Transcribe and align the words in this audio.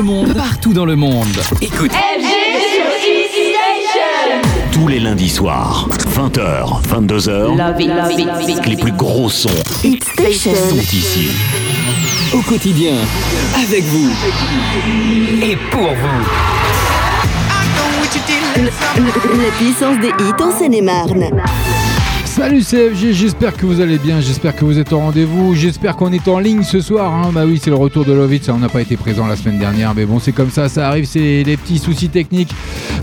Station. 0.00 0.12
Dans 0.12 0.12
le 0.12 0.26
monde, 0.26 0.34
partout 0.34 0.72
dans 0.72 0.84
le 0.86 0.96
monde. 0.96 1.40
Écoute. 1.60 1.92
Tous 4.72 4.88
les 4.88 5.00
lundis 5.00 5.28
soirs, 5.28 5.88
20h, 6.14 6.82
22h, 6.88 8.66
les 8.66 8.76
plus 8.76 8.92
gros 8.92 9.28
sons 9.28 9.48
sont 9.48 10.76
ici. 10.76 11.28
Au 12.32 12.40
quotidien, 12.40 12.94
avec 13.62 13.84
vous 13.84 14.10
et 15.42 15.56
pour 15.70 15.88
vous. 15.88 16.24
La 18.56 19.50
puissance 19.58 19.98
des 20.00 20.08
hits 20.08 20.42
en 20.42 20.50
Seine-et-Marne. 20.56 21.30
Salut 22.30 22.62
CFG, 22.62 23.12
j'espère 23.12 23.56
que 23.56 23.66
vous 23.66 23.80
allez 23.80 23.98
bien, 23.98 24.20
j'espère 24.20 24.54
que 24.54 24.64
vous 24.64 24.78
êtes 24.78 24.92
au 24.92 24.98
rendez-vous, 24.98 25.54
j'espère 25.54 25.96
qu'on 25.96 26.12
est 26.12 26.26
en 26.28 26.38
ligne 26.38 26.62
ce 26.62 26.80
soir. 26.80 27.12
hein. 27.12 27.30
Bah 27.34 27.42
oui, 27.44 27.60
c'est 27.62 27.70
le 27.70 27.76
retour 27.76 28.04
de 28.04 28.12
Lovitz, 28.12 28.48
on 28.48 28.58
n'a 28.58 28.68
pas 28.68 28.80
été 28.80 28.96
présent 28.96 29.26
la 29.26 29.34
semaine 29.36 29.58
dernière, 29.58 29.94
mais 29.94 30.06
bon, 30.06 30.20
c'est 30.20 30.30
comme 30.32 30.48
ça, 30.48 30.68
ça 30.68 30.86
arrive, 30.88 31.04
c'est 31.06 31.42
les 31.42 31.56
petits 31.56 31.78
soucis 31.78 32.08
techniques. 32.08 32.52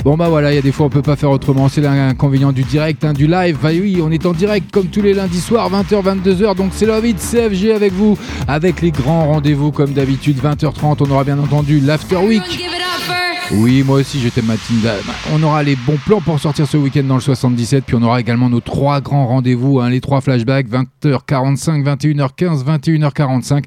Bon 0.06 0.16
bah 0.16 0.30
voilà, 0.30 0.54
il 0.54 0.56
y 0.56 0.58
a 0.58 0.62
des 0.62 0.72
fois 0.72 0.86
on 0.86 0.90
peut 0.90 1.02
pas 1.02 1.18
faire 1.18 1.30
autrement, 1.30 1.68
c'est 1.68 1.82
l'inconvénient 1.82 2.54
du 2.54 2.64
direct, 2.64 3.04
hein, 3.04 3.12
du 3.14 3.28
live. 3.28 3.58
Bah 3.62 3.70
oui, 3.74 4.00
on 4.02 4.10
est 4.12 4.26
en 4.26 4.32
direct 4.32 4.72
comme 4.72 4.88
tous 4.88 5.02
les 5.02 5.14
lundis 5.14 5.42
soirs, 5.42 5.70
20h, 5.70 6.04
22h, 6.24 6.56
donc 6.56 6.72
c'est 6.74 6.86
Lovitz 6.86 7.30
CFG 7.32 7.74
avec 7.74 7.92
vous, 7.94 8.18
avec 8.48 8.82
les 8.82 8.92
grands 8.92 9.28
rendez-vous 9.28 9.72
comme 9.72 9.92
d'habitude, 9.92 10.38
20h30, 10.42 10.98
on 11.02 11.12
aura 11.12 11.26
bien 11.26 11.38
entendu 11.38 11.80
l'After 11.82 12.18
Week. 12.18 12.44
Oui, 13.54 13.82
moi 13.82 14.00
aussi, 14.00 14.20
je 14.20 14.28
t'aime 14.28 14.48
Mathilda. 14.48 14.96
On 15.34 15.42
aura 15.42 15.64
les 15.64 15.78
bons 15.78 15.98
plans 16.06 16.20
pour 16.20 16.38
sortir 16.38 16.68
ce 16.68 16.76
week-end 16.76 17.04
dans 17.04 17.16
le 17.16 17.22
77, 17.22 17.86
puis 17.86 17.96
on 17.96 18.02
aura 18.04 18.20
également 18.20 18.50
nos 18.50 18.60
trois 18.60 19.00
grands 19.00 19.26
rendez-vous, 19.26 19.80
hein, 19.80 19.90
les 19.90 20.02
trois 20.02 20.20
flashbacks, 20.20 20.68
20h45, 20.68 21.82
21h15, 21.82 22.66
21h45, 22.66 23.64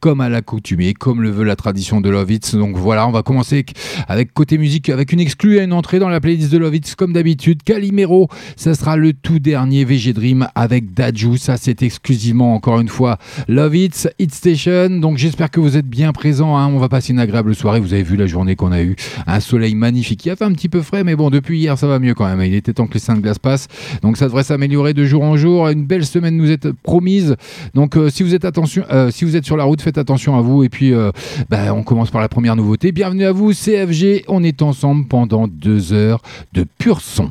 comme 0.00 0.20
à 0.20 0.28
l'accoutumée, 0.28 0.92
comme 0.92 1.22
le 1.22 1.30
veut 1.30 1.44
la 1.44 1.56
tradition 1.56 2.02
de 2.02 2.10
Lovitz. 2.10 2.54
Donc 2.54 2.76
voilà, 2.76 3.08
on 3.08 3.10
va 3.10 3.22
commencer 3.22 3.64
avec 4.06 4.34
côté 4.34 4.58
musique, 4.58 4.90
avec 4.90 5.12
une 5.12 5.20
exclue 5.20 5.56
et 5.56 5.62
une 5.62 5.72
entrée 5.72 5.98
dans 5.98 6.10
la 6.10 6.20
playlist 6.20 6.52
de 6.52 6.58
Lovitz, 6.58 6.94
comme 6.94 7.14
d'habitude. 7.14 7.62
Calimero, 7.62 8.28
ça 8.56 8.74
sera 8.74 8.98
le 8.98 9.14
tout 9.14 9.38
dernier 9.38 9.86
VG 9.86 10.12
Dream 10.12 10.46
avec 10.54 10.92
Daju. 10.92 11.38
Ça, 11.38 11.56
c'est 11.56 11.82
exclusivement, 11.82 12.54
encore 12.54 12.80
une 12.80 12.88
fois, 12.90 13.16
Lovitz, 13.48 14.08
Hit 14.18 14.34
Station. 14.34 14.90
Donc 15.00 15.16
j'espère 15.16 15.50
que 15.50 15.58
vous 15.60 15.78
êtes 15.78 15.88
bien 15.88 16.12
présents. 16.12 16.58
hein. 16.58 16.66
On 16.70 16.78
va 16.78 16.90
passer 16.90 17.14
une 17.14 17.18
agréable 17.18 17.54
soirée. 17.54 17.80
Vous 17.80 17.94
avez 17.94 18.02
vu 18.02 18.16
la 18.16 18.26
journée 18.26 18.56
qu'on 18.56 18.72
a 18.72 18.82
eue. 18.82 18.94
Un 19.26 19.40
soleil 19.40 19.74
magnifique. 19.74 20.24
Il 20.26 20.30
a 20.30 20.36
fait 20.36 20.44
un 20.44 20.52
petit 20.52 20.68
peu 20.68 20.82
frais, 20.82 21.04
mais 21.04 21.16
bon, 21.16 21.30
depuis 21.30 21.58
hier, 21.58 21.78
ça 21.78 21.86
va 21.86 21.98
mieux 21.98 22.14
quand 22.14 22.26
même. 22.26 22.40
Il 22.42 22.54
était 22.54 22.72
temps 22.72 22.86
que 22.86 22.94
les 22.94 23.00
seins 23.00 23.14
de 23.14 23.20
glace 23.20 23.38
passent. 23.38 23.68
Donc 24.02 24.16
ça 24.16 24.26
devrait 24.26 24.44
s'améliorer 24.44 24.94
de 24.94 25.04
jour 25.04 25.22
en 25.22 25.36
jour. 25.36 25.68
Une 25.68 25.84
belle 25.84 26.04
semaine 26.04 26.36
nous 26.36 26.50
est 26.50 26.70
promise. 26.82 27.36
Donc 27.74 27.96
euh, 27.96 28.10
si 28.10 28.22
vous 28.22 28.34
êtes 28.34 28.44
attention, 28.44 28.84
euh, 28.90 29.10
si 29.10 29.24
vous 29.24 29.36
êtes 29.36 29.44
sur 29.44 29.56
la 29.56 29.64
route, 29.64 29.82
faites 29.82 29.98
attention 29.98 30.36
à 30.36 30.40
vous. 30.40 30.64
Et 30.64 30.68
puis, 30.68 30.92
euh, 30.92 31.10
bah, 31.48 31.74
on 31.74 31.82
commence 31.82 32.10
par 32.10 32.20
la 32.20 32.28
première 32.28 32.56
nouveauté. 32.56 32.92
Bienvenue 32.92 33.24
à 33.24 33.32
vous, 33.32 33.52
CFG. 33.52 34.24
On 34.28 34.42
est 34.42 34.62
ensemble 34.62 35.06
pendant 35.06 35.48
deux 35.48 35.92
heures 35.92 36.22
de 36.52 36.64
pur 36.78 37.00
son. 37.00 37.30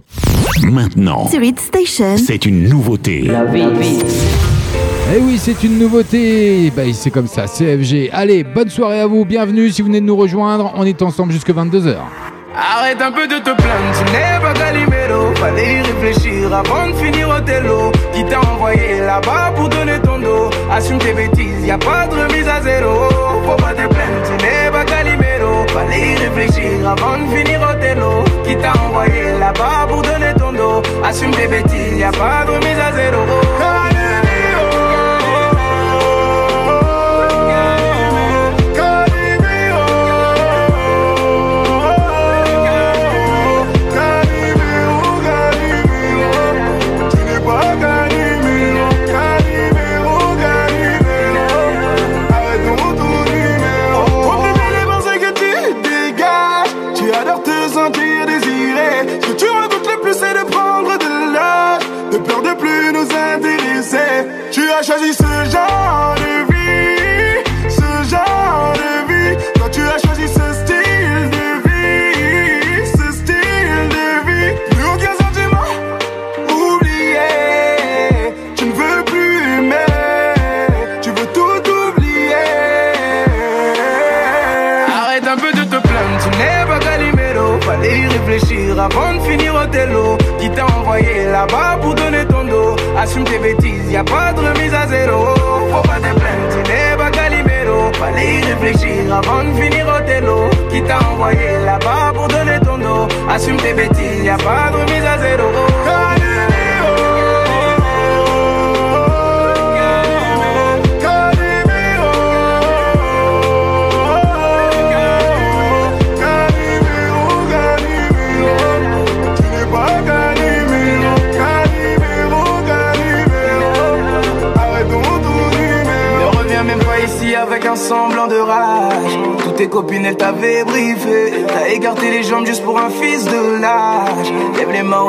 Maintenant, 0.63 1.27
c'est 2.17 2.45
une 2.45 2.67
nouveauté. 2.67 3.29
Eh 5.13 5.17
oui, 5.17 5.37
c'est 5.37 5.61
une 5.63 5.77
nouveauté. 5.77 6.71
Bah, 6.73 6.83
c'est 6.93 7.11
comme 7.11 7.27
ça, 7.27 7.45
CFG. 7.45 8.11
Allez, 8.13 8.45
bonne 8.45 8.69
soirée 8.69 9.01
à 9.01 9.07
vous. 9.07 9.25
Bienvenue 9.25 9.69
si 9.69 9.81
vous 9.81 9.89
venez 9.89 9.99
de 9.99 10.05
nous 10.05 10.15
rejoindre. 10.15 10.71
On 10.75 10.85
est 10.85 11.01
ensemble 11.01 11.33
jusque 11.33 11.49
22h. 11.49 11.97
Arrête 12.55 13.01
un 13.01 13.11
peu 13.11 13.27
de 13.27 13.35
te 13.35 13.49
plaindre, 13.49 13.91
tu 13.97 14.11
n'es 14.11 14.39
pas 14.41 14.53
Calimero 14.53 15.33
Fallait 15.35 15.75
y 15.75 15.81
réfléchir 15.81 16.53
avant 16.53 16.89
de 16.89 16.93
finir 16.95 17.29
au 17.29 17.39
télo 17.39 17.93
Qui 18.13 18.25
t'a 18.25 18.41
envoyé 18.41 18.99
là-bas 18.99 19.53
pour 19.55 19.69
donner 19.69 19.99
ton 20.03 20.19
dos? 20.19 20.49
Assume 20.69 20.97
tes 20.97 21.13
bêtises, 21.13 21.65
y 21.65 21.71
a 21.71 21.77
pas 21.77 22.07
de 22.07 22.21
remise 22.21 22.47
à 22.49 22.61
zéro 22.61 23.07
Faut 23.45 23.55
pas 23.55 23.71
te 23.71 23.87
plaindre, 23.87 24.21
tu 24.25 24.45
n'es 24.45 24.69
pas 24.69 24.83
Calimero 24.83 25.65
Fallait 25.69 26.11
y 26.11 26.15
réfléchir 26.17 26.89
avant 26.89 27.19
de 27.19 27.37
finir 27.37 27.61
au 27.61 27.79
télo 27.79 28.25
Qui 28.45 28.57
t'a 28.57 28.73
envoyé 28.85 29.39
là-bas 29.39 29.87
pour 29.87 30.01
donner 30.01 30.33
ton 30.37 30.51
dos? 30.51 30.81
Assume 31.05 31.31
tes 31.31 31.47
bêtises, 31.47 31.97
y 31.97 32.03
a 32.03 32.11
pas 32.11 32.43
de 32.45 32.51
remise 32.51 32.79
à 32.79 32.91
zéro 32.91 33.90
Assume 93.01 93.23
tes 93.23 93.39
bêtises, 93.39 93.91
y 93.91 93.97
a 93.97 94.03
pas 94.03 94.31
de 94.31 94.41
remise 94.41 94.73
à 94.75 94.85
zéro. 94.85 95.33
Faut 95.71 95.81
pas 95.81 95.95
te 95.95 96.01
plaindre, 96.01 96.47
tu 96.51 96.71
n'es 96.71 96.95
pas 96.95 97.09
Calimero 97.09 97.91
Fallait 97.93 98.41
y 98.41 98.41
réfléchir 98.45 99.11
avant 99.11 99.43
de 99.43 99.59
finir 99.59 99.87
au 99.87 100.05
télo. 100.05 100.49
Qui 100.69 100.83
t'a 100.83 100.99
envoyé 101.11 101.57
là-bas 101.65 102.13
pour 102.13 102.27
donner 102.27 102.59
ton 102.63 102.77
dos? 102.77 103.07
Assume 103.27 103.57
tes 103.57 103.73
bêtises, 103.73 104.23
y 104.23 104.29
a 104.29 104.37
pas 104.37 104.69
de 104.69 104.77
remise 104.77 104.90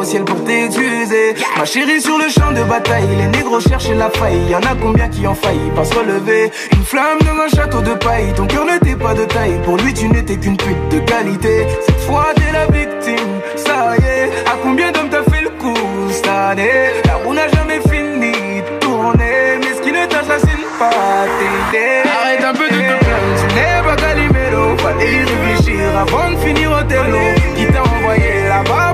au 0.02 0.04
ciel 0.04 0.24
pour 0.24 0.42
t'excuser. 0.44 1.34
Ma 1.56 1.64
chérie 1.64 2.00
sur 2.00 2.18
le 2.18 2.28
champ 2.28 2.52
de 2.52 2.62
bataille 2.64 3.08
Les 3.16 3.26
négros 3.38 3.60
cherchent 3.60 3.90
la 3.90 4.10
faille. 4.10 4.50
Y'en 4.50 4.58
a 4.58 4.74
combien 4.80 5.08
qui 5.08 5.26
ont 5.26 5.34
failli 5.34 5.70
pas 5.74 5.84
se 5.84 5.94
relever 5.94 6.50
Une 6.72 6.84
flamme 6.84 7.18
dans 7.20 7.42
un 7.42 7.48
château 7.48 7.80
de 7.80 7.94
paille. 7.94 8.32
Ton 8.34 8.46
cœur 8.46 8.64
n'était 8.66 8.96
pas 8.96 9.14
de 9.14 9.24
taille. 9.24 9.58
Pour 9.64 9.76
lui 9.76 9.94
tu 9.94 10.08
n'étais 10.08 10.36
qu'une 10.36 10.56
pute 10.56 10.88
de 10.90 10.98
qualité. 11.00 11.66
Cette 11.86 12.00
fois 12.00 12.26
t'es 12.34 12.52
la 12.52 12.66
victime. 12.66 13.40
Ça 13.56 13.94
y 13.98 14.04
est. 14.04 14.30
À 14.46 14.56
combien 14.62 14.90
d'hommes 14.90 15.10
t'as 15.10 15.22
fait 15.30 15.42
le 15.42 15.50
coup 15.50 15.74
cette 16.10 16.28
année? 16.28 16.90
La 17.04 17.16
roue 17.16 17.34
n'a 17.34 17.48
jamais 17.48 17.80
fini 17.88 18.32
de 18.32 18.78
tourner. 18.80 19.58
Mais 19.60 19.74
ce 19.76 19.82
qui 19.82 19.92
ne 19.92 20.04
t'assassine 20.06 20.66
pas 20.78 20.90
t'aider 21.38 22.02
Arrête 22.08 22.44
un 22.44 22.54
peu 22.54 22.64
de 22.64 22.80
te 22.80 23.04
plaindre. 23.04 23.34
Tu 23.38 23.54
n'es 23.54 23.82
pas 23.84 23.96
Calimero. 23.96 24.76
Fallait 24.78 25.12
y 25.12 25.18
réfléchir 25.18 25.80
avant 25.96 26.30
de 26.30 26.36
finir 26.38 26.72
au 26.72 26.82
télo 26.82 27.18
Qui 27.56 27.66
t'a 27.66 27.82
envoyé 27.82 28.48
là-bas? 28.48 28.91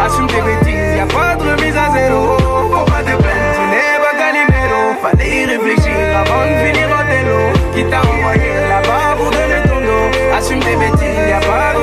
Assume 0.00 0.26
tes 0.28 0.40
bêtises, 0.40 0.96
y 0.96 1.00
a 1.00 1.06
pas 1.06 1.34
de 1.36 1.42
remise 1.42 1.76
à 1.76 1.90
zéro. 1.92 2.36
Faut 2.38 2.84
pas 2.84 3.02
te 3.02 3.14
plaindre 3.16 3.54
Tu 3.54 3.62
n'es 3.72 3.98
pas 4.02 4.14
Calimero. 4.16 4.82
Fallait 5.02 5.42
y 5.42 5.44
réfléchir 5.44 5.98
avant 6.20 6.44
de 6.46 6.54
finir 6.64 6.88
au 6.88 7.02
télo. 7.10 7.38
Qui 7.74 7.84
t'a 7.90 8.00
envoyé 8.00 8.50
là-bas 8.68 9.16
pour 9.16 9.30
donner 9.30 9.62
ton 9.68 9.80
dos 9.80 10.36
Assume 10.36 10.60
tes 10.60 10.76
bêtises, 10.76 11.28
y 11.28 11.32
a 11.32 11.40
pas 11.40 11.74
de 11.74 11.77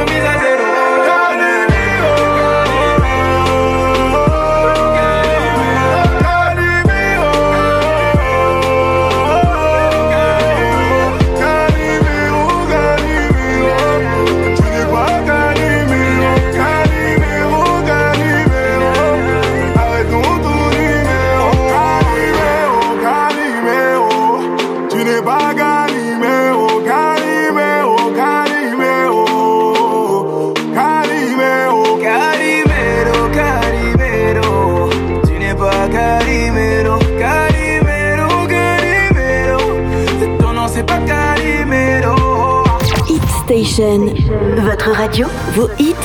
Station. 43.75 44.13
Votre 44.55 44.91
radio, 44.91 45.27
vos 45.53 45.67
hits, 45.77 45.95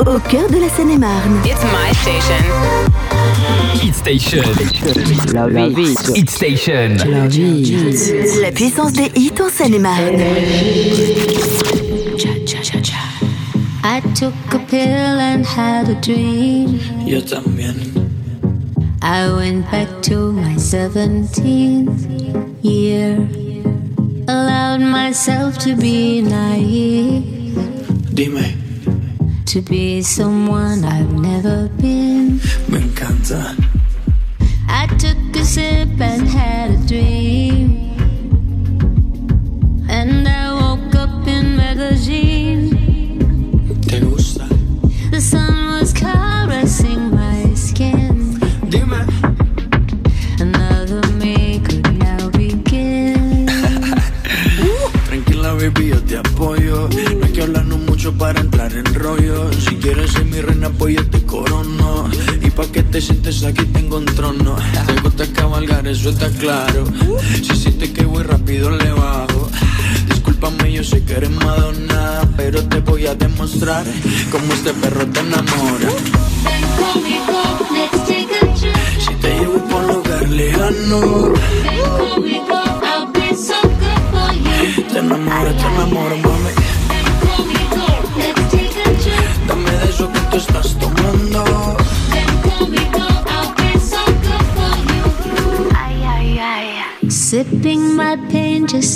au 0.00 0.18
cœur 0.30 0.48
de 0.48 0.58
la 0.58 0.70
Seine-et-Marne. 0.70 1.42
It's 1.44 1.62
my 1.64 1.92
station. 1.92 2.42
Hit 3.74 3.94
Station. 3.94 4.42
La 5.34 5.48
vie. 5.48 5.94
Hit 6.14 6.30
Station. 6.30 6.96
La 7.10 7.26
vie. 7.26 7.76
La 8.40 8.52
puissance 8.52 8.94
des 8.94 9.12
hits 9.14 9.34
en 9.38 9.50
Seine-et-Marne. 9.50 10.22
I 13.84 14.00
took 14.14 14.32
a 14.54 14.58
pill 14.70 15.20
and 15.20 15.44
had 15.44 15.90
a 15.90 16.00
dream. 16.00 16.80
Yo 17.04 17.20
también. 17.20 17.76
I 19.02 19.30
went 19.30 19.70
back 19.70 19.88
to 20.04 20.32
my 20.32 20.54
17th 20.54 22.08
year. 22.62 23.41
Allowed 24.72 24.90
myself 24.90 25.58
to 25.58 25.76
be 25.76 26.22
naive. 26.22 27.54
Dime, 28.14 28.56
To 29.44 29.60
be 29.60 30.00
someone 30.00 30.82
I've 30.82 31.12
never 31.12 31.68
been. 31.76 32.36
me 32.70 32.78
encanta. 32.80 33.61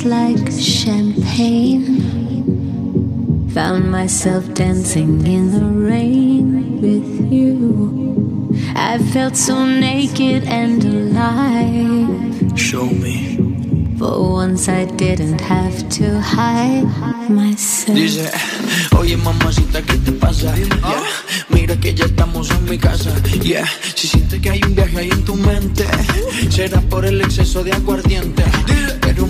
Like 0.07 0.51
champagne. 0.53 1.85
Found 3.51 3.91
myself 3.91 4.53
dancing 4.55 5.27
in 5.27 5.51
the 5.51 5.65
rain 5.65 6.81
with 6.81 7.33
you. 7.33 8.55
I 8.77 8.99
felt 9.13 9.37
so 9.37 9.67
naked 9.67 10.45
and 10.45 10.85
alive. 10.85 12.59
Show 12.59 12.87
me. 12.87 13.37
For 13.99 14.33
once 14.33 14.69
I 14.69 14.85
didn't 14.85 15.41
have 15.41 15.89
to 15.99 16.21
hide 16.21 16.87
myself. 17.31 17.97
Dice, 17.97 18.31
oye 18.97 19.17
mamacita, 19.17 19.83
¿qué 19.83 19.97
te 20.05 20.13
pasa? 20.13 20.55
Yeah, 20.55 21.03
Mira 21.49 21.77
que 21.81 21.95
ya 21.95 22.05
estamos 22.05 22.51
en 22.51 22.65
mi 22.67 22.79
casa. 22.79 23.11
Yeah, 23.43 23.67
si 23.95 24.07
sientes 24.07 24.41
que 24.41 24.51
hay 24.51 24.61
un 24.63 24.75
viaje 24.75 24.99
ahí 24.99 25.11
en 25.11 25.25
tu 25.25 25.35
mente, 25.35 25.85
será 26.51 26.81
por 26.83 27.07
el 27.07 27.21
exceso 27.23 27.65
de 27.65 27.73
aguardiente. 27.73 28.45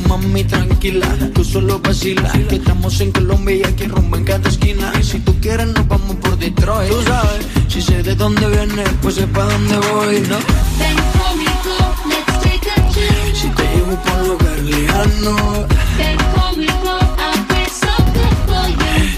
Mami, 0.09 0.45
tranquila, 0.45 1.09
tú 1.35 1.45
solo 1.45 1.79
vacila. 1.81 2.31
Que 2.49 2.57
estamos 2.57 3.01
en 3.01 3.13
Colombia 3.13 3.57
y 3.57 3.63
aquí 3.65 3.85
rumbo 3.87 4.17
en 4.17 4.25
cada 4.25 4.49
esquina. 4.49 4.93
Y 5.01 5.03
si 5.03 5.19
tú 5.21 5.35
quieres, 5.41 5.67
nos 5.69 5.87
vamos 5.89 6.17
por 6.17 6.39
Detroit. 6.39 6.91
Tú 6.91 7.03
sabes, 7.03 7.47
si 7.69 7.83
sé 7.83 8.03
de 8.03 8.15
dónde 8.15 8.47
viene, 8.49 8.85
pues 9.03 9.15
sé 9.17 9.27
pa' 9.27 9.45
dónde 9.45 9.77
voy, 9.79 10.21
¿no? 10.21 10.37
Ven 10.79 10.97
conmigo, 11.19 11.77
let's 12.09 12.41
take 12.43 12.71
a 12.71 12.89
trip. 12.93 13.35
Si 13.35 13.49
te 13.49 13.63
llevo 13.75 13.97
por 14.03 14.13
un 14.23 14.29
lugar 14.29 14.59
lejano, 14.61 15.67
Ven 15.99 16.19
conmigo, 16.35 16.93
I'll 17.19 17.45
be 17.49 17.69
so 17.69 17.93
good 18.15 18.37
for 18.47 18.69
you. 18.69 18.77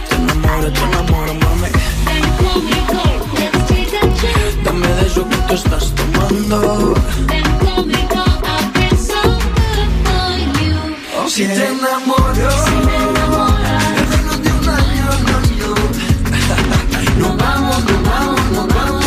te 0.08 0.14
enamoro, 0.14 0.72
te 0.72 0.80
enamoro, 0.80 1.34
mami. 1.34 1.68
Ven 2.06 2.26
conmigo, 2.38 3.02
let's 3.34 3.66
take 3.68 3.96
a 3.96 4.14
trip. 4.18 4.64
Dame 4.64 4.86
de 4.88 5.06
eso 5.06 5.28
que 5.28 5.36
tú 5.36 5.54
estás 5.54 5.92
tomando. 5.94 6.94
Ven 7.26 7.44
conmigo, 7.66 8.24
Si 11.28 11.44
te 11.46 11.66
enamoro, 11.68 12.48
Me 12.86 12.96
enamora, 12.96 13.78
en 13.96 14.04
menos 14.10 14.42
de 14.42 14.50
un 14.50 14.68
año, 14.68 15.10
no, 17.18 17.28
vamos, 17.36 17.84
nos 17.84 18.02
vamos, 18.02 18.40
nos 18.52 18.66
vamos. 18.74 19.04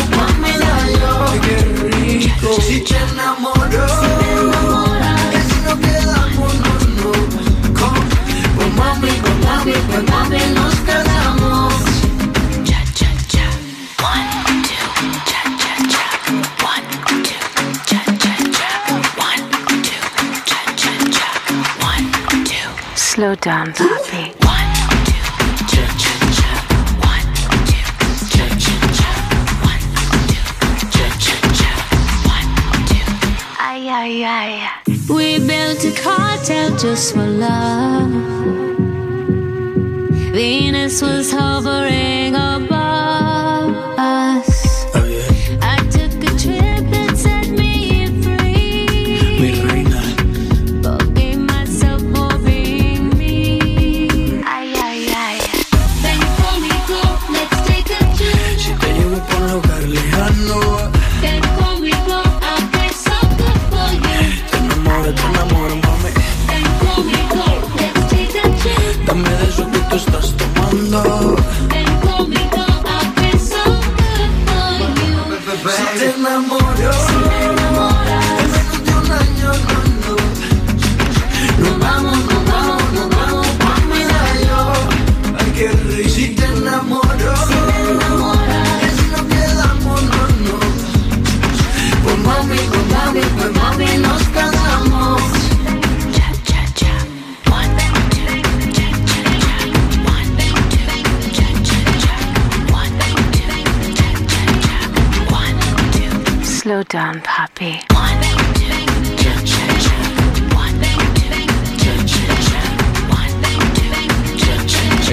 Si 2.60 2.80
te 2.80 2.96
enamoro, 2.96 3.86
si 5.48 5.56
nos 5.64 5.78
quedamos, 5.78 6.52
no, 6.62 6.72
no. 6.96 7.10
Con- 7.78 8.06
mami, 8.76 9.10
pues 9.20 9.36
mami, 9.44 9.72
pues 9.88 10.02
mami, 10.10 10.38
nos. 10.54 10.72
Two. 23.22 23.50
Ay, 33.60 33.88
ay, 33.88 34.24
ay. 34.24 34.70
We 35.08 35.38
built 35.38 35.84
a 35.84 35.92
cartel 36.02 36.76
just 36.76 37.14
for 37.14 37.24
love. 37.24 38.10
Venus 40.32 41.00
was 41.00 41.30
hovering 41.30 42.34
above 42.34 42.81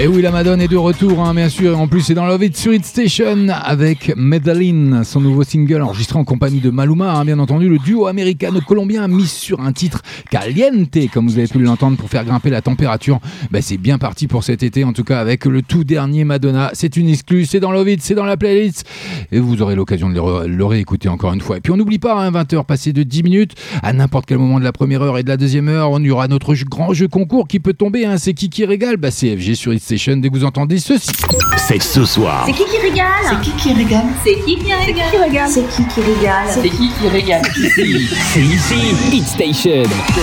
Et 0.02 0.06
oui, 0.06 0.22
la 0.22 0.30
Madone 0.30 0.62
est 0.62 0.68
de 0.68 0.78
retour, 0.78 1.20
hein, 1.20 1.34
bien 1.34 1.50
sûr. 1.50 1.78
En 1.78 1.86
plus, 1.86 2.00
c'est 2.00 2.14
dans 2.14 2.24
Love 2.24 2.44
It 2.44 2.56
sur 2.56 2.72
It 2.72 2.86
Station 2.86 3.48
avec 3.50 4.14
Medellin, 4.16 5.04
son 5.04 5.20
nouveau 5.20 5.44
single 5.44 5.82
enregistré 5.82 6.18
en 6.18 6.24
compagnie 6.24 6.60
de 6.60 6.70
Maluma, 6.70 7.12
hein, 7.12 7.26
bien 7.26 7.38
entendu. 7.38 7.68
Le 7.68 7.76
duo 7.76 8.06
américano-colombien 8.06 9.06
mis 9.08 9.26
sur 9.26 9.60
un 9.60 9.72
titre 9.72 10.00
caliente, 10.30 10.96
comme 11.12 11.26
vous 11.26 11.38
avez 11.38 11.48
pu 11.48 11.58
l'entendre, 11.58 11.96
pour 11.96 12.08
faire 12.08 12.24
grimper 12.24 12.50
la 12.50 12.62
température. 12.62 13.20
Ben, 13.50 13.60
c'est 13.60 13.76
bien 13.76 13.98
parti 13.98 14.28
pour 14.28 14.44
cet 14.44 14.62
été, 14.62 14.84
en 14.84 14.92
tout 14.92 15.04
cas, 15.04 15.20
avec 15.20 15.44
le 15.44 15.60
tout 15.62 15.84
dernier 15.84 16.24
Madonna. 16.24 16.70
C'est 16.72 16.96
une 16.96 17.08
exclue, 17.08 17.44
c'est 17.44 17.60
dans 17.60 17.72
Love 17.72 17.90
It, 17.90 18.02
c'est 18.02 18.14
dans 18.14 18.24
la 18.24 18.36
playlist. 18.36 18.86
Et 19.32 19.40
vous 19.40 19.60
aurez 19.60 19.74
l'occasion 19.74 20.08
de 20.08 20.14
le, 20.46 20.64
réécouter 20.64 21.08
encore 21.08 21.32
une 21.32 21.40
fois. 21.40 21.56
Et 21.56 21.60
puis, 21.60 21.72
on 21.72 21.76
n'oublie 21.76 21.98
pas, 21.98 22.14
hein, 22.14 22.30
20h 22.30 22.64
passées 22.64 22.92
de 22.92 23.02
10 23.02 23.22
minutes. 23.24 23.52
À 23.82 23.92
n'importe 23.92 24.26
quel 24.26 24.38
moment 24.38 24.58
de 24.58 24.64
la 24.64 24.72
première 24.72 25.02
heure 25.02 25.18
et 25.18 25.22
de 25.22 25.28
la 25.28 25.36
deuxième 25.36 25.68
heure, 25.68 25.90
on 25.90 26.00
y 26.00 26.10
aura 26.10 26.28
notre 26.28 26.54
grand 26.64 26.94
jeu 26.94 27.08
concours 27.08 27.48
qui 27.48 27.58
peut 27.58 27.74
tomber. 27.74 28.04
Hein, 28.04 28.16
c'est 28.18 28.34
qui 28.34 28.48
qui 28.48 28.64
régale? 28.64 28.96
Bah, 28.96 29.10
CFG 29.10 29.54
sur 29.54 29.72
It 29.74 29.82
Station 29.82 30.16
dès 30.16 30.28
que 30.28 30.34
vous 30.34 30.44
entendez 30.44 30.78
ceci. 30.78 31.10
C'est 31.56 31.82
ce 31.82 32.04
soir. 32.04 32.44
C'est 32.46 32.52
qui 32.52 32.64
qui 32.64 32.78
régale? 32.78 33.06
C'est 33.28 33.40
qui 33.40 33.56
qui 33.56 33.72
régale? 33.72 34.04
C'est 34.24 34.34
qui 34.44 34.56
qui 34.56 34.72
régale? 35.16 35.48
C'est 35.48 35.66
qui 35.68 35.84
qui 35.86 36.00
régale? 36.00 36.46
C'est 36.48 36.70
qui 36.70 36.88
qui 36.88 37.08
régale? 37.08 37.42
Ici, 37.56 38.08
c'est 38.32 38.40
ici. 38.40 39.16
Hit 39.16 39.26
Station. 39.26 40.19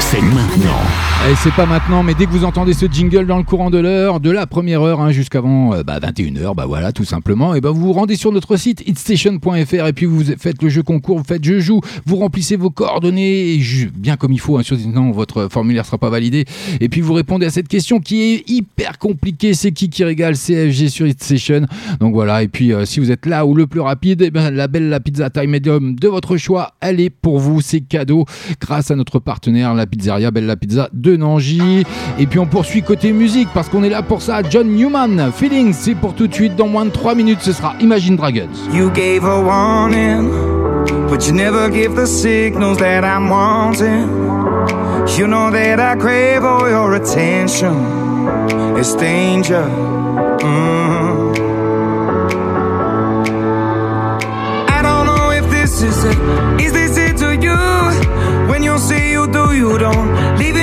C'est 0.00 0.20
maintenant. 0.20 1.05
Et 1.24 1.34
c'est 1.42 1.52
pas 1.54 1.66
maintenant, 1.66 2.04
mais 2.04 2.14
dès 2.14 2.26
que 2.26 2.30
vous 2.30 2.44
entendez 2.44 2.72
ce 2.72 2.86
jingle 2.86 3.26
dans 3.26 3.38
le 3.38 3.42
courant 3.42 3.68
de 3.68 3.78
l'heure, 3.78 4.20
de 4.20 4.30
la 4.30 4.46
première 4.46 4.82
heure 4.82 5.00
hein, 5.00 5.10
jusqu'avant 5.10 5.74
euh, 5.74 5.82
bah, 5.82 5.98
21h, 5.98 6.54
bah 6.54 6.66
voilà, 6.66 6.92
tout 6.92 7.04
simplement, 7.04 7.56
et 7.56 7.60
bah 7.60 7.72
vous 7.72 7.80
vous 7.80 7.92
rendez 7.92 8.14
sur 8.14 8.30
notre 8.30 8.56
site 8.56 8.84
hitstation.fr 8.86 9.86
et 9.88 9.92
puis 9.92 10.06
vous 10.06 10.22
faites 10.38 10.62
le 10.62 10.68
jeu 10.68 10.84
concours, 10.84 11.18
vous 11.18 11.24
faites 11.24 11.44
je 11.44 11.58
joue, 11.58 11.80
vous 12.04 12.16
remplissez 12.16 12.54
vos 12.54 12.70
coordonnées 12.70 13.60
bien 13.96 14.16
comme 14.16 14.32
il 14.32 14.38
faut, 14.38 14.56
hein, 14.56 14.62
sinon 14.62 15.10
votre 15.10 15.48
formulaire 15.50 15.84
sera 15.84 15.98
pas 15.98 16.10
validé. 16.10 16.44
Et 16.80 16.88
puis 16.88 17.00
vous 17.00 17.14
répondez 17.14 17.46
à 17.46 17.50
cette 17.50 17.66
question 17.66 17.98
qui 17.98 18.22
est 18.22 18.48
hyper 18.48 18.96
compliquée, 18.98 19.52
c'est 19.54 19.72
qui 19.72 19.90
qui 19.90 20.04
régale 20.04 20.36
CFG 20.36 20.88
sur 20.88 21.08
Hitstation. 21.08 21.66
Donc 21.98 22.14
voilà, 22.14 22.44
et 22.44 22.48
puis 22.48 22.72
euh, 22.72 22.84
si 22.84 23.00
vous 23.00 23.10
êtes 23.10 23.26
là 23.26 23.46
ou 23.46 23.56
le 23.56 23.66
plus 23.66 23.80
rapide, 23.80 24.22
eh 24.22 24.30
ben, 24.30 24.50
la 24.50 24.68
belle 24.68 24.90
la 24.90 25.00
pizza 25.00 25.28
taille 25.28 25.48
medium 25.48 25.96
de 25.96 26.06
votre 26.06 26.36
choix, 26.36 26.74
elle 26.80 27.00
est 27.00 27.10
pour 27.10 27.40
vous, 27.40 27.60
c'est 27.60 27.80
cadeau 27.80 28.26
grâce 28.60 28.92
à 28.92 28.94
notre 28.94 29.18
partenaire, 29.18 29.74
la 29.74 29.86
pizzeria 29.86 30.30
Bella 30.30 30.54
Pizza 30.54 30.88
de 30.92 31.05
Nangy. 31.10 31.84
Et 32.18 32.26
puis 32.26 32.38
on 32.38 32.46
poursuit 32.46 32.82
côté 32.82 33.12
musique 33.12 33.48
parce 33.54 33.68
qu'on 33.68 33.84
est 33.84 33.90
là 33.90 34.02
pour 34.02 34.22
ça. 34.22 34.40
John 34.48 34.68
Newman, 34.68 35.30
Feelings, 35.32 35.72
c'est 35.72 35.94
pour 35.94 36.14
tout 36.14 36.26
de 36.26 36.34
suite. 36.34 36.56
Dans 36.56 36.68
moins 36.68 36.84
de 36.86 36.90
3 36.90 37.14
minutes, 37.14 37.40
ce 37.42 37.52
sera 37.52 37.74
Imagine 37.80 38.16
Dragons. 38.16 38.48
You 38.72 38.90
gave 38.90 39.24
a 39.24 39.40
warning, 39.40 40.30
but 41.08 41.26
you 41.26 41.32
never 41.34 41.70
give 41.70 41.94
the 41.94 42.06
signals 42.06 42.78
that 42.78 43.04
I'm 43.04 43.28
wanting. 43.30 44.08
You 45.18 45.26
know 45.26 45.50
that 45.50 45.78
I 45.78 45.94
crave 45.96 46.44
all 46.44 46.68
your 46.68 46.94
attention. 46.94 47.74
It's 48.76 48.94
danger. 48.96 49.64
Mm. 50.42 51.34
I 54.68 54.82
don't 54.82 55.06
know 55.06 55.30
if 55.30 55.48
this 55.50 55.82
is 55.82 56.04
it. 56.04 56.18
Is 56.60 56.72
this 56.72 56.96
it 56.98 57.16
to 57.18 57.34
you? 57.36 57.56
When 58.50 58.62
you 58.62 58.78
say 58.78 59.12
you 59.12 59.26
do, 59.26 59.54
you 59.54 59.78
don't. 59.78 60.38
Leaving 60.38 60.55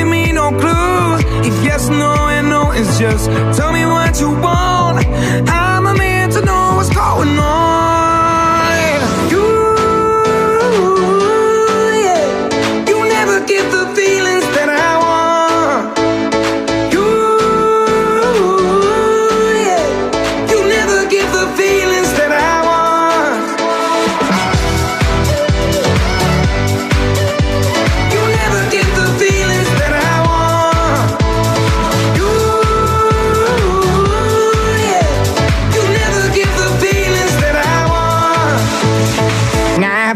no, 1.99 2.27
and 2.29 2.49
no, 2.49 2.71
it's 2.71 2.99
just 2.99 3.25
tell 3.57 3.71
me 3.71 3.85
what 3.85 4.19
you 4.19 4.29
want. 4.29 5.05
I'm 5.49 5.85
a 5.85 5.93
man 5.93 6.29
to 6.31 6.41
know 6.45 6.75
what's 6.75 6.89
going 6.89 7.37
on. 7.37 7.62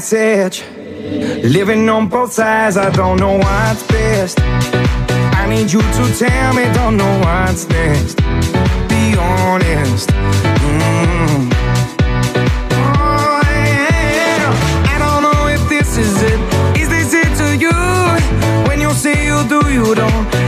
Night's 0.08 0.14
edge, 0.14 0.64
living 1.44 1.90
on 1.90 2.08
both 2.08 2.32
sides. 2.32 2.78
I 2.78 2.90
don't 2.92 3.20
know 3.20 3.38
what's 3.38 3.84
best. 3.88 4.40
I 4.40 5.48
need 5.50 5.70
you 5.70 5.82
to 5.82 6.18
tell 6.18 6.54
me, 6.54 6.64
don't 6.74 6.96
know 6.96 7.20
what's 7.20 7.68
next. 7.68 8.16
Be 8.88 9.18
honest. 9.20 10.08
Mm. 10.08 11.52
Oh, 12.72 13.42
yeah. 13.52 14.94
I 14.94 14.98
don't 14.98 15.24
know 15.24 15.48
if 15.48 15.68
this 15.68 15.98
is 15.98 16.24
it. 16.24 16.40
Is 16.80 16.88
this 16.88 17.14
it 17.14 17.36
to 17.42 17.58
you? 17.58 17.74
When 18.70 18.80
you 18.80 18.92
say 18.92 19.26
you 19.26 19.44
do, 19.50 19.60
you 19.70 19.94
don't. 19.94 20.47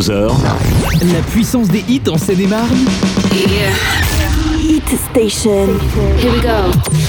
22h, 0.00 0.32
La 1.12 1.20
puissance 1.30 1.68
des 1.68 1.84
hits 1.88 2.02
en 2.08 2.18
Seine-et-Marne. 2.18 2.86
Hit 4.60 4.82
Station. 5.10 5.68
Here 6.18 6.32
we 6.32 6.40
go. 6.40 7.03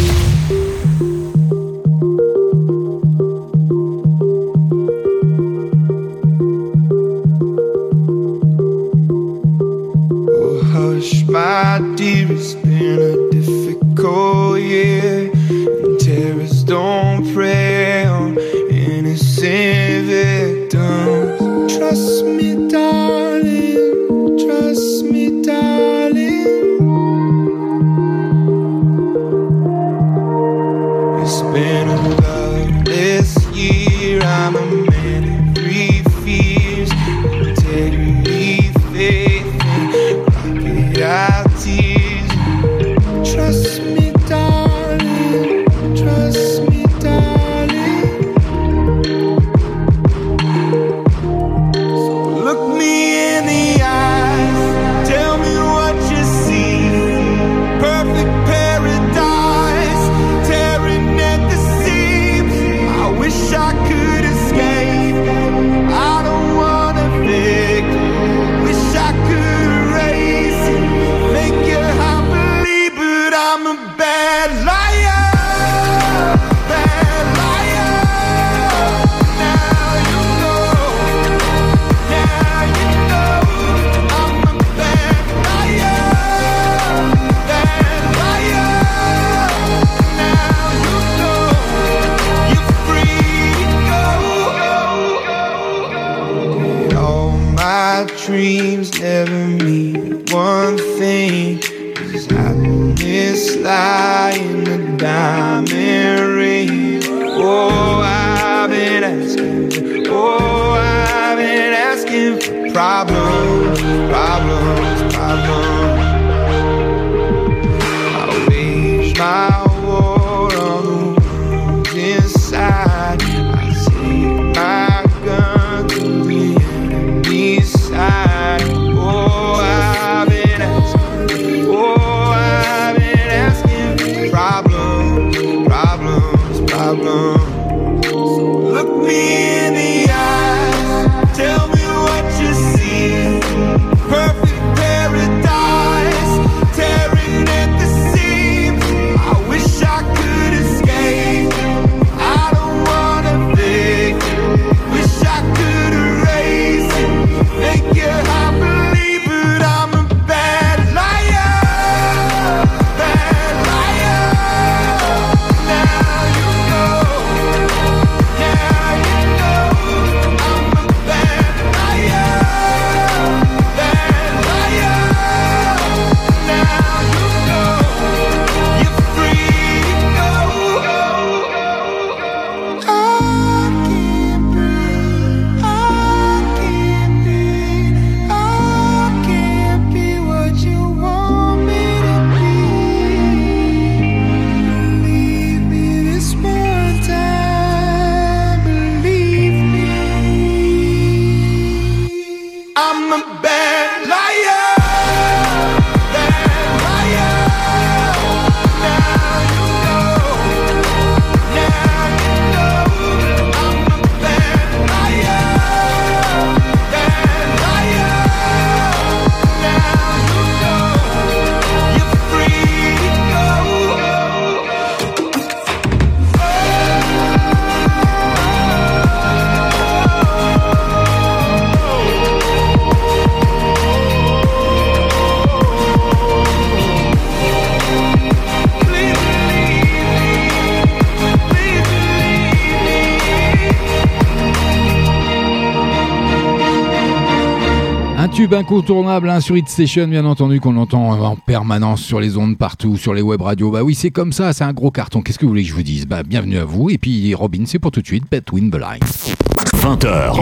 incontournable 248.65 249.29
hein, 249.29 249.41
sur 249.41 249.55
Hit 249.55 249.69
Station, 249.69 250.07
bien 250.07 250.25
entendu, 250.25 250.59
qu'on 250.59 250.75
entend 250.77 251.11
en 251.11 251.35
permanence 251.35 252.01
sur 252.01 252.19
les 252.19 252.35
ondes 252.35 252.57
partout, 252.57 252.97
sur 252.97 253.13
les 253.13 253.21
web 253.21 253.39
radios. 253.39 253.69
Bah 253.69 253.83
oui, 253.83 253.93
c'est 253.93 254.09
comme 254.09 254.33
ça, 254.33 254.53
c'est 254.53 254.63
un 254.63 254.73
gros 254.73 254.89
carton. 254.89 255.21
Qu'est-ce 255.21 255.37
que 255.37 255.45
vous 255.45 255.49
voulez 255.49 255.61
que 255.61 255.69
je 255.69 255.75
vous 255.75 255.83
dise? 255.83 256.07
Bah 256.07 256.23
bienvenue 256.23 256.57
à 256.57 256.65
vous. 256.65 256.89
Et 256.89 256.97
puis 256.97 257.35
Robin, 257.35 257.65
c'est 257.67 257.77
pour 257.77 257.91
tout 257.91 258.01
de 258.01 258.07
suite, 258.07 258.23
Between 258.31 258.71
the 258.71 258.77
Lines. 258.77 259.35
20h. 259.75 260.33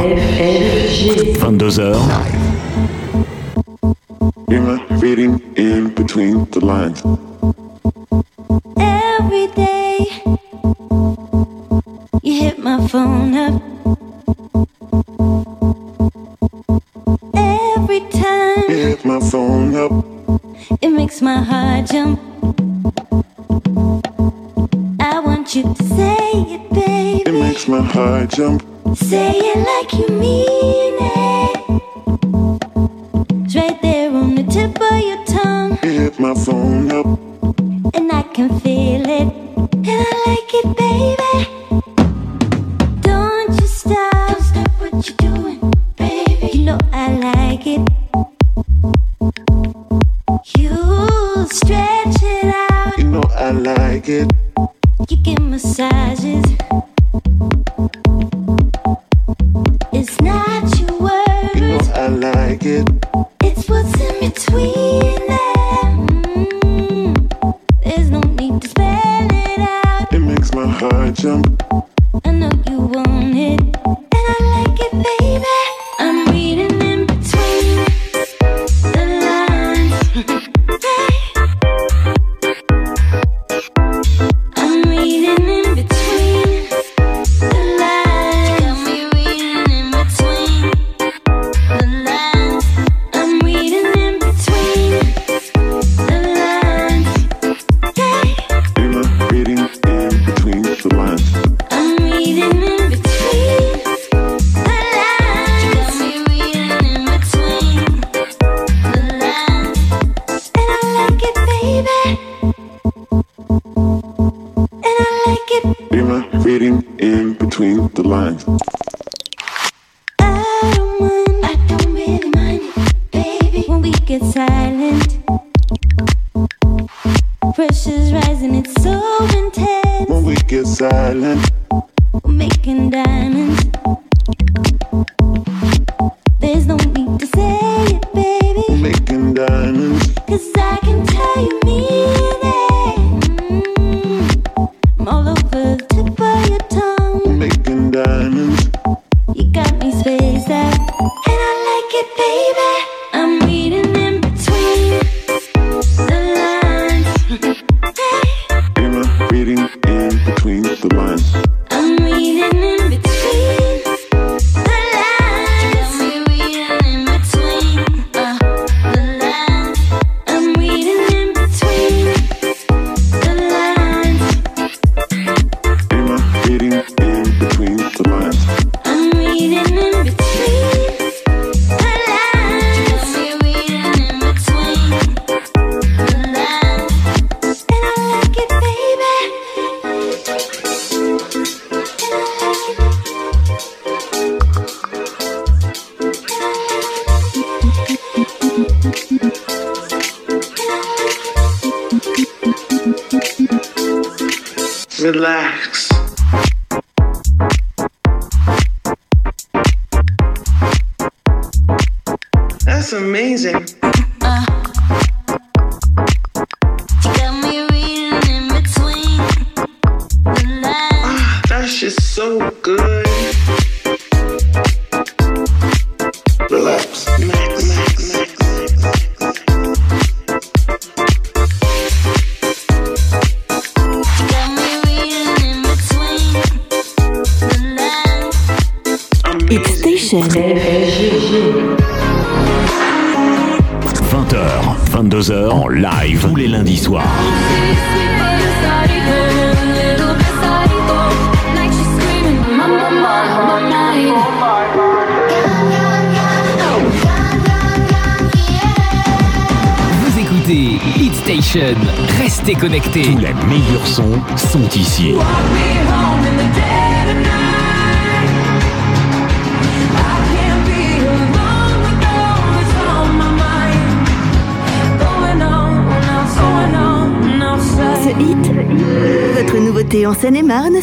22h. 1.38 1.98
In 5.58 5.90
between 5.94 6.46
the 6.52 6.62
lines. 6.62 7.33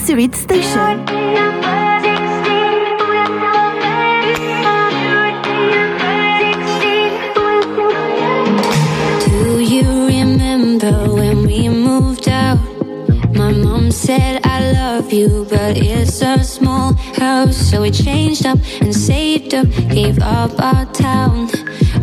Surit 0.04 0.34
Station. 0.34 1.04
Do 9.28 9.60
you 9.60 10.06
remember 10.06 10.92
when 11.14 11.46
we 11.46 11.68
moved 11.68 12.28
out? 12.28 12.58
My 13.34 13.52
mom 13.52 13.90
said 13.90 14.40
I 14.44 14.72
love 14.72 15.12
you, 15.12 15.46
but 15.50 15.76
it's 15.76 16.22
a 16.22 16.42
small 16.42 16.94
house. 17.16 17.56
So 17.56 17.82
we 17.82 17.90
changed 17.90 18.46
up 18.46 18.58
and 18.80 18.94
saved 18.94 19.54
up, 19.54 19.66
gave 19.90 20.18
up 20.20 20.58
our 20.58 20.86
town. 20.92 21.50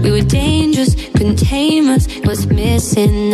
We 0.03 0.11
were 0.11 0.21
dangerous, 0.21 0.95
couldn't 1.15 1.39
tame 1.39 1.89
us, 1.89 2.07
was 2.25 2.47
missing 2.47 3.26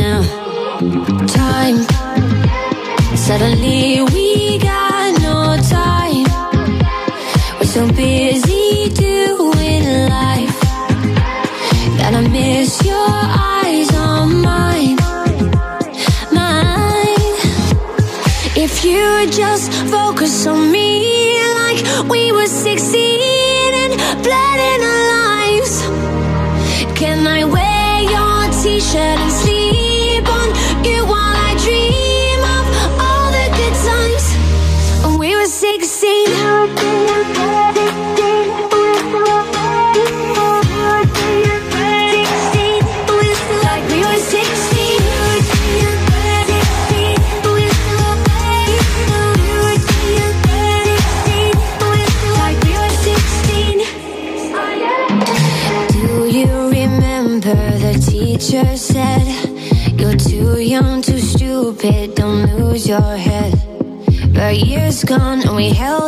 gone 65.01 65.41
and 65.41 65.55
we 65.55 65.69
held 65.69 66.02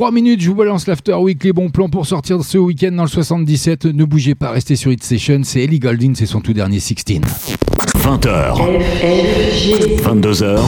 3 0.00 0.12
minutes. 0.12 0.40
Je 0.40 0.48
vous 0.48 0.56
balance 0.56 0.86
l'After 0.86 1.12
Week, 1.12 1.44
les 1.44 1.52
bons 1.52 1.68
plans 1.68 1.90
pour 1.90 2.06
sortir 2.06 2.42
ce 2.42 2.56
week-end 2.56 2.92
dans 2.92 3.02
le 3.02 3.08
77. 3.10 3.84
Ne 3.84 4.06
bougez 4.06 4.34
pas, 4.34 4.50
restez 4.50 4.74
sur 4.74 4.90
Hit 4.90 5.04
Session. 5.04 5.42
C'est 5.44 5.62
Ellie 5.62 5.78
Goulding, 5.78 6.14
c'est 6.14 6.24
son 6.24 6.40
tout 6.40 6.54
dernier 6.54 6.80
16. 6.80 7.04
20h. 8.02 8.54
22h. 10.02 10.58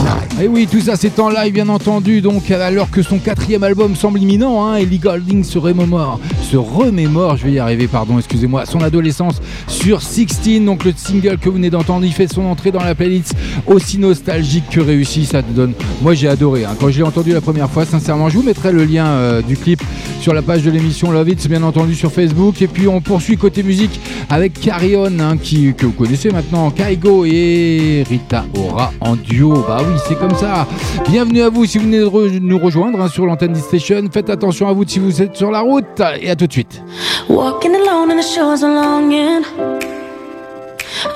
Et 0.41 0.47
oui, 0.47 0.67
tout 0.69 0.81
ça 0.81 0.95
c'est 0.95 1.17
en 1.19 1.29
live 1.29 1.53
bien 1.53 1.67
entendu, 1.67 2.21
donc 2.21 2.51
alors 2.51 2.91
que 2.91 3.01
son 3.01 3.17
quatrième 3.17 3.63
album 3.63 3.95
semble 3.95 4.19
imminent, 4.19 4.63
hein, 4.63 4.75
Ellie 4.75 4.99
Goulding 4.99 5.43
se 5.43 5.57
remémore, 5.57 6.19
se 6.41 6.57
remémore, 6.57 7.37
je 7.37 7.45
vais 7.45 7.53
y 7.53 7.59
arriver, 7.59 7.87
pardon, 7.87 8.19
excusez-moi, 8.19 8.65
son 8.67 8.81
adolescence 8.81 9.41
sur 9.67 10.03
16, 10.03 10.61
donc 10.63 10.85
le 10.85 10.93
single 10.95 11.39
que 11.39 11.49
vous 11.49 11.55
venez 11.55 11.71
d'entendre, 11.71 12.05
il 12.05 12.13
fait 12.13 12.31
son 12.31 12.43
entrée 12.43 12.71
dans 12.71 12.83
la 12.83 12.93
playlist 12.93 13.35
aussi 13.65 13.97
nostalgique 13.97 14.69
que 14.69 14.79
réussi, 14.79 15.25
ça 15.25 15.41
te 15.41 15.51
donne, 15.51 15.73
moi 16.01 16.13
j'ai 16.13 16.27
adoré, 16.27 16.65
hein. 16.65 16.75
quand 16.79 16.89
je 16.89 16.97
l'ai 16.97 17.03
entendu 17.03 17.33
la 17.33 17.41
première 17.41 17.69
fois, 17.69 17.85
sincèrement, 17.85 18.29
je 18.29 18.37
vous 18.37 18.43
mettrai 18.43 18.71
le 18.71 18.85
lien 18.85 19.07
euh, 19.07 19.41
du 19.41 19.57
clip 19.57 19.81
sur 20.21 20.33
la 20.33 20.41
page 20.41 20.63
de 20.63 20.69
l'émission 20.69 21.11
Love 21.11 21.29
It, 21.29 21.47
bien 21.47 21.63
entendu 21.63 21.95
sur 21.95 22.11
Facebook, 22.11 22.61
et 22.61 22.67
puis 22.67 22.87
on 22.87 23.01
poursuit 23.01 23.37
côté 23.37 23.63
musique 23.63 23.99
avec 24.29 24.59
Carrion, 24.59 25.11
hein, 25.19 25.37
qui, 25.37 25.73
que 25.73 25.85
vous 25.85 25.91
connaissez 25.91 26.29
maintenant, 26.29 26.69
Kaigo 26.69 27.22
et 27.25 28.03
Rita 28.07 28.45
Ora 28.57 28.91
en 29.01 29.15
duo. 29.15 29.63
Bah 29.67 29.77
oui, 29.81 29.93
c'est 30.07 30.17
comme 30.17 30.35
ça. 30.35 30.65
Bienvenue 31.09 31.41
à 31.41 31.49
vous 31.49 31.65
si 31.65 31.77
vous 31.77 31.85
venez 31.85 31.99
de 31.99 32.05
re- 32.05 32.39
nous 32.39 32.57
rejoindre 32.59 33.01
hein, 33.01 33.07
sur 33.07 33.25
l'antenne 33.25 33.55
Station. 33.55 34.03
Faites 34.11 34.29
attention 34.29 34.67
à 34.67 34.73
vous 34.73 34.83
si 34.87 34.99
vous 34.99 35.21
êtes 35.21 35.35
sur 35.35 35.51
la 35.51 35.61
route. 35.61 36.01
Et 36.21 36.29
à 36.29 36.35
tout 36.35 36.47
de 36.47 36.53
suite. 36.53 36.81
Walking 37.29 37.75
alone 37.75 38.11
in 38.11 38.17
the 38.17 38.23
shores 38.23 38.61
longing. 38.61 39.43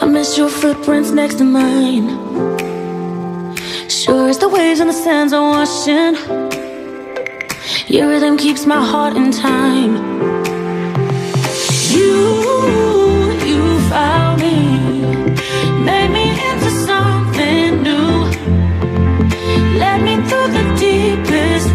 I 0.02 0.06
miss 0.06 0.38
your 0.38 0.50
footprints 0.50 1.12
next 1.12 1.38
to 1.38 1.44
mine. 1.44 2.10
Sure 3.90 4.28
as 4.30 4.38
the 4.38 4.48
waves 4.50 4.80
and 4.82 4.90
the 4.90 4.94
sands 4.94 5.34
are 5.34 5.42
washing. 5.50 6.16
Your 7.90 8.10
rhythm 8.10 8.36
keeps 8.38 8.66
my 8.66 8.76
heart 8.84 9.16
in 9.16 9.32
time. 9.32 9.96
You, 11.90 13.32
you 13.46 13.80
found 13.90 14.27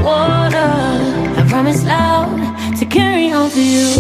water. 0.03 0.73
I 1.39 1.45
promise 1.49 1.85
loud 1.85 2.77
to 2.79 2.85
carry 2.87 3.31
on 3.33 3.51
for 3.51 3.59
you. 3.59 3.93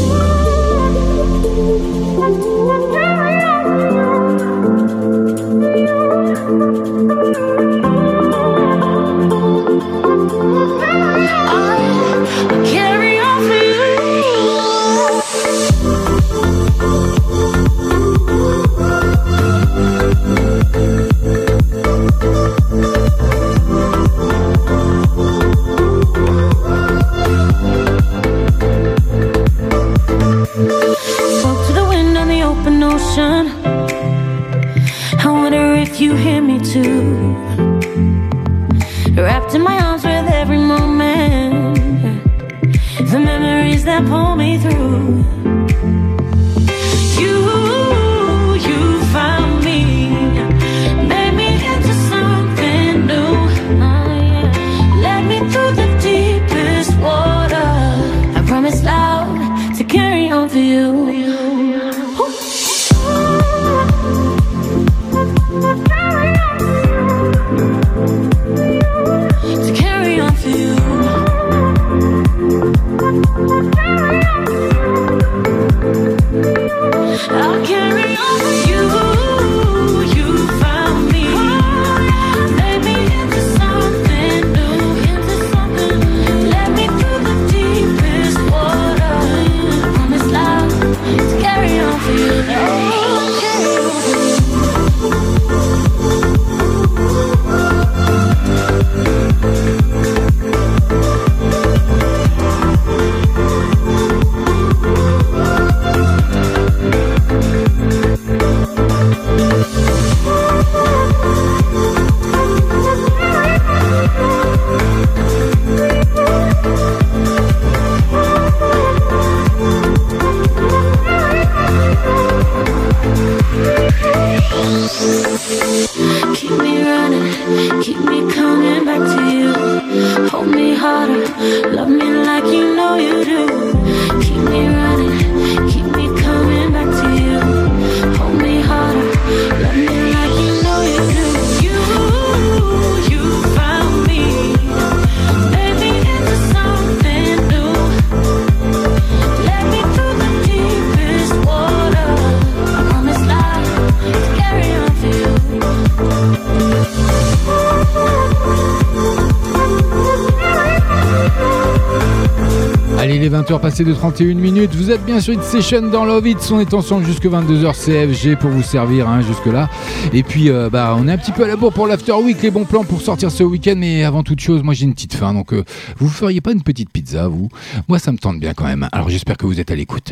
Les 163.78 163.84
20h 163.84 163.84
passées 163.84 163.84
de 163.84 163.92
31 163.94 164.34
minutes. 164.34 164.74
Vous 164.74 164.90
êtes 164.90 165.04
bien 165.04 165.20
sur 165.20 165.32
Hit 165.32 165.42
Session 165.42 165.82
dans 165.82 166.04
Love 166.04 166.26
It. 166.26 166.38
On 166.52 166.60
est 166.60 166.74
ensemble 166.74 167.06
jusque 167.06 167.24
22h 167.24 167.72
CFG 167.74 168.36
pour 168.36 168.50
vous 168.50 168.62
servir 168.62 169.08
hein, 169.08 169.20
jusque-là. 169.22 169.68
Et 170.12 170.22
puis, 170.22 170.50
euh, 170.50 170.68
bah, 170.70 170.94
on 170.98 171.08
est 171.08 171.12
un 171.12 171.18
petit 171.18 171.32
peu 171.32 171.44
à 171.44 171.46
la 171.46 171.56
bourre 171.56 171.72
pour 171.72 171.86
l'After 171.86 172.12
Week. 172.12 172.40
Les 172.42 172.50
bons 172.50 172.64
plans 172.64 172.84
pour 172.84 173.00
sortir 173.00 173.30
ce 173.30 173.42
week-end. 173.42 173.74
Mais 173.76 174.04
avant 174.04 174.22
toute 174.22 174.40
chose, 174.40 174.62
moi 174.62 174.74
j'ai 174.74 174.84
une 174.84 174.94
petite 174.94 175.14
faim. 175.14 175.34
Donc, 175.34 175.52
euh, 175.52 175.64
vous 175.98 176.08
feriez 176.08 176.40
pas 176.40 176.52
une 176.52 176.62
petite 176.62 176.90
pizza, 176.90 177.28
vous? 177.28 177.48
Moi, 177.88 177.98
ça 177.98 178.12
me 178.12 178.18
tente 178.18 178.38
bien 178.40 178.52
quand 178.54 178.64
même. 178.64 178.88
Alors, 178.92 179.08
j'espère 179.08 179.36
que 179.36 179.46
vous 179.46 179.60
êtes 179.60 179.70
à 179.70 179.74
l'écoute. 179.74 180.10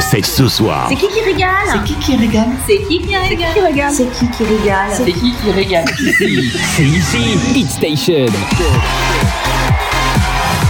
C'est 0.00 0.24
ce 0.24 0.48
soir. 0.48 0.86
C'est 0.88 0.96
qui 0.96 1.08
qui 1.08 1.20
régale? 1.20 1.50
C'est 1.72 1.84
qui 1.84 1.94
qui 1.94 2.16
régale? 2.16 2.48
C'est 2.66 2.78
qui 2.88 3.00
qui 3.00 3.16
régale? 3.16 3.92
C'est 3.92 4.06
qui 4.06 4.30
qui 4.30 4.44
régale? 4.44 4.90
C'est 4.92 5.12
qui 5.12 5.32
qui 5.32 5.50
régale? 5.50 5.84
Ici, 5.98 6.50
c'est 6.76 6.84
ici. 6.84 7.58
Hit 7.58 7.70
Station. 7.70 8.26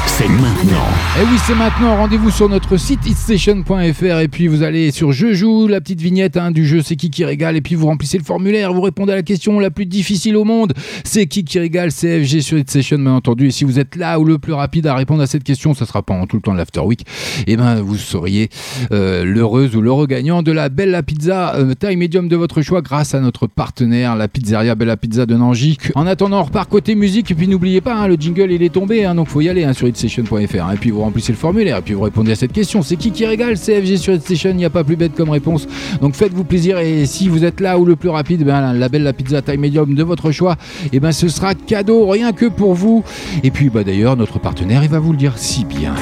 C'est 0.07 0.29
maintenant. 0.29 1.00
Et 1.19 1.23
oui, 1.25 1.39
c'est 1.45 1.57
maintenant. 1.57 1.97
Rendez-vous 1.97 2.31
sur 2.31 2.49
notre 2.49 2.77
site 2.77 3.05
hitstation.fr 3.05 4.21
et 4.21 4.29
puis 4.29 4.47
vous 4.47 4.63
allez 4.63 4.93
sur 4.93 5.11
Je 5.11 5.33
joue, 5.33 5.67
la 5.67 5.81
petite 5.81 6.01
vignette 6.01 6.37
hein, 6.37 6.53
du 6.53 6.65
jeu 6.65 6.83
C'est 6.83 6.95
qui 6.95 7.11
qui 7.11 7.25
régale 7.25 7.57
et 7.57 7.61
puis 7.61 7.75
vous 7.75 7.87
remplissez 7.87 8.17
le 8.17 8.23
formulaire, 8.23 8.73
vous 8.73 8.81
répondez 8.81 9.13
à 9.13 9.17
la 9.17 9.25
question 9.25 9.59
la 9.59 9.71
plus 9.71 9.87
difficile 9.87 10.37
au 10.37 10.45
monde. 10.45 10.73
C'est 11.03 11.27
qui 11.27 11.43
qui 11.43 11.59
régale 11.59 11.91
CFG 11.91 12.41
sur 12.43 12.59
Hitstation, 12.59 12.97
bien 12.99 13.13
entendu. 13.13 13.49
Et 13.49 13.51
si 13.51 13.65
vous 13.65 13.81
êtes 13.81 13.97
là 13.97 14.21
ou 14.21 14.25
le 14.25 14.39
plus 14.39 14.53
rapide 14.53 14.87
à 14.87 14.95
répondre 14.95 15.21
à 15.21 15.27
cette 15.27 15.43
question, 15.43 15.75
ça 15.75 15.85
sera 15.85 16.01
pendant 16.03 16.27
tout 16.29 16.37
le 16.37 16.43
temps 16.43 16.53
de 16.53 16.59
l'After 16.59 16.81
Week, 16.81 17.05
et 17.49 17.57
ben 17.57 17.81
vous 17.81 17.97
seriez 17.97 18.49
euh, 18.93 19.25
l'heureuse 19.25 19.75
ou 19.75 19.81
l'heureux 19.81 20.07
gagnant 20.07 20.45
de 20.45 20.53
la 20.53 20.69
Bella 20.69 21.03
Pizza 21.03 21.57
euh, 21.57 21.75
taille 21.75 21.97
médium 21.97 22.29
de 22.29 22.37
votre 22.37 22.63
choix 22.63 22.83
grâce 22.83 23.17
à 23.17 23.21
notre 23.21 23.49
partenaire, 23.49 24.15
la 24.15 24.29
pizzeria 24.29 24.77
Bella 24.77 24.97
Pizza 24.97 25.27
de 25.27 25.35
Nangy. 25.35 25.77
En 25.97 26.07
attendant, 26.07 26.41
on 26.41 26.45
repart 26.45 26.71
côté 26.71 26.95
musique 26.95 27.33
et 27.33 27.35
puis 27.35 27.49
n'oubliez 27.49 27.81
pas, 27.81 27.97
hein, 27.97 28.07
le 28.07 28.15
jingle 28.15 28.53
il 28.53 28.63
est 28.63 28.73
tombé, 28.73 29.05
hein, 29.05 29.17
donc 29.17 29.27
faut 29.27 29.41
y 29.41 29.49
aller 29.49 29.71
sur 29.75 29.89
hitstation.fr. 29.89 30.73
Et 30.73 30.77
puis 30.81 30.91
vous 30.91 31.01
remplissez 31.11 31.33
le 31.33 31.39
formulaire 31.39 31.79
et 31.79 31.83
puis 31.83 31.95
vous 31.95 32.03
répondez 32.03 32.31
à 32.31 32.37
cette 32.37 32.53
question. 32.53 32.83
C'est 32.83 32.95
qui 32.95 33.11
qui 33.11 33.27
régale 33.27 33.59
CFG 33.59 33.97
sur 33.97 34.15
Hitstation 34.15 34.51
Il 34.51 34.57
n'y 34.57 34.65
a 34.65 34.71
pas 34.71 34.85
plus 34.85 34.95
bête 34.95 35.15
comme 35.17 35.31
réponse. 35.31 35.67
Donc 36.01 36.15
faites-vous 36.15 36.45
plaisir 36.45 36.79
et 36.79 37.05
si 37.05 37.29
vous 37.29 37.45
êtes 37.45 37.59
là 37.59 37.79
ou 37.79 37.85
le 37.85 37.97
plus 37.97 38.11
rapide, 38.11 38.45
ben, 38.45 38.73
la 38.73 38.89
Bella 38.89 39.13
Pizza 39.13 39.43
taille 39.43 39.59
médium 39.59 39.93
de 39.95 40.03
votre 40.05 40.31
choix, 40.31 40.57
et 40.93 41.01
ben 41.01 41.11
ce 41.11 41.29
sera 41.29 41.55
cadeau 41.57 42.07
rien 42.07 42.33
que 42.33 42.47
pour 42.47 42.75
vous. 42.75 43.03
Et 43.43 43.51
puis 43.51 43.71
bah 43.71 43.83
d'ailleurs 43.83 44.17
notre 44.17 44.39
partenaire 44.39 44.85
il 44.85 44.89
va 44.89 45.01
vous 45.01 45.11
le 45.11 45.19
dire 45.19 45.37
si 45.37 45.65
bien. 45.65 45.95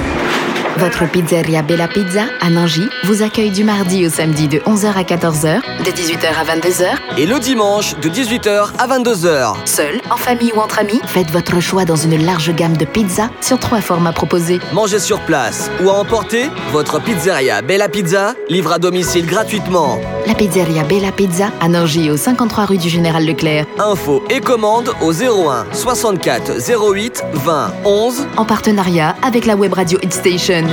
Votre 0.79 1.11
pizzeria 1.11 1.63
Bella 1.63 1.89
Pizza 1.89 2.27
à 2.41 2.51
Nangy 2.51 2.89
vous 3.03 3.23
accueille 3.23 3.51
du 3.51 3.65
mardi 3.65 4.07
au 4.07 4.11
samedi 4.11 4.47
de 4.47 4.59
11h 4.59 4.93
à 4.95 5.03
14h, 5.03 5.61
de 5.85 5.91
18h 5.91 6.29
à 6.39 6.45
22h. 6.45 6.87
Et 7.19 7.27
le 7.27 7.41
dimanche 7.41 7.97
de 7.99 8.09
18h 8.09 8.69
à 8.79 8.87
22h. 8.87 9.57
Seul, 9.65 10.01
en 10.09 10.17
famille 10.17 10.53
ou 10.55 10.61
entre 10.61 10.79
amis, 10.79 11.01
faites 11.07 11.33
votre 11.33 11.59
choix 11.59 11.85
dans 11.85 11.97
une 11.97 12.25
large 12.25 12.55
gamme 12.55 12.77
de 12.77 12.85
pizzas 12.85 13.29
sur 13.41 13.59
trois 13.59 13.81
formats 13.81 14.13
proposés. 14.13 14.61
Mangez 14.73 15.01
sur 15.01 15.19
place 15.23 15.69
ou 15.83 15.91
à 15.91 15.95
emporter, 15.95 16.49
votre 16.71 17.01
pizzeria 17.01 17.61
Bella 17.61 17.89
Pizza 17.89 18.35
livre 18.49 18.73
à 18.73 18.79
domicile 18.79 19.27
gratuitement. 19.27 19.99
La 20.29 20.35
pizzeria 20.35 20.85
Bella 20.85 21.11
Pizza 21.11 21.51
à 21.61 21.69
Nangy 21.69 22.09
au 22.09 22.17
53 22.17 22.67
rue 22.67 22.79
du 22.79 22.89
Général 22.89 23.27
Leclerc. 23.27 23.67
Info 23.81 24.23
et 24.31 24.41
commande 24.41 24.93
au 25.01 25.13
01 25.13 25.67
64 25.73 26.53
08 26.93 27.25
20 27.33 27.73
11 27.85 28.27
En 28.37 28.45
partenariat 28.45 29.17
avec 29.23 29.45
la 29.45 29.57
web 29.57 29.73
radio 29.73 29.99
Hit 30.03 30.13
Station. 30.13 30.68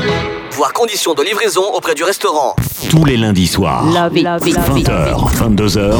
Voir 0.51 0.73
conditions 0.73 1.13
de 1.13 1.23
livraison 1.23 1.63
auprès 1.75 1.95
du 1.95 2.03
restaurant. 2.03 2.55
Tous 2.89 3.05
les 3.05 3.17
lundis 3.17 3.47
soirs. 3.47 3.85
Love 3.85 4.17
it, 4.17 4.23
love 4.23 4.47
it, 4.47 4.55
love 4.55 4.77
it. 4.77 4.87
20h, 4.87 5.55
22h. 5.55 5.95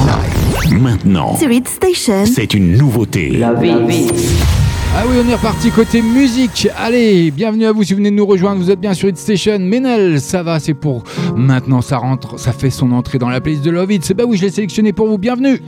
Maintenant, 0.79 1.36
Station. 1.36 2.25
c'est 2.25 2.53
une 2.53 2.77
nouveauté. 2.77 3.41
Ah 3.43 3.53
oui, 3.62 5.17
on 5.25 5.29
est 5.29 5.36
reparti 5.36 5.71
côté 5.71 6.01
musique. 6.01 6.69
Allez, 6.77 7.31
bienvenue 7.31 7.65
à 7.65 7.73
vous 7.73 7.84
si 7.84 7.93
vous 7.93 7.97
venez 7.97 8.12
de 8.12 8.15
nous 8.15 8.25
rejoindre. 8.25 8.62
Vous 8.62 8.71
êtes 8.71 8.79
bien 8.79 8.93
sur 8.93 9.10
Hit 9.10 9.17
Station. 9.17 9.60
Ménel, 9.60 10.21
ça 10.21 10.41
va, 10.41 10.60
c'est 10.60 10.73
pour 10.73 11.03
maintenant. 11.36 11.81
Ça 11.81 11.97
rentre, 11.97 12.39
ça 12.39 12.53
fait 12.53 12.69
son 12.69 12.91
entrée 12.93 13.17
dans 13.17 13.29
la 13.29 13.41
playlist 13.41 13.65
de 13.65 13.71
Love 13.71 13.91
It. 13.91 14.05
C'est 14.05 14.13
bah 14.13 14.23
oui, 14.25 14.38
je 14.38 14.43
l'ai 14.43 14.51
sélectionné 14.51 14.93
pour 14.93 15.08
vous. 15.08 15.17
Bienvenue. 15.17 15.62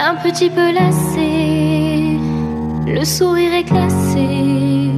Un 0.00 0.14
petit 0.16 0.48
peu 0.48 0.72
lassé, 0.72 2.18
le 2.86 3.04
sourire 3.04 3.52
est 3.52 3.64
glacé. 3.64 4.90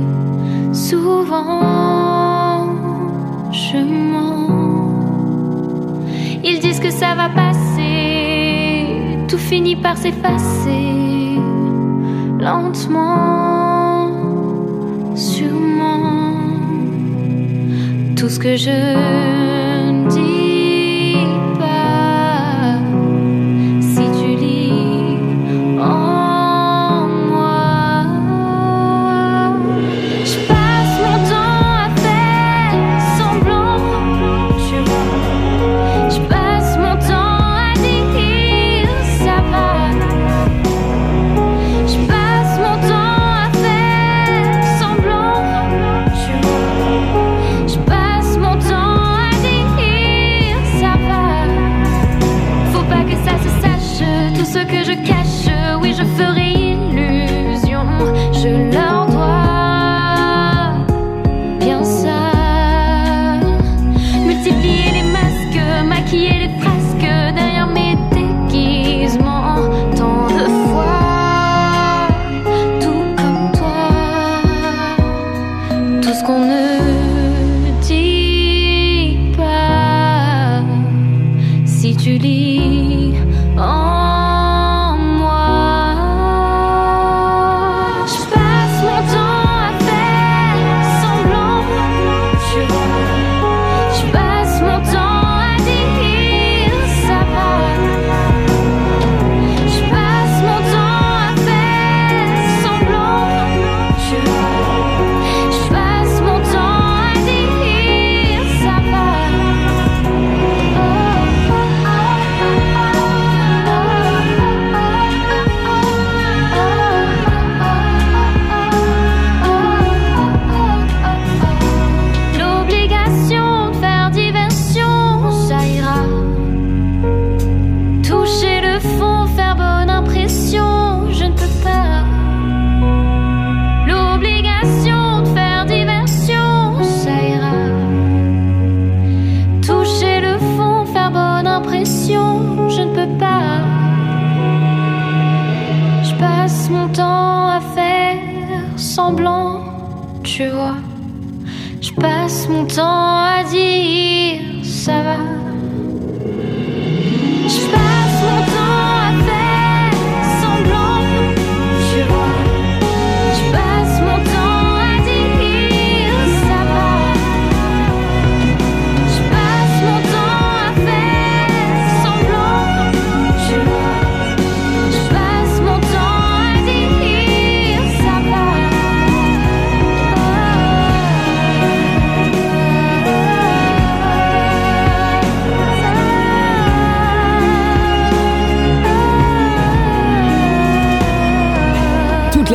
Souvent, 0.72 2.09
je 3.52 3.78
mens. 3.78 4.48
Ils 6.44 6.60
disent 6.60 6.80
que 6.80 6.90
ça 6.90 7.14
va 7.14 7.28
passer, 7.28 8.86
tout 9.28 9.38
finit 9.38 9.76
par 9.76 9.96
s'effacer. 9.96 11.38
Lentement, 12.38 14.08
sûrement. 15.14 16.34
Tout 18.16 18.28
ce 18.28 18.38
que 18.38 18.56
je 18.56 18.70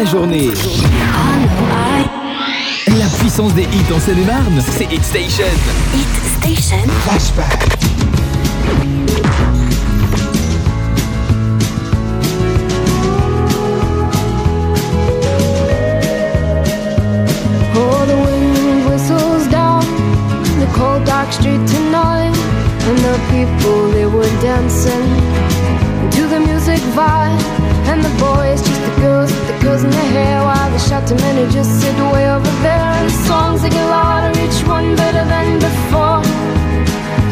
la 0.06 0.12
journée. 0.12 0.52
La 2.98 3.06
puissance 3.20 3.54
des 3.54 3.64
hits 3.64 3.94
en 3.94 4.00
Seine-et-Marne, 4.00 4.62
c'est 4.78 4.92
Hit 4.94 5.04
Station. 5.04 5.46
Hit 5.94 6.56
Station. 6.56 6.88
Flashback. 7.06 7.66
Oh, 17.78 18.06
the 18.06 18.16
wind 18.16 18.90
whistles 18.90 19.48
down 19.48 19.84
the 20.60 20.68
cold 20.74 21.04
dark 21.06 21.32
street 21.32 21.66
tonight, 21.68 22.36
and 22.88 22.98
the 23.00 23.20
people 23.32 23.90
they 23.92 24.06
were 24.06 24.30
dancing 24.42 25.10
to 26.12 26.28
the 26.28 26.40
music 26.40 26.80
vibe, 26.96 27.65
and 27.96 28.04
the 28.04 28.16
boys 28.20 28.60
just 28.60 28.82
the 28.84 28.94
girls 29.00 29.32
with 29.32 29.48
the 29.48 29.58
girls 29.64 29.84
in 29.84 29.90
their 29.90 30.12
hair, 30.18 30.44
while 30.44 30.70
the 30.72 31.16
men 31.24 31.36
who 31.40 31.46
just 31.52 31.72
sit 31.80 31.96
way 32.12 32.28
over 32.28 32.54
there, 32.66 32.92
and 33.00 33.08
the 33.08 33.18
songs 33.30 33.62
they 33.62 33.70
get 33.70 33.88
louder, 33.88 34.32
each 34.44 34.60
one 34.68 34.96
better 34.96 35.24
than 35.24 35.48
before. 35.60 36.20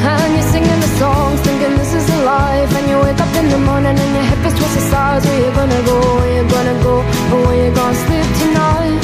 And 0.07 0.30
you're 0.36 0.49
singing 0.53 0.80
the 0.86 0.91
songs, 1.01 1.39
thinking 1.41 1.76
this 1.82 1.93
is 1.99 2.05
a 2.16 2.20
life. 2.24 2.72
And 2.78 2.86
you 2.89 2.97
wake 3.03 3.20
up 3.20 3.34
in 3.39 3.47
the 3.49 3.59
morning 3.70 3.95
and 4.03 4.11
your 4.16 4.28
hip 4.32 4.43
is 4.47 4.53
twisted 4.59 4.88
sides. 4.91 5.26
Where 5.26 5.39
you 5.45 5.51
gonna 5.59 5.82
go? 5.91 5.97
Where 6.20 6.34
you 6.38 6.43
gonna 6.55 6.78
go? 6.84 6.95
Or 7.34 7.39
where 7.45 7.59
you 7.64 7.72
gonna 7.80 8.03
sleep 8.05 8.28
tonight? 8.41 9.01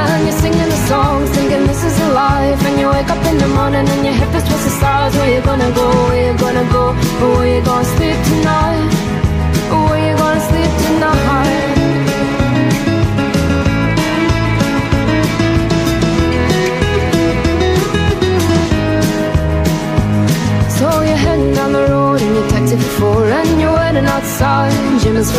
And 0.00 0.20
you're 0.26 0.40
singing 0.42 0.70
the 0.74 0.80
songs, 0.90 1.28
thinking 1.34 1.66
this 1.66 1.82
is 1.82 1.96
a 2.06 2.08
life. 2.14 2.60
And 2.66 2.74
you 2.80 2.86
wake 2.94 3.10
up 3.14 3.22
in 3.30 3.36
the 3.38 3.50
morning 3.58 3.86
and 3.94 4.02
your 4.06 4.16
hip 4.20 4.32
is 4.38 4.44
twisted 4.48 4.76
sides. 4.82 5.14
Where 5.16 5.30
you 5.34 5.42
gonna 5.42 5.70
go? 5.74 5.86
Where 6.08 6.22
you 6.26 6.34
gonna 6.38 6.66
go? 6.70 6.84
Or 7.22 7.30
where 7.36 7.50
you 7.54 7.60
gonna 7.64 7.92
sleep 7.96 8.18
tonight? 8.30 9.01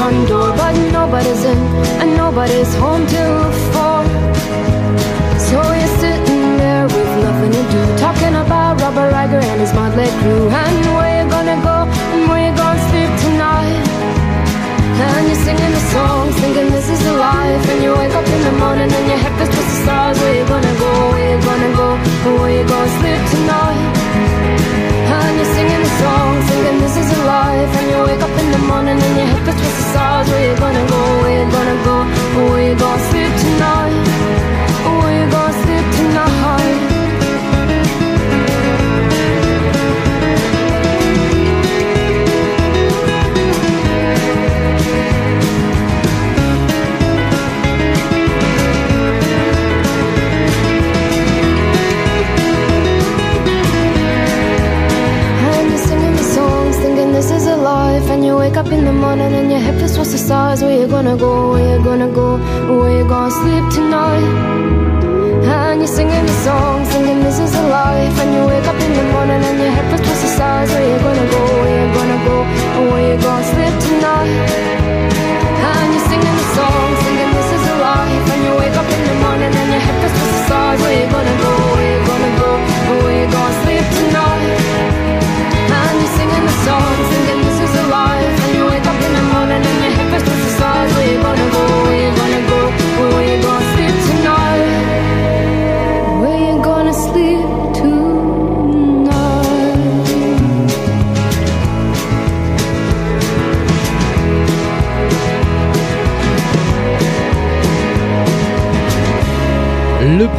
Front 0.03 0.27
door 0.27 0.49
But 0.57 0.73
nobody's 0.91 1.43
in 1.45 1.57
and 2.01 2.17
nobody's 2.17 2.73
home 2.75 3.05
till 3.07 3.39
four. 3.71 4.01
So 5.47 5.57
you're 5.79 5.95
sitting 6.03 6.57
there 6.61 6.85
with 6.85 7.11
nothing 7.25 7.51
to 7.57 7.63
do 7.73 7.81
Talking 8.05 8.35
about 8.43 8.81
Robert 8.81 9.11
Riger 9.15 9.43
and 9.51 9.59
his 9.61 9.73
motley 9.73 10.09
crew 10.19 10.49
And 10.49 10.85
where 10.95 11.12
and 14.99 15.27
you're 15.27 15.43
singing 15.47 15.71
the 15.71 15.83
songs, 15.93 16.35
thinking 16.39 16.69
this 16.69 16.89
is 16.89 17.01
the 17.03 17.13
life. 17.13 17.63
And 17.71 17.83
you 17.83 17.91
wake 17.93 18.13
up 18.13 18.27
in 18.27 18.41
the 18.43 18.55
morning 18.61 18.89
and 18.91 19.05
your 19.07 19.19
head 19.23 19.33
feels 19.37 19.49
twisted 19.49 19.79
stars. 19.83 20.17
Where 20.19 20.35
you 20.37 20.45
gonna 20.45 20.75
go, 20.77 20.91
where 21.11 21.27
you 21.33 21.39
gonna 21.41 21.71
go, 21.81 21.87
where 22.37 22.53
you 22.57 22.63
gonna 22.67 22.97
sleep 22.99 23.21
tonight? 23.33 23.81
And 25.17 25.33
you're 25.39 25.53
singing 25.57 25.81
the 25.85 25.93
song, 26.01 26.33
thinking 26.49 26.77
this 26.83 26.95
is 27.01 27.09
a 27.17 27.21
life. 27.25 27.71
And 27.79 27.87
you 27.91 27.99
wake 28.07 28.23
up 28.27 28.35
in 28.41 28.47
the 28.51 28.61
morning 28.69 28.97
and 29.05 29.13
your 29.17 29.27
head 29.31 29.41
feels 29.45 29.59
twisted 29.61 29.87
stars. 29.91 30.27
Where 30.29 30.45
you 30.49 30.55
gonna 30.57 30.85
go, 30.93 31.01
where 31.21 31.35
you 31.41 31.47
gonna 31.57 31.77
go? 31.87 31.95
Where 32.49 32.63
you 32.69 32.75
gonna 32.75 33.09
sleep 33.09 33.33
tonight 33.43 34.12
this 57.13 57.29
is 57.29 57.45
a 57.45 57.55
life. 57.55 58.09
And 58.09 58.25
you 58.25 58.35
wake 58.35 58.57
up 58.57 58.67
in 58.67 58.83
the 58.85 58.91
morning 58.91 59.31
and 59.39 59.49
your 59.51 59.59
head 59.59 59.77
feels 59.77 59.95
twisted 59.95 60.19
stars. 60.19 60.61
Where 60.63 60.75
you 60.81 60.87
gonna 60.87 61.15
go? 61.15 61.51
Where 61.51 61.77
you 61.77 61.83
gonna 61.83 62.09
go? 62.09 62.37
Where 62.79 62.97
you 62.97 63.07
gonna 63.07 63.31
sleep 63.31 63.65
tonight? 63.77 64.25
And 65.45 65.79
you're 65.81 65.95
singing 65.99 66.25
the 66.25 66.37
songs, 66.47 66.89
thinking 66.89 67.19
this 67.21 67.39
is 67.39 67.53
a 67.55 67.65
life. 67.67 68.15
And 68.21 68.29
you 68.35 68.41
wake 68.51 68.67
up 68.71 68.79
in 68.85 68.91
the 68.99 69.05
morning 69.13 69.41
and 69.49 69.57
your 69.61 69.71
head 69.75 69.85
feels 69.89 70.01
twisted 70.07 70.31
stars. 70.37 70.69
Where 70.73 70.85
you 70.91 70.97
gonna 71.07 71.27
go? 71.35 71.41
Where 71.61 71.75
you 71.79 71.87
gonna 71.97 72.19
go? 72.29 72.37
Where 72.91 73.05
you 73.09 73.17
gonna 73.21 73.51
sleep 73.53 73.75
tonight? 73.87 74.33
And 75.69 75.87
you're 75.93 76.07
singing 76.09 76.35
the 76.41 76.47
songs, 76.57 76.97
thinking 77.05 77.31
this 77.37 77.49
is 77.57 77.63
a 77.73 77.75
life. 77.89 78.25
And 78.33 78.41
you 78.47 78.53
wake 78.61 78.77
up 78.81 78.89
in 78.95 79.01
the 79.09 79.15
morning 79.23 79.53
and 79.61 79.69
your 79.69 79.83
head 79.85 79.95
feels 80.01 80.15
twisted 80.17 80.45
stars. 80.49 80.79
Where 80.81 80.95
you 80.97 81.07
gonna 81.13 81.35
go? 81.37 81.42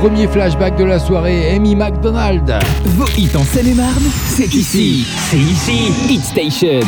Premier 0.04 0.28
flashback 0.28 0.76
de 0.76 0.84
la 0.84 0.98
soirée, 0.98 1.54
Amy 1.54 1.74
McDonald. 1.74 2.52
Vos 2.84 3.08
hits 3.16 3.34
en 3.36 3.42
Seine-et-Marne, 3.42 4.04
c'est 4.26 4.52
ici. 4.52 5.06
C'est 5.30 5.38
ici. 5.38 5.92
Hit 6.10 6.22
Station. 6.22 6.80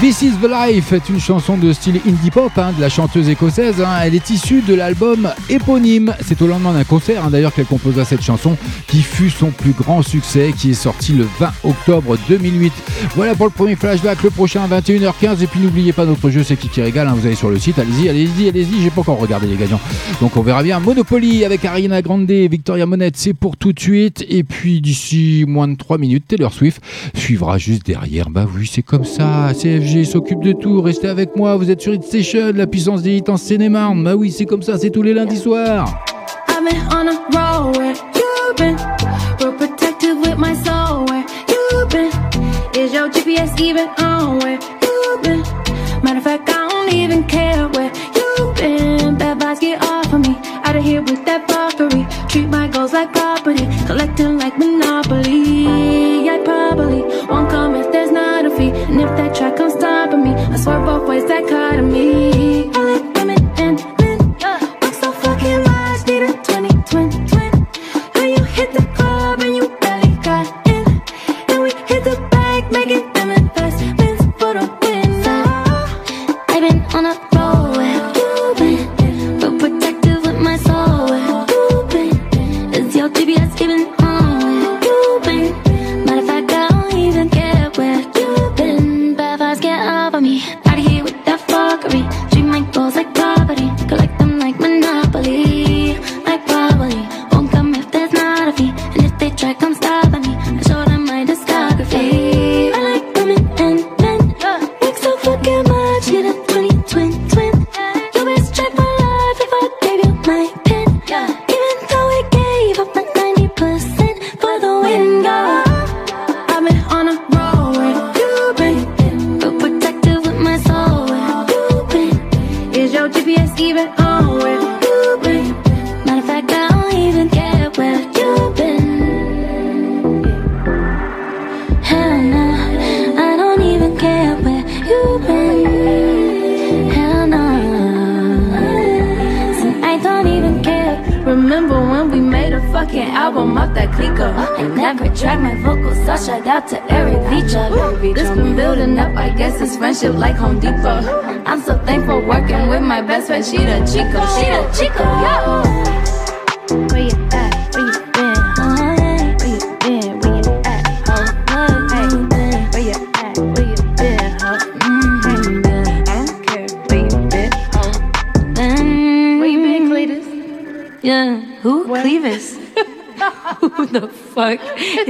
This 0.00 0.20
is 0.22 0.32
the 0.42 0.48
Life 0.48 0.92
est 0.92 1.08
une 1.08 1.20
chanson 1.20 1.56
de 1.56 1.72
style 1.72 2.00
indie 2.06 2.30
pop 2.30 2.50
hein, 2.58 2.72
de 2.76 2.80
la 2.80 2.88
chanteuse 2.90 3.28
écossaise. 3.30 3.80
hein. 3.80 4.00
Elle 4.04 4.14
est 4.14 4.28
issue 4.30 4.60
de 4.60 4.74
l'album 4.74 5.30
éponyme. 5.48 6.12
C'est 6.26 6.42
au 6.42 6.46
lendemain 6.48 6.74
d'un 6.74 6.84
concert 6.84 7.24
hein, 7.24 7.30
d'ailleurs 7.30 7.54
qu'elle 7.54 7.64
composa 7.66 8.04
cette 8.04 8.20
chanson 8.20 8.58
qui 8.88 9.00
fut 9.00 9.30
son 9.30 9.50
plus 9.52 9.70
grand 9.70 10.02
succès 10.02 10.52
qui 10.56 10.72
est 10.72 10.74
sorti 10.74 11.12
le 11.14 11.26
20 11.38 11.50
octobre 11.64 12.16
2008. 12.28 12.72
Voilà 13.14 13.34
pour 13.34 13.46
le 13.46 13.52
premier 13.52 13.74
flashback. 13.74 14.22
Le 14.22 14.30
prochain 14.30 14.64
à 14.70 14.80
21h15. 14.80 15.42
Et 15.42 15.46
puis 15.46 15.60
n'oubliez 15.60 15.92
pas 15.94 16.04
notre 16.04 16.28
jeu, 16.30 16.42
c'est 16.42 16.56
qui 16.56 16.68
qui 16.68 16.82
régale. 16.82 17.08
hein. 17.08 17.14
Vous 17.16 17.24
allez 17.26 17.36
sur 17.36 17.48
le 17.48 17.58
site. 17.58 17.78
Allez-y, 17.78 18.08
allez-y, 18.10 18.48
allez-y. 18.48 18.82
J'ai 18.82 18.90
pas 18.90 19.00
encore 19.00 19.18
regardé 19.18 19.46
les 19.46 19.56
gagnants. 19.56 19.80
Donc 20.20 20.36
on 20.36 20.42
verra 20.42 20.62
bien. 20.62 20.78
Monopoly 20.78 21.44
avec 21.44 21.64
Ariana 21.64 22.02
Grande 22.02 22.30
et 22.30 22.48
Victoria 22.48 22.84
Monette. 22.86 23.16
C'est 23.16 23.34
pour 23.34 23.56
tout 23.56 23.72
de 23.72 23.80
suite. 23.80 24.24
Et 24.28 24.42
puis 24.44 24.80
d'ici 24.82 25.44
moins 25.48 25.68
de 25.68 25.76
3 25.76 25.96
minutes, 25.96 26.24
Taylor 26.28 26.52
Swift 26.52 26.82
suivra 27.14 27.56
juste 27.56 27.86
derrière. 27.86 28.28
Bah 28.30 28.46
oui, 28.54 28.68
c'est 28.70 28.82
comme 28.82 29.04
ça. 29.04 29.52
CFG 29.76 30.04
s'occupe 30.04 30.42
de 30.42 30.52
tout. 30.52 30.80
Restez 30.80 31.08
avec 31.08 31.36
moi. 31.36 31.56
Vous 31.56 31.70
êtes 31.70 31.80
sur 31.80 31.92
Hit 31.92 32.04
Station, 32.04 32.52
la 32.54 32.66
puissance 32.66 33.02
des 33.02 33.16
hits 33.16 33.24
en 33.28 33.36
Seine-et-Marne. 33.36 34.02
Bah 34.02 34.14
oui, 34.16 34.30
c'est 34.30 34.46
comme 34.46 34.62
ça. 34.62 34.78
C'est 34.78 34.90
tous 34.90 35.02
les 35.02 35.12
lundis 35.12 35.36
soirs. 35.36 35.86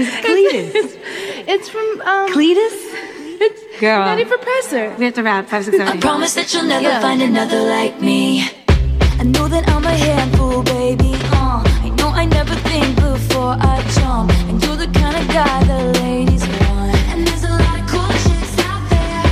Fuck 0.05 0.25
is 0.25 0.75
Cletus? 0.75 0.99
It's 1.49 1.69
from 1.69 2.01
um, 2.03 2.33
Cletus? 2.33 2.77
It's 3.39 3.81
Girl. 3.81 4.05
Nutty 4.07 4.25
Professor. 4.25 4.95
We 4.99 5.05
have 5.07 5.15
to 5.15 5.23
rap 5.23 5.49
five, 5.49 5.65
six, 5.65 5.77
seven. 5.77 5.97
I 5.99 6.01
promise 6.01 6.35
that 6.35 6.53
you'll 6.53 6.65
never 6.65 6.83
Yeah. 6.89 7.01
find 7.01 7.21
another 7.23 7.61
like 7.63 8.01
me. 8.01 8.49
I 9.19 9.25
know 9.25 9.49
that 9.49 9.69
I'm 9.69 9.85
a 9.85 9.91
handful, 9.91 10.63
baby. 10.63 11.13
Uh, 11.33 11.63
I 11.87 11.89
know 11.99 12.09
I 12.09 12.25
never 12.27 12.55
think 12.69 12.97
before 12.97 13.57
I 13.61 13.77
jump. 13.97 14.31
And 14.49 14.63
you're 14.65 14.77
the 14.77 14.89
kind 15.01 15.17
of 15.17 15.27
guy 15.29 15.65
the 15.65 15.81
ladies 16.01 16.45
want. 16.49 16.97
And 17.13 17.27
there's 17.27 17.45
a 17.45 17.49
lot 17.65 17.81
of 17.81 17.87
cool 17.93 18.09
chicks 18.25 18.57
out 18.71 18.83
there. 18.91 19.25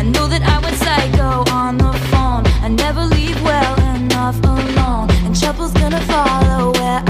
I 0.00 0.02
know 0.14 0.26
that 0.28 0.42
I 0.42 0.58
went 0.64 0.76
psycho 0.76 1.44
on 1.52 1.76
the 1.78 1.92
phone. 2.10 2.44
I 2.64 2.68
never 2.68 3.02
leave 3.04 3.40
well 3.42 3.74
enough 3.96 4.38
alone. 4.44 5.08
And 5.24 5.38
trouble's 5.38 5.72
gonna 5.74 6.00
follow 6.02 6.72
where 6.72 7.02
I 7.06 7.09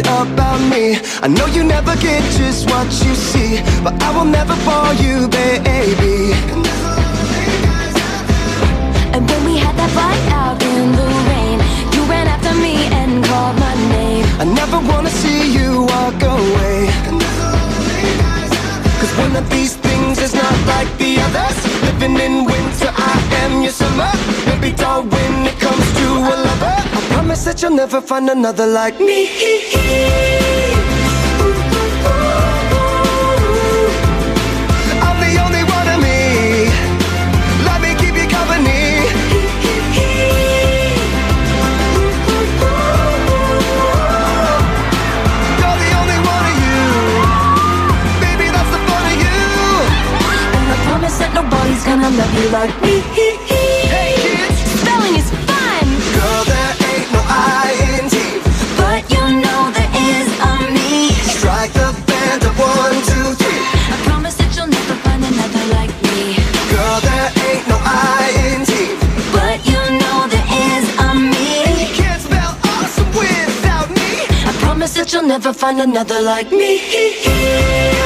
it 0.00 0.06
about 0.06 0.60
me. 0.72 0.84
I 1.24 1.28
know 1.28 1.46
you 1.46 1.62
never 1.64 1.94
get 1.96 2.22
just 2.40 2.68
what 2.70 2.88
you 3.04 3.14
see, 3.14 3.52
but 3.84 3.94
I 4.02 4.08
will 4.16 4.30
never 4.38 4.54
fall 4.66 4.92
you, 5.04 5.28
baby. 5.28 6.16
And 9.14 9.22
when 9.30 9.40
we 9.48 9.54
had 9.64 9.74
that 9.80 9.90
fight 9.98 10.26
out 10.42 10.58
in 10.74 10.84
the 11.00 11.08
rain, 11.30 11.58
you 11.94 12.00
ran 12.12 12.26
after 12.34 12.54
me 12.66 12.74
and 13.00 13.24
called 13.28 13.56
my 13.66 13.74
name. 13.96 14.24
I 14.42 14.44
never 14.60 14.78
wanna 14.90 15.12
see 15.22 15.40
you 15.58 15.70
walk 15.92 16.20
away. 16.36 16.78
Cause 18.98 19.12
one 19.24 19.34
of 19.36 19.46
these 19.50 19.74
things 20.14 20.30
is 20.30 20.34
not 20.34 20.66
like 20.66 20.90
the 20.98 21.18
others. 21.20 21.56
Living 21.82 22.18
in 22.18 22.44
winter, 22.44 22.90
I 22.92 23.14
am 23.42 23.62
your 23.62 23.72
summer. 23.72 24.10
Baby 24.46 24.76
doll, 24.76 25.02
when 25.02 25.46
it 25.46 25.58
comes 25.60 25.86
to 25.98 26.06
a 26.32 26.36
lover, 26.46 26.76
I 26.98 27.00
promise 27.12 27.44
that 27.44 27.62
you'll 27.62 27.76
never 27.76 28.00
find 28.00 28.28
another 28.28 28.66
like 28.66 28.98
me. 28.98 30.36
gonna 52.00 52.16
love 52.16 52.34
you 52.42 52.48
like 52.48 52.82
me. 52.82 53.00
Hey 53.12 54.14
kids, 54.16 54.58
Spelling 54.80 55.16
is 55.16 55.30
fun, 55.48 55.84
girl, 56.16 56.44
there 56.48 56.72
ain't 56.88 57.12
no 57.12 57.20
I 57.28 57.76
in 57.92 58.08
T. 58.08 58.16
but 58.80 59.02
you 59.12 59.24
know 59.42 59.60
there 59.76 59.92
is 60.08 60.28
a 60.40 60.52
me. 60.72 61.12
Strike 61.36 61.72
the 61.72 61.92
band 62.08 62.42
of 62.44 62.56
one, 62.58 62.96
two, 63.10 63.28
three. 63.40 63.60
I 63.92 63.96
promise 64.08 64.36
that 64.40 64.50
you'll 64.56 64.72
never 64.72 64.96
find 65.04 65.22
another 65.24 65.64
like 65.76 65.92
me. 66.08 66.40
Girl, 66.72 66.98
there 67.04 67.28
ain't 67.48 67.68
no 67.68 67.76
I 67.84 68.32
in 68.48 68.64
T. 68.64 68.72
But 69.36 69.58
you 69.68 69.80
know 70.00 70.18
there 70.32 70.48
is 70.72 70.84
a 71.04 71.08
me. 71.14 71.48
You 71.84 71.90
can't 72.00 72.22
spell 72.22 72.56
awesome 72.72 73.10
without 73.12 73.88
me. 73.90 74.24
I 74.48 74.52
promise 74.64 74.94
that 74.94 75.12
you'll 75.12 75.28
never 75.28 75.52
find 75.52 75.80
another 75.80 76.20
like 76.22 76.50
me. 76.50 77.99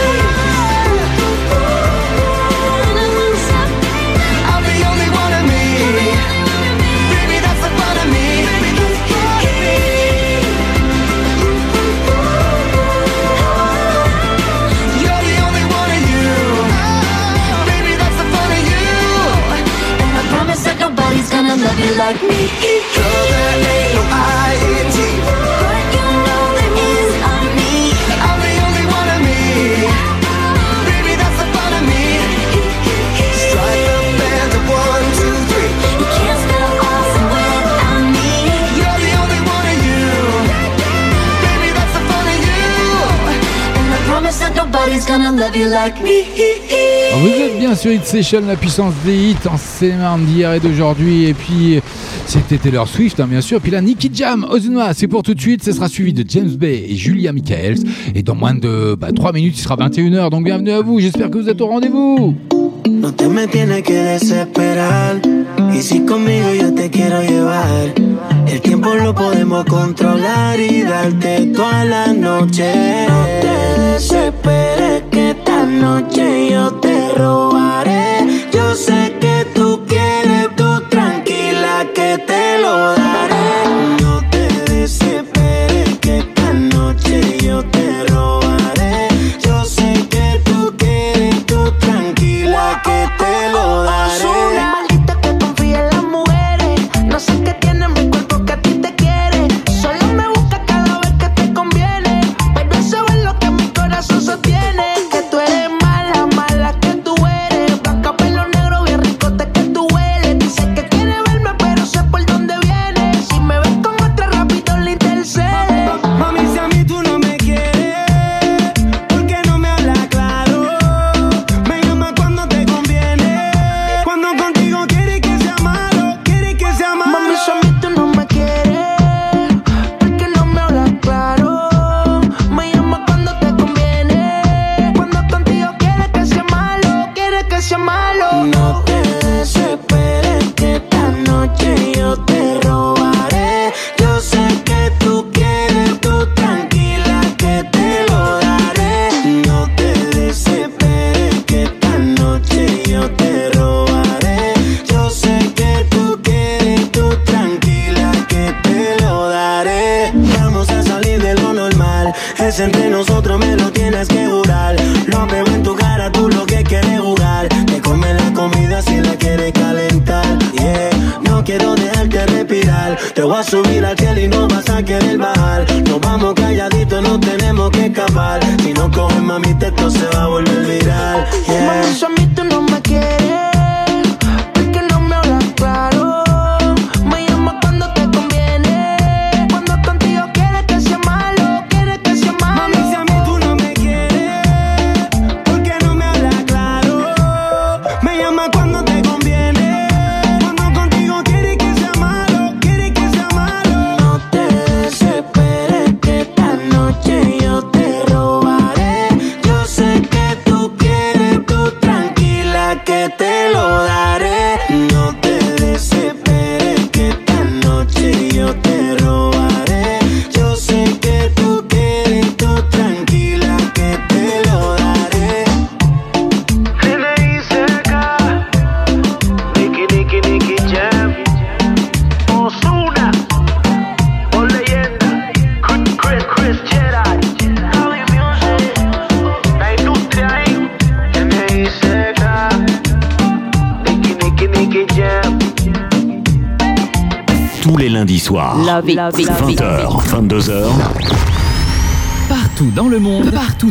You 21.79 21.95
like 21.97 22.20
me. 22.22 22.41
Girl, 22.95 23.25
there 23.31 23.57
ain't 23.75 23.95
no 23.95 24.03
I 24.11 24.55
in 24.79 24.87
T. 24.95 24.99
But 25.59 25.85
you 25.95 26.07
know 26.27 26.45
there 26.55 26.75
is 26.87 27.14
a 27.18 27.35
me. 27.57 27.72
I'm 28.14 28.39
the 28.45 28.55
only 28.66 28.85
one 28.99 29.09
of 29.14 29.20
me. 29.27 29.41
Baby, 30.87 31.12
that's 31.18 31.39
the 31.41 31.47
fun 31.55 31.72
of 31.79 31.85
me. 31.91 32.05
Strike 33.43 33.83
the 33.91 33.99
band 34.18 34.53
of 34.55 34.64
one, 34.70 35.07
two, 35.18 35.35
three. 35.51 35.72
You 35.99 36.07
can't 36.14 36.41
spell 36.47 36.72
awesome 36.91 37.27
me. 38.14 38.29
You're 38.79 39.01
the 39.05 39.12
only 39.22 39.41
one 39.55 39.66
of 39.72 39.79
you. 39.87 40.05
Baby, 41.43 41.68
that's 41.75 41.95
the 41.97 42.03
fun 42.07 42.25
of 42.35 42.39
you. 42.49 42.62
And 43.79 43.89
I 43.95 43.99
promise 44.07 44.39
that 44.39 44.53
nobody's 44.55 45.07
gonna 45.07 45.33
love 45.33 45.57
you 45.57 45.68
like 45.68 46.01
me. 46.01 46.93
Vous 47.20 47.28
êtes 47.28 47.58
bien 47.58 47.74
sur 47.76 47.92
Hit 47.92 48.04
Session, 48.04 48.42
la 48.46 48.56
puissance 48.56 48.92
des 49.04 49.16
hits 49.16 49.48
en 49.48 49.56
Seine-Marne 49.56 50.24
d'hier 50.24 50.52
et 50.54 50.60
d'aujourd'hui. 50.60 51.26
Et 51.26 51.34
puis, 51.34 51.80
c'était 52.26 52.58
Taylor 52.58 52.88
Swift, 52.88 53.20
hein, 53.20 53.28
bien 53.28 53.40
sûr. 53.40 53.60
Puis 53.60 53.70
là, 53.70 53.80
Nicky 53.80 54.10
Jam, 54.12 54.44
Ozuna, 54.50 54.92
c'est 54.94 55.06
pour 55.06 55.22
tout 55.22 55.34
de 55.34 55.40
suite. 55.40 55.62
Ce 55.62 55.72
sera 55.72 55.88
suivi 55.88 56.12
de 56.12 56.24
James 56.28 56.50
Bay 56.50 56.86
et 56.88 56.96
Julia 56.96 57.32
Michaels. 57.32 57.78
Et 58.14 58.22
dans 58.22 58.34
moins 58.34 58.54
de 58.54 58.96
bah, 58.98 59.12
3 59.14 59.32
minutes, 59.32 59.56
il 59.56 59.62
sera 59.62 59.76
21h. 59.76 60.30
Donc, 60.30 60.44
bienvenue 60.44 60.72
à 60.72 60.80
vous. 60.80 60.98
J'espère 60.98 61.30
que 61.30 61.38
vous 61.38 61.48
êtes 61.48 61.60
au 61.60 61.68
rendez-vous. 61.68 62.34
Robaré. 77.14 78.48
Yo 78.52 78.74
sé 78.74 79.16
que 79.20 79.46
tú 79.54 79.84
quieres, 79.86 80.54
tú 80.56 80.80
tranquila 80.88 81.86
que 81.94 82.18
te 82.18 82.58
lo 82.58 82.92
daré. 82.92 83.03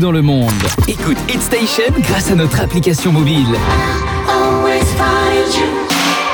Dans 0.04 0.12
le 0.12 0.22
monde. 0.22 0.52
Écoute 0.90 1.16
Hit 1.30 1.42
Station 1.42 1.86
grâce 2.00 2.30
à 2.30 2.36
notre 2.36 2.60
application 2.60 3.14
mobile. 3.14 3.56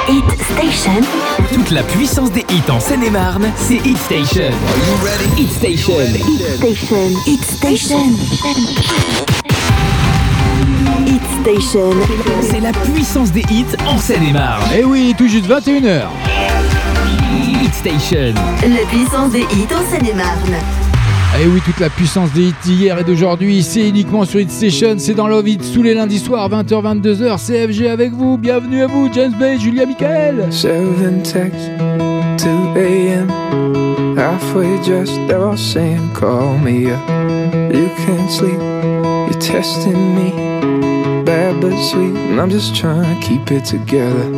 Hit 0.08 0.24
Station. 0.42 1.02
Toute 1.54 1.70
la 1.70 1.84
puissance 1.84 2.32
des 2.32 2.46
hits 2.50 2.72
en 2.72 2.80
Seine-et-Marne, 2.80 3.52
c'est 3.56 3.76
Hit 3.76 3.98
Station. 4.00 4.50
Hit 5.38 5.52
Station. 5.52 5.94
Station. 6.58 6.98
Hit 7.28 7.44
Station. 7.44 8.00
Hit 11.06 11.22
Station. 11.42 11.92
C'est 12.42 12.62
la 12.62 12.72
puissance 12.72 13.32
des 13.32 13.44
hits 13.52 13.66
en 13.88 14.00
Seine-et-Marne. 14.00 14.64
Et 14.76 14.84
oui, 14.84 15.14
tout 15.16 15.28
juste 15.28 15.48
21h. 15.48 16.08
Hit 17.62 17.76
Station. 17.76 18.34
La 18.64 18.86
puissance 18.88 19.32
des 19.32 19.42
hits 19.42 19.68
en 19.76 19.92
Seine-et-Marne. 19.92 20.79
Et 21.42 21.48
oui, 21.48 21.62
toute 21.64 21.80
la 21.80 21.90
puissance 21.90 22.34
des 22.34 22.50
hits 22.50 22.54
d'hier 22.64 23.00
et 23.00 23.04
d'aujourd'hui, 23.06 23.64
c'est 23.64 23.88
uniquement 23.88 24.26
sur 24.26 24.42
Hit 24.42 24.52
Station, 24.52 24.96
c'est 24.98 25.14
dans 25.14 25.30
Love 25.30 25.48
It, 25.48 25.74
tous 25.74 25.82
les 25.82 25.94
lundis 25.94 26.20
soirs, 26.20 26.50
20h-22h, 26.50 27.38
CFG 27.38 27.88
avec 27.88 28.12
vous, 28.12 28.38
bienvenue 28.38 28.82
à 28.82 28.88
vous, 28.88 29.08
James 29.14 29.32
Bay, 29.40 29.58
Julia 29.58 29.86
Michael. 29.86 30.52
Seven 30.52 31.24
texts, 31.24 31.70
2 32.40 32.50
a.m. 32.76 33.30
Halfway 34.18 34.80
dressed, 34.84 35.16
they're 35.30 35.46
all 35.46 35.56
saying, 35.56 36.12
Call 36.14 36.58
me 36.58 36.92
up. 36.92 37.00
You 37.74 37.88
can't 38.06 38.30
sleep, 38.30 38.60
you're 38.60 39.40
testing 39.40 40.16
me. 40.16 41.24
Bad 41.24 41.62
but 41.62 41.78
sweet, 41.82 42.18
and 42.18 42.42
I'm 42.42 42.50
just 42.50 42.76
trying 42.76 43.18
to 43.18 43.26
keep 43.26 43.50
it 43.50 43.64
together. 43.64 44.30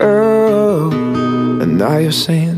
Oh, 0.00 0.90
and 1.60 1.76
now 1.76 1.98
you're 1.98 2.12
saying, 2.12 2.49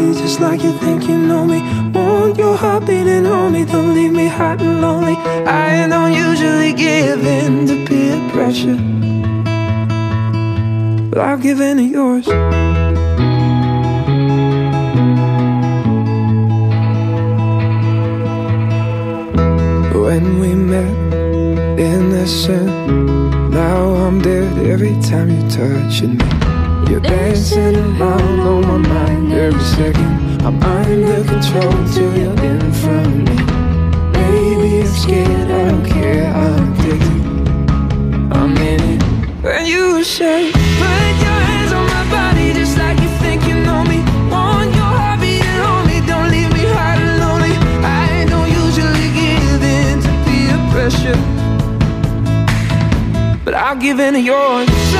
body 0.00 0.20
just 0.20 0.40
like 0.40 0.62
you 0.62 0.72
think 0.78 1.08
you 1.08 1.18
know 1.18 1.44
me. 1.44 1.60
Want 1.92 2.36
your 2.38 2.56
heart 2.56 2.86
beating 2.86 3.26
on 3.26 3.52
me, 3.52 3.64
don't 3.64 3.94
leave 3.94 4.12
me 4.12 4.26
hot 4.26 4.60
and 4.60 4.80
lonely. 4.80 5.14
I 5.46 5.86
don't 5.88 6.12
usually 6.12 6.72
give 6.72 7.24
in 7.24 7.66
to 7.66 7.84
peer 7.86 8.18
pressure, 8.30 8.78
but 11.10 11.18
I've 11.18 11.42
given 11.42 11.76
to 11.78 11.82
yours. 11.82 12.26
When 19.94 20.40
we 20.40 20.54
met 20.54 21.78
in 21.78 22.10
the 22.10 22.26
sun, 22.26 23.50
now 23.50 23.94
I'm 24.06 24.20
dead 24.20 24.66
every 24.66 24.96
time 25.02 25.30
you 25.30 25.48
touch 25.48 26.02
me. 26.02 26.39
You're 26.90 26.98
dancing 26.98 27.76
around 27.76 28.40
on 28.40 28.62
my 28.66 28.78
mind 28.88 29.32
every 29.32 29.60
second. 29.60 30.42
I'm 30.42 30.60
under 30.60 31.22
control 31.22 31.72
till 31.94 32.12
you're 32.18 32.42
in 32.42 32.72
front 32.72 33.06
of 33.06 33.36
me. 33.36 33.36
Baby, 34.12 34.80
I'm 34.80 34.86
scared, 34.88 35.50
I 35.52 35.70
don't 35.70 35.86
care, 35.86 36.26
I'm 36.34 36.72
addicted. 36.72 37.22
I'm 38.34 38.56
in 38.56 38.80
it. 38.94 39.02
When 39.40 39.66
you 39.66 40.02
say, 40.02 40.50
Put 40.50 41.14
your 41.26 41.40
hands 41.48 41.72
on 41.72 41.86
my 41.86 42.04
body 42.10 42.54
just 42.54 42.76
like 42.76 42.98
you 43.00 43.08
think 43.22 43.46
you 43.46 43.54
know 43.54 43.84
me. 43.84 43.98
Want 44.28 44.74
your 44.74 44.90
heart 44.98 45.20
beating 45.20 45.60
on 45.70 45.86
me, 45.86 46.00
don't 46.08 46.28
leave 46.28 46.52
me 46.52 46.64
hot 46.74 46.98
and 46.98 47.20
lonely. 47.22 47.54
I 47.86 48.26
don't 48.28 48.50
usually 48.50 49.10
give 49.14 49.62
in 49.62 50.00
to 50.02 50.10
peer 50.26 50.58
pressure, 50.72 51.18
but 53.44 53.54
I'll 53.54 53.76
give 53.76 54.00
in 54.00 54.14
to 54.14 54.20
yours. 54.20 54.99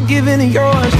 but 0.00 0.02
I'll 0.02 0.08
give 0.08 0.28
in 0.28 0.38
to 0.40 0.46
yours. 0.46 0.99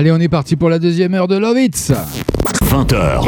Allez, 0.00 0.12
on 0.12 0.18
est 0.18 0.28
parti 0.28 0.56
pour 0.56 0.70
la 0.70 0.78
deuxième 0.78 1.12
heure 1.12 1.28
de 1.28 1.36
Love 1.36 1.58
It. 1.58 1.92
20h, 2.70 3.24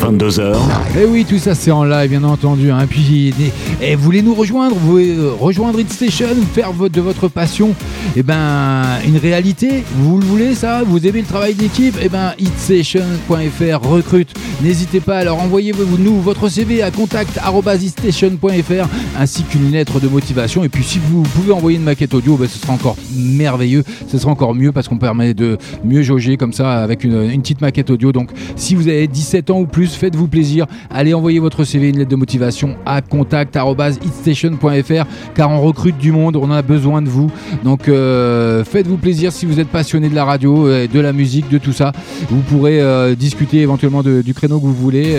22h, 0.00 0.56
Et 0.98 1.04
oui, 1.04 1.26
tout 1.28 1.36
ça 1.38 1.54
c'est 1.54 1.70
en 1.70 1.84
live, 1.84 2.08
bien 2.10 2.24
entendu. 2.24 2.70
Hein. 2.70 2.86
Puis, 2.88 3.34
et, 3.82 3.90
et 3.92 3.94
voulez 3.94 4.22
nous 4.22 4.34
rejoindre, 4.34 4.74
vous 4.74 4.90
voulez 4.92 5.10
euh, 5.18 5.32
rejoindre 5.38 5.78
Hit 5.78 5.92
Station, 5.92 6.28
faire 6.54 6.72
votre- 6.72 6.94
de 6.94 7.00
votre 7.02 7.28
passion, 7.28 7.74
eh 8.16 8.22
ben 8.22 8.84
une 9.06 9.18
réalité. 9.18 9.84
Vous 9.96 10.18
le 10.18 10.24
voulez 10.24 10.54
ça? 10.54 10.82
Vous 10.82 11.06
aimez 11.06 11.20
le 11.20 11.26
travail 11.26 11.52
d'équipe? 11.54 11.94
Eh 12.02 12.08
ben 12.08 12.32
hitstation.fr 12.38 13.80
recrute. 13.86 14.30
N'hésitez 14.62 15.00
pas. 15.00 15.18
Alors 15.18 15.38
envoyez-vous 15.42 15.98
nous 15.98 16.20
votre 16.22 16.48
CV 16.48 16.82
à 16.82 16.90
contact@hitstation.fr 16.90 18.88
ainsi 19.18 19.42
qu'une 19.44 19.70
lettre 19.72 20.00
de 20.00 20.08
motivation. 20.08 20.64
Et 20.64 20.70
puis 20.70 20.84
si 20.84 20.98
vous 20.98 21.22
pouvez 21.22 21.52
envoyer 21.52 21.76
une 21.76 21.84
maquette 21.84 22.14
audio, 22.14 22.36
ben, 22.38 22.48
ce 22.48 22.58
sera 22.58 22.72
encore 22.72 22.96
merveilleux. 23.14 23.84
Ce 24.10 24.16
sera 24.18 24.32
encore 24.32 24.54
mieux 24.54 24.72
parce 24.72 24.88
qu'on 24.88 24.96
permet 24.98 25.34
de 25.34 25.58
mieux 25.84 26.00
jauger 26.02 26.38
comme 26.38 26.54
ça 26.54 26.82
avec 26.82 27.04
une, 27.04 27.30
une 27.30 27.42
petite 27.42 27.60
maquette 27.60 27.89
Donc 27.96 28.30
si 28.56 28.74
vous 28.74 28.88
avez 28.88 29.06
17 29.06 29.50
ans 29.50 29.60
ou 29.60 29.66
plus, 29.66 29.94
faites-vous 29.94 30.28
plaisir. 30.28 30.66
Allez 30.90 31.14
envoyer 31.14 31.38
votre 31.38 31.64
CV, 31.64 31.88
une 31.88 31.98
lettre 31.98 32.10
de 32.10 32.16
motivation 32.16 32.76
à 32.86 33.02
contact@hitstation.fr 33.02 35.06
car 35.34 35.50
on 35.50 35.60
recrute 35.60 35.98
du 35.98 36.12
monde, 36.12 36.36
on 36.36 36.50
a 36.50 36.62
besoin 36.62 37.02
de 37.02 37.08
vous. 37.08 37.30
Donc 37.64 37.88
euh, 37.88 38.64
faites-vous 38.64 38.96
plaisir 38.96 39.32
si 39.32 39.46
vous 39.46 39.60
êtes 39.60 39.68
passionné 39.68 40.08
de 40.08 40.14
la 40.14 40.24
radio, 40.24 40.66
euh, 40.66 40.86
de 40.86 41.00
la 41.00 41.12
musique, 41.12 41.48
de 41.48 41.58
tout 41.58 41.72
ça. 41.72 41.92
Vous 42.28 42.40
pourrez 42.40 42.80
euh, 42.80 43.14
discuter 43.14 43.60
éventuellement 43.60 44.02
du 44.02 44.34
créneau 44.34 44.60
que 44.60 44.66
vous 44.66 44.74
voulez 44.74 45.18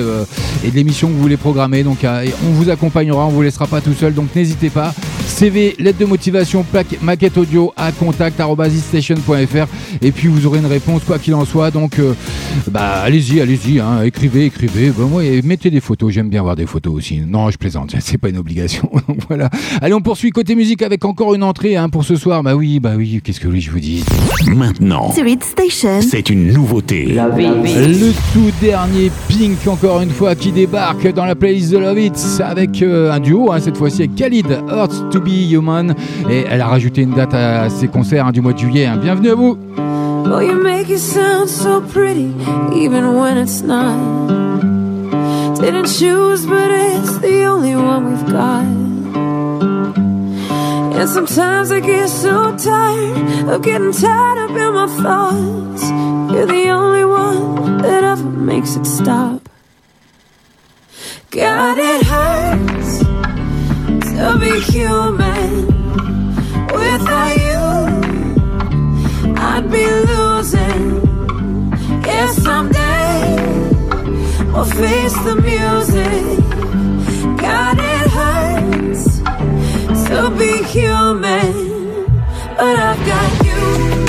et 0.63 0.71
de 0.71 0.75
l'émission 0.75 1.07
que 1.07 1.13
vous 1.13 1.21
voulez 1.21 1.37
programmer. 1.37 1.83
Donc 1.83 2.05
on 2.05 2.51
vous 2.51 2.69
accompagnera, 2.69 3.25
on 3.25 3.29
vous 3.29 3.41
laissera 3.41 3.67
pas 3.67 3.81
tout 3.81 3.93
seul. 3.93 4.13
Donc 4.13 4.35
n'hésitez 4.35 4.69
pas. 4.69 4.93
CV, 5.31 5.75
lettre 5.79 5.99
de 5.99 6.05
motivation, 6.05 6.63
plaque, 6.63 7.01
maquette 7.01 7.37
audio 7.37 7.73
à 7.77 7.91
contact@hitstation.fr 7.91 9.67
et 10.01 10.11
puis 10.11 10.27
vous 10.27 10.45
aurez 10.45 10.59
une 10.59 10.65
réponse 10.65 11.03
quoi 11.03 11.19
qu'il 11.19 11.33
en 11.33 11.45
soit. 11.45 11.71
Donc 11.71 11.99
euh, 11.99 12.13
bah 12.69 13.01
allez-y, 13.01 13.41
allez-y, 13.41 13.79
hein, 13.79 14.03
écrivez, 14.03 14.45
écrivez. 14.45 14.91
Ben, 14.91 15.05
moi, 15.05 15.23
et 15.23 15.41
mettez 15.41 15.69
des 15.69 15.81
photos. 15.81 16.11
J'aime 16.11 16.29
bien 16.29 16.41
voir 16.41 16.55
des 16.55 16.65
photos 16.65 16.93
aussi. 16.93 17.21
Non, 17.25 17.49
je 17.49 17.57
plaisante. 17.57 17.95
C'est 17.99 18.17
pas 18.17 18.29
une 18.29 18.37
obligation. 18.37 18.89
Donc 19.07 19.19
voilà. 19.27 19.49
Allez, 19.81 19.93
on 19.93 20.01
poursuit 20.01 20.31
côté 20.31 20.55
musique 20.55 20.81
avec 20.81 21.05
encore 21.05 21.33
une 21.33 21.43
entrée 21.43 21.77
hein, 21.77 21.89
pour 21.89 22.03
ce 22.03 22.15
soir. 22.15 22.43
Bah 22.43 22.55
oui, 22.55 22.79
bah 22.79 22.93
oui. 22.97 23.21
Qu'est-ce 23.23 23.39
que 23.39 23.47
oui, 23.47 23.61
je 23.61 23.71
vous 23.71 23.79
dis? 23.79 24.03
maintenant. 24.47 25.11
C'est 26.01 26.29
une 26.29 26.51
nouveauté. 26.53 27.05
Le 27.05 28.11
tout 28.33 28.51
dernier 28.61 29.11
Pink, 29.27 29.67
encore 29.67 30.01
une 30.01 30.09
fois, 30.09 30.35
qui 30.35 30.51
débarque 30.51 31.11
dans 31.13 31.25
la 31.25 31.35
playlist 31.35 31.71
de 31.71 31.77
Love 31.77 31.99
It 31.99 32.41
avec 32.43 32.81
euh, 32.81 33.11
un 33.11 33.19
duo, 33.19 33.51
hein, 33.51 33.59
cette 33.59 33.77
fois-ci 33.77 34.03
avec 34.03 34.15
Khalid, 34.15 34.47
Hurts 34.69 35.09
to 35.11 35.20
be 35.21 35.49
Human. 35.51 35.95
Et 36.29 36.45
elle 36.49 36.61
a 36.61 36.67
rajouté 36.67 37.01
une 37.03 37.11
date 37.13 37.33
à 37.33 37.69
ses 37.69 37.87
concerts 37.87 38.27
hein, 38.27 38.31
du 38.31 38.41
mois 38.41 38.53
de 38.53 38.59
juillet. 38.59 38.85
hein. 38.85 38.97
Bienvenue 39.01 39.29
à 39.29 39.35
vous. 39.35 39.57
Oh, 40.33 40.39
you 40.39 40.53
make 40.61 40.89
it 40.89 40.99
sound 40.99 41.47
so 41.49 41.81
pretty, 41.81 42.31
even 42.75 43.15
when 43.17 43.37
it's 43.37 43.63
not. 43.63 43.95
Didn't 45.59 45.87
choose, 45.87 46.45
but 46.45 46.69
it's 46.71 47.17
the 47.19 47.45
only 47.45 47.75
one 47.75 48.05
we've 48.05 48.31
got. 48.31 48.63
And 50.93 51.09
sometimes 51.09 51.71
I 51.71 51.79
get 51.79 52.07
so 52.07 52.55
tired 52.55 53.49
of 53.49 53.61
getting 53.63 53.91
tied 53.91 54.37
up 54.37 54.51
in 54.51 54.73
my 54.73 54.87
thoughts. 55.01 55.83
You're 56.31 56.45
the 56.45 56.69
only 56.69 57.03
one 57.05 57.79
that 57.81 58.03
ever 58.03 58.23
makes 58.23 58.75
it 58.75 58.85
stop. 58.85 59.49
God, 61.31 61.77
it 61.79 62.03
hurts 62.05 63.03
to 64.17 64.37
be 64.39 64.59
human 64.71 65.65
without 66.73 67.37
you. 67.47 67.65
I'd 69.37 69.65
be 69.71 69.85
losing. 70.09 70.85
Yeah, 72.05 72.27
someday 72.31 73.21
we'll 74.53 74.65
face 74.65 75.17
the 75.27 75.35
music. 75.35 76.39
God, 77.39 77.77
it 77.79 78.07
hurts 78.17 79.03
to 80.09 80.19
be 80.37 80.63
human, 80.63 81.53
but 82.57 82.79
I've 82.89 83.01
got 83.11 83.45
you, 83.45 83.61
you, 83.95 84.00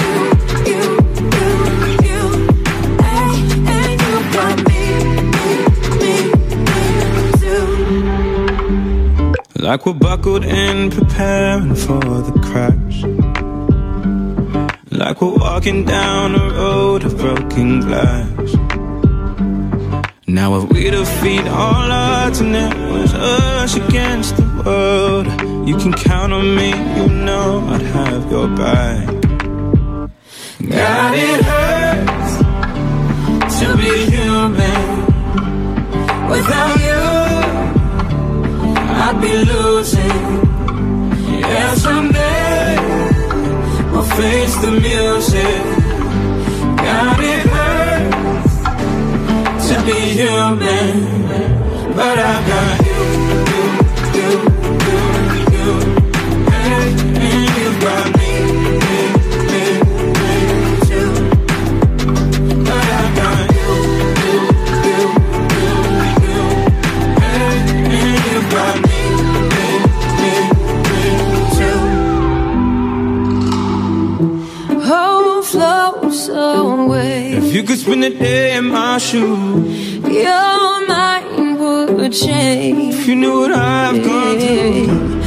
Like 9.62 9.86
we're 9.86 9.92
buckled 9.92 10.44
in, 10.44 10.90
preparing 10.90 11.76
for 11.76 12.00
the 12.00 12.32
crash. 12.42 13.04
Like 14.90 15.22
we're 15.22 15.36
walking 15.36 15.84
down 15.84 16.34
a 16.34 16.50
road 16.50 17.04
of 17.04 17.16
broken 17.16 17.78
glass. 17.78 18.54
Now 20.26 20.56
if 20.56 20.68
we 20.72 20.90
defeat 20.90 21.46
all 21.46 21.92
odds 21.92 22.40
and 22.40 22.56
it 22.56 22.76
was 22.90 23.14
us 23.14 23.76
against 23.76 24.36
the 24.36 24.62
world, 24.66 25.28
you 25.68 25.76
can 25.76 25.92
count 25.92 26.32
on 26.32 26.56
me, 26.56 26.70
you 26.96 27.06
know 27.24 27.64
I'd 27.68 27.82
have 27.82 28.28
your 28.32 28.48
back. 28.48 29.06
God, 30.70 31.14
it 31.14 31.44
hurts 31.44 32.38
to 33.60 33.76
be 33.76 34.10
human. 34.10 34.80
Without 36.28 36.80
you, 36.80 37.21
I'd 39.04 39.20
be 39.20 39.34
losing. 39.52 40.22
Yeah, 41.40 41.74
someday 41.74 42.76
we'll 43.90 44.08
face 44.20 44.54
the 44.64 44.70
music. 44.70 45.62
God, 46.84 47.18
it 47.32 47.44
hurts 47.54 48.56
to 49.68 49.76
be 49.88 50.00
human, 50.22 50.92
but 51.96 52.16
I 52.32 52.34
got 52.50 52.76
you, 52.86 53.00
you, 53.50 53.51
you 77.62 77.68
could 77.68 77.78
spend 77.78 78.02
a 78.02 78.10
day 78.10 78.56
in 78.56 78.64
my 78.64 78.98
shoes, 78.98 79.98
Your 79.98 80.86
mind 80.88 81.60
would 81.60 82.12
change. 82.12 82.92
if 82.94 83.06
you 83.06 83.14
knew 83.14 83.38
what 83.42 83.52
I've 83.52 84.02
gone 84.02 84.38
through. 84.40 85.21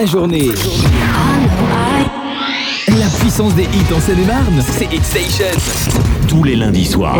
La 0.00 0.06
journée. 0.06 0.48
La 2.88 3.06
puissance 3.20 3.54
des 3.54 3.64
hits 3.64 3.94
en 3.94 4.00
Seine-et-Marne, 4.00 4.62
c'est 4.66 4.86
Hit 4.94 5.04
Station. 5.04 5.44
Tous 6.26 6.42
les 6.42 6.56
lundis 6.56 6.86
soirs. 6.86 7.18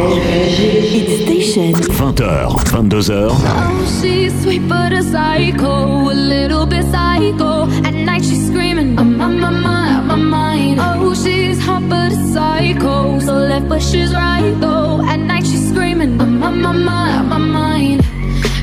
20h, 1.99 2.65
22h. 2.73 3.29
Oh, 3.31 3.85
she's 4.01 4.33
sweet 4.43 4.67
but 4.67 4.93
a 4.93 5.03
psycho, 5.03 6.09
a 6.11 6.15
little 6.15 6.65
bit 6.65 6.85
psycho. 6.85 7.69
At 7.85 7.93
night 7.93 8.25
she's 8.25 8.47
screaming, 8.49 8.99
I'm 8.99 9.21
on 9.21 9.39
my 9.39 9.51
mind, 9.51 10.07
my 10.07 10.17
mind. 10.17 10.81
Oh, 10.81 11.13
she's 11.13 11.61
hot 11.61 11.83
but 11.89 12.13
a 12.13 12.17
psycho, 12.33 13.21
so 13.21 13.35
left 13.35 13.69
but 13.69 13.83
she's 13.83 14.15
right 14.15 14.55
though. 14.59 15.05
At 15.07 15.19
night 15.19 15.45
she's 15.45 15.69
screaming, 15.69 16.19
I'm 16.19 16.43
on 16.43 16.63
my 16.63 16.73
mind, 16.73 17.29
my 17.29 17.39
mind. 17.39 18.05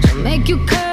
She'll 0.08 0.24
make 0.24 0.40
make 0.40 0.50
you 0.50 0.58
curse, 0.66 0.87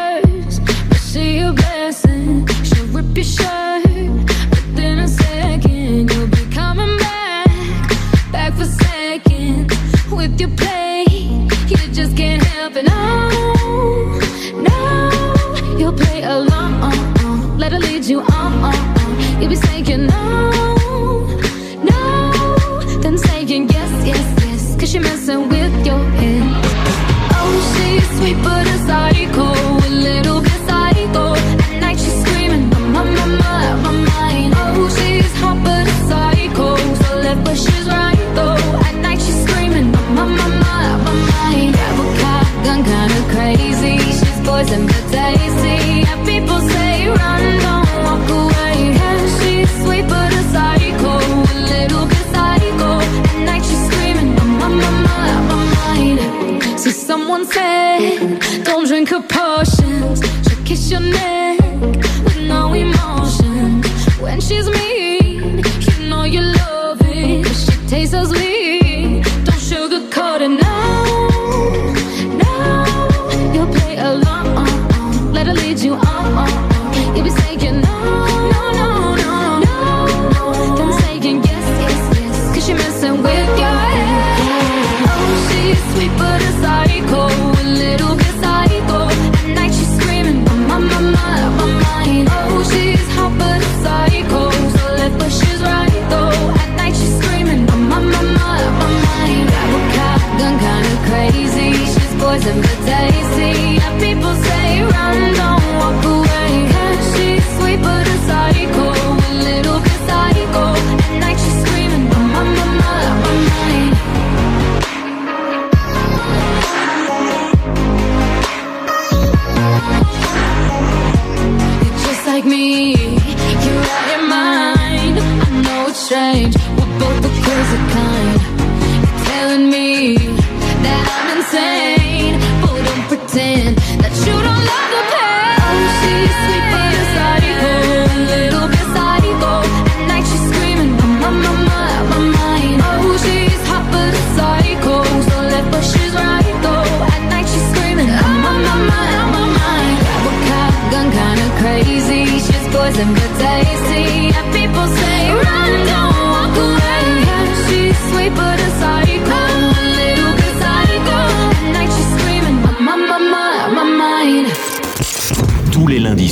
someone 57.07 57.45
said, 57.45 58.41
don't 58.65 58.87
drink 58.87 59.09
her 59.11 59.23
potions. 59.23 60.21
She'll 60.47 60.65
kiss 60.65 60.91
your 60.91 61.01
neck 61.01 61.34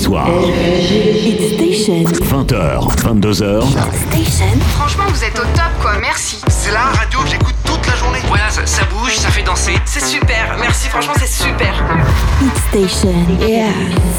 Tous 0.05 0.15
les 0.15 0.19
lundis 0.19 1.85
soirs. 1.85 2.03
20h, 2.45 2.97
22h. 2.97 3.63
Station. 3.63 4.47
Franchement, 4.77 5.05
vous 5.09 5.25
êtes 5.25 5.39
au 5.39 5.43
top, 5.55 5.73
quoi. 5.81 5.93
Merci. 6.01 6.41
C'est 6.49 6.73
la 6.73 6.81
radio 6.81 7.21
que 7.21 7.29
j'écoute 7.29 7.41
ça, 8.65 8.83
bouge, 8.91 9.17
ça 9.17 9.29
fait 9.29 9.43
danser. 9.43 9.75
C'est 9.85 10.05
super. 10.05 10.57
Merci, 10.61 10.89
franchement, 10.89 11.15
c'est 11.19 11.27
super. 11.27 11.75
Hit 12.41 12.57
Station. 12.69 13.15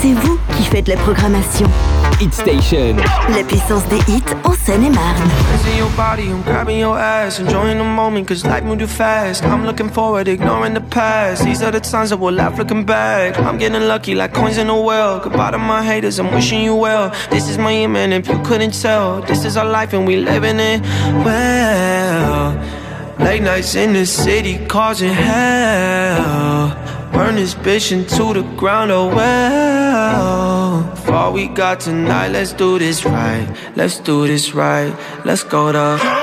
C'est 0.01 0.13
vous 0.13 0.39
qui 0.57 0.63
faites 0.65 0.87
la 0.87 0.95
programmation. 0.97 1.67
Hit 2.19 2.33
Station. 2.33 2.95
La 3.35 3.43
puissance 3.43 3.85
des 3.87 3.99
hits 4.11 4.23
en 4.43 4.53
Seine-et-Marne. 4.53 5.29
in 5.71 5.77
your 5.77 5.89
body, 5.95 6.29
I'm 6.29 6.41
grabbing 6.43 6.79
your 6.79 6.97
ass, 6.97 7.39
enjoying 7.39 7.77
the 7.77 7.83
moment, 7.83 8.27
cause 8.27 8.45
life 8.45 8.63
moved 8.63 8.79
too 8.81 8.87
fast. 8.87 9.43
I'm 9.43 9.65
looking 9.65 9.89
forward, 9.89 10.27
ignoring 10.27 10.73
the 10.73 10.81
past. 10.81 11.43
These 11.43 11.63
are 11.63 11.71
the 11.71 11.79
times 11.79 12.09
that 12.09 12.17
will 12.19 12.33
laugh 12.33 12.57
looking 12.57 12.85
back. 12.85 13.37
I'm 13.39 13.57
getting 13.57 13.87
lucky 13.87 14.13
like 14.15 14.33
coins 14.33 14.57
in 14.57 14.69
a 14.69 14.79
well. 14.79 15.19
Goodbye 15.19 15.51
to 15.51 15.57
my 15.57 15.83
haters, 15.83 16.19
I'm 16.19 16.31
wishing 16.33 16.61
you 16.61 16.75
well. 16.75 17.11
This 17.29 17.49
is 17.49 17.57
my 17.57 17.87
man, 17.87 18.13
if 18.13 18.27
you 18.27 18.39
couldn't 18.43 18.73
tell. 18.73 19.21
This 19.21 19.45
is 19.45 19.57
our 19.57 19.65
life 19.65 19.93
and 19.93 20.05
we 20.07 20.17
living 20.17 20.59
it 20.59 20.81
well. 21.23 22.82
Late 23.23 23.41
nights 23.41 23.75
in 23.75 23.93
the 23.93 24.05
city 24.05 24.65
causing 24.67 25.13
hell. 25.13 26.75
Burn 27.13 27.35
this 27.35 27.55
bitch 27.55 27.91
into 27.91 28.33
the 28.33 28.43
ground, 28.57 28.91
oh 28.91 29.07
well. 29.07 30.95
For 30.97 31.13
all 31.13 31.33
we 31.33 31.47
got 31.47 31.79
tonight, 31.79 32.29
let's 32.29 32.53
do 32.53 32.77
this 32.79 33.05
right. 33.05 33.47
Let's 33.75 33.99
do 33.99 34.27
this 34.27 34.53
right. 34.53 34.93
Let's 35.25 35.43
go 35.43 35.71
to 35.71 36.22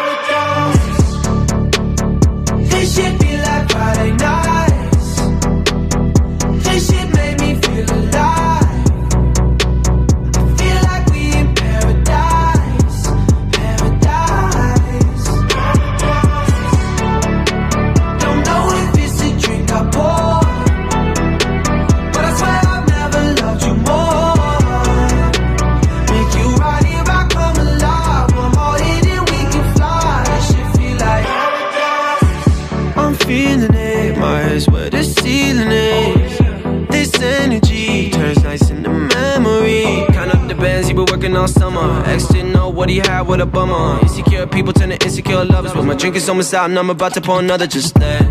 what 43.22 43.40
a 43.40 43.46
bummer. 43.46 44.00
Insecure 44.02 44.46
people 44.46 44.72
turn 44.72 44.90
to 44.90 45.04
insecure 45.04 45.44
lovers. 45.44 45.72
But 45.72 45.84
my 45.84 45.94
drink 45.94 46.16
is 46.16 46.28
almost 46.28 46.52
out 46.54 46.70
and 46.70 46.78
I'm 46.78 46.90
about 46.90 47.14
to 47.14 47.20
pour 47.20 47.38
another. 47.38 47.66
Just 47.66 47.98
let 47.98 48.22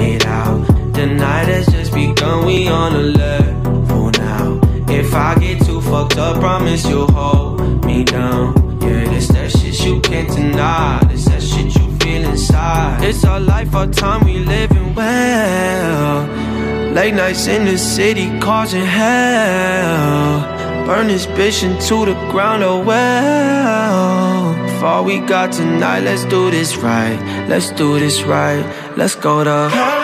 it 0.00 0.26
out. 0.26 0.66
The 0.94 1.06
night 1.06 1.48
has 1.48 1.66
just 1.66 1.92
begun, 1.92 2.46
we 2.46 2.68
on 2.68 3.12
level 3.12 4.10
now. 4.12 4.60
If 4.88 5.14
I 5.14 5.34
get 5.38 5.64
too 5.64 5.80
fucked 5.80 6.16
up, 6.16 6.40
promise 6.40 6.86
you'll 6.86 7.10
hold 7.10 7.84
me 7.84 8.04
down. 8.04 8.54
Yeah, 8.80 9.04
this 9.10 9.28
that 9.28 9.50
shit 9.50 9.84
you 9.84 10.00
can't 10.00 10.28
deny. 10.28 11.00
This 11.08 11.24
that 11.26 11.42
shit 11.42 11.74
you 11.74 11.96
feel 11.98 12.28
inside. 12.30 13.04
It's 13.04 13.24
our 13.24 13.40
life, 13.40 13.74
our 13.74 13.86
time, 13.86 14.24
we 14.24 14.38
living 14.38 14.94
well. 14.94 16.26
Late 16.94 17.14
nights 17.14 17.46
in 17.46 17.66
the 17.66 17.76
city 17.76 18.38
causing 18.40 18.86
hell. 18.86 20.55
Burn 20.86 21.08
this 21.08 21.26
bitch 21.26 21.64
into 21.64 22.04
the 22.06 22.14
ground, 22.30 22.62
oh 22.62 22.78
well. 22.78 24.54
For 24.78 24.86
all 24.86 25.04
we 25.04 25.18
got 25.18 25.50
tonight, 25.52 26.04
let's 26.04 26.24
do 26.26 26.48
this 26.48 26.76
right. 26.76 27.18
Let's 27.48 27.72
do 27.72 27.98
this 27.98 28.22
right. 28.22 28.64
Let's 28.96 29.16
go 29.16 29.42
to 29.42 29.68
paradise. 29.72 29.95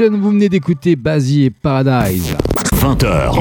Vous 0.00 0.30
venez 0.30 0.48
d'écouter 0.48 0.96
Basie 0.96 1.44
et 1.44 1.50
Paradise. 1.50 2.34
20h. 2.76 3.34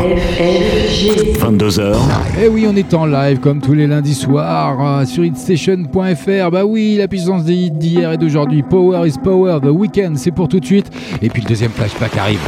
22h. 1.40 1.96
Eh 2.44 2.50
oui, 2.50 2.66
on 2.68 2.76
est 2.76 2.94
en 2.94 3.06
live 3.06 3.40
comme 3.40 3.62
tous 3.62 3.72
les 3.72 3.88
lundis 3.88 4.14
soirs 4.14 5.00
euh, 5.00 5.06
sur 5.06 5.24
hitstation.fr. 5.24 6.52
Bah 6.52 6.66
oui, 6.66 6.98
la 6.98 7.08
puissance 7.08 7.46
des 7.46 7.54
hits 7.54 7.72
d'hier 7.72 8.12
et 8.12 8.18
d'aujourd'hui. 8.18 8.64
Power 8.64 9.08
is 9.08 9.14
power, 9.24 9.62
the 9.62 9.68
weekend, 9.68 10.18
c'est 10.18 10.32
pour 10.32 10.50
tout 10.50 10.60
de 10.60 10.66
suite. 10.66 10.92
Et 11.22 11.30
puis 11.30 11.42
le 11.42 11.48
deuxième 11.48 11.72
flashback 11.72 12.18
arrive. 12.18 12.42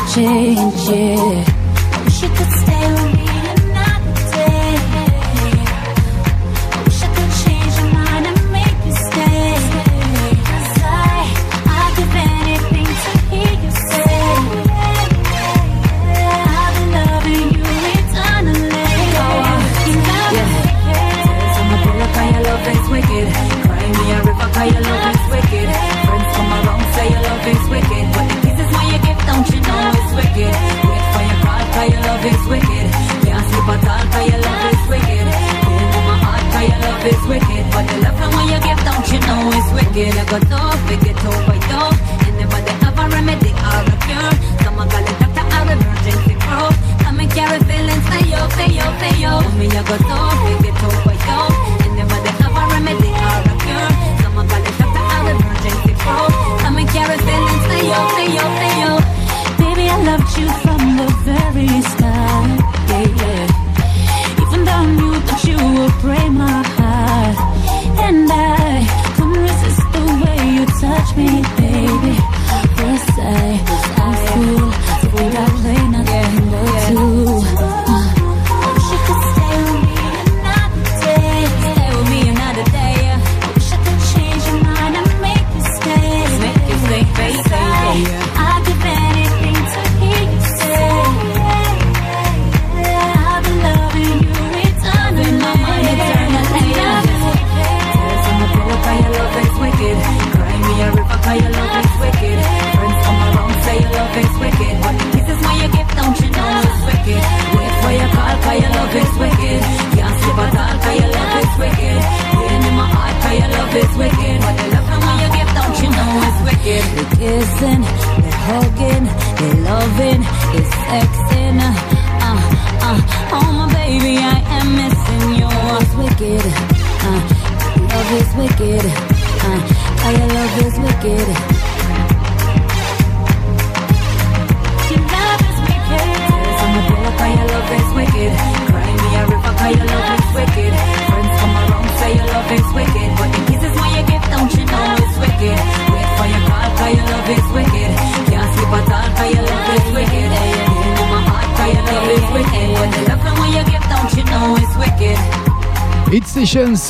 change, 0.00 0.88
yeah. 0.88 1.61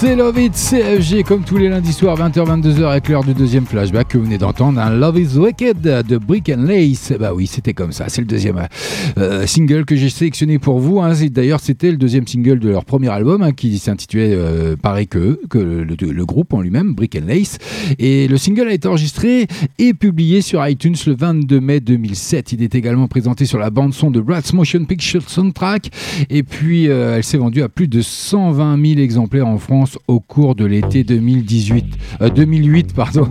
c'est 0.03 0.16
Love 0.16 0.41
It 0.41 0.55
CFG 0.55 1.23
comme 1.23 1.45
tous 1.45 1.59
les 1.59 1.69
lundis 1.69 1.93
soirs 1.93 2.19
20h-22h 2.19 2.91
avec 2.91 3.09
l'heure 3.09 3.23
du 3.23 3.35
deuxième 3.35 3.66
flashback 3.66 4.09
que 4.09 4.19
vous 4.19 4.24
venez 4.24 4.37
d'entendre 4.37 4.81
un 4.81 4.91
Love 4.91 5.20
Is 5.20 5.39
Wicked 5.39 5.81
de 5.81 6.19
Brick 6.19 6.49
and 6.49 6.62
Lace. 6.62 7.12
Bah 7.20 7.33
oui 7.33 7.47
c'était 7.47 7.73
comme 7.73 7.93
ça 7.93 8.07
c'est 8.09 8.20
le 8.20 8.27
deuxième 8.27 8.59
euh, 8.59 8.66
euh, 9.19 9.47
single 9.47 9.85
que 9.85 9.95
j'ai 9.95 10.09
sélectionné 10.09 10.59
pour 10.59 10.81
vous 10.81 10.99
hein. 10.99 11.12
d'ailleurs 11.31 11.61
c'était 11.61 11.93
le 11.93 11.99
deuxième 11.99 12.27
single 12.27 12.59
de 12.59 12.70
leur 12.70 12.85
premier 12.85 13.11
album 13.11 13.43
hein, 13.43 13.53
qui 13.53 13.79
s'intitulait 13.79 14.33
euh, 14.33 14.74
pareil 14.74 15.07
que 15.07 15.39
que 15.49 15.59
le, 15.59 16.27
groupe 16.27 16.53
en 16.53 16.62
lui-même 16.62 16.95
Brick 16.95 17.15
and 17.15 17.29
Lace. 17.29 17.59
Et 18.01 18.27
le 18.27 18.39
single 18.39 18.66
a 18.66 18.73
été 18.73 18.89
enregistré 18.89 19.47
et 19.79 19.95
publié 19.95 20.41
sur 20.41 20.66
iTunes 20.66 20.97
le 21.07 21.15
22 21.15 21.61
mai 21.61 21.79
2007 21.79 22.51
il 22.53 22.65
est 22.65 22.74
également 22.74 23.07
présenté 23.07 23.47
sur 23.47 23.61
la 23.61 23.70
bande 23.70 23.95
son 23.95 24.11
de 24.11 24.20
Brad's 24.20 24.53
Motion 24.53 24.85
Picture 24.85 25.31
Soundtrack. 25.31 25.91
Et 26.29 26.43
puis 26.43 26.87
elle 26.87 27.23
s'est 27.23 27.39
vendue 27.39 27.62
à 27.62 27.69
plus 27.69 27.87
de 27.87 28.01
120 28.01 28.85
000 28.85 29.01
exemplaires 29.01 29.47
en 29.47 29.59
France 29.59 29.91
au 30.09 30.20
cours 30.20 30.55
de 30.55 30.64
l'été 30.64 31.05
2018. 31.05 31.85
2008, 32.35 32.90
euh, 32.90 32.94
pardon. 32.94 33.28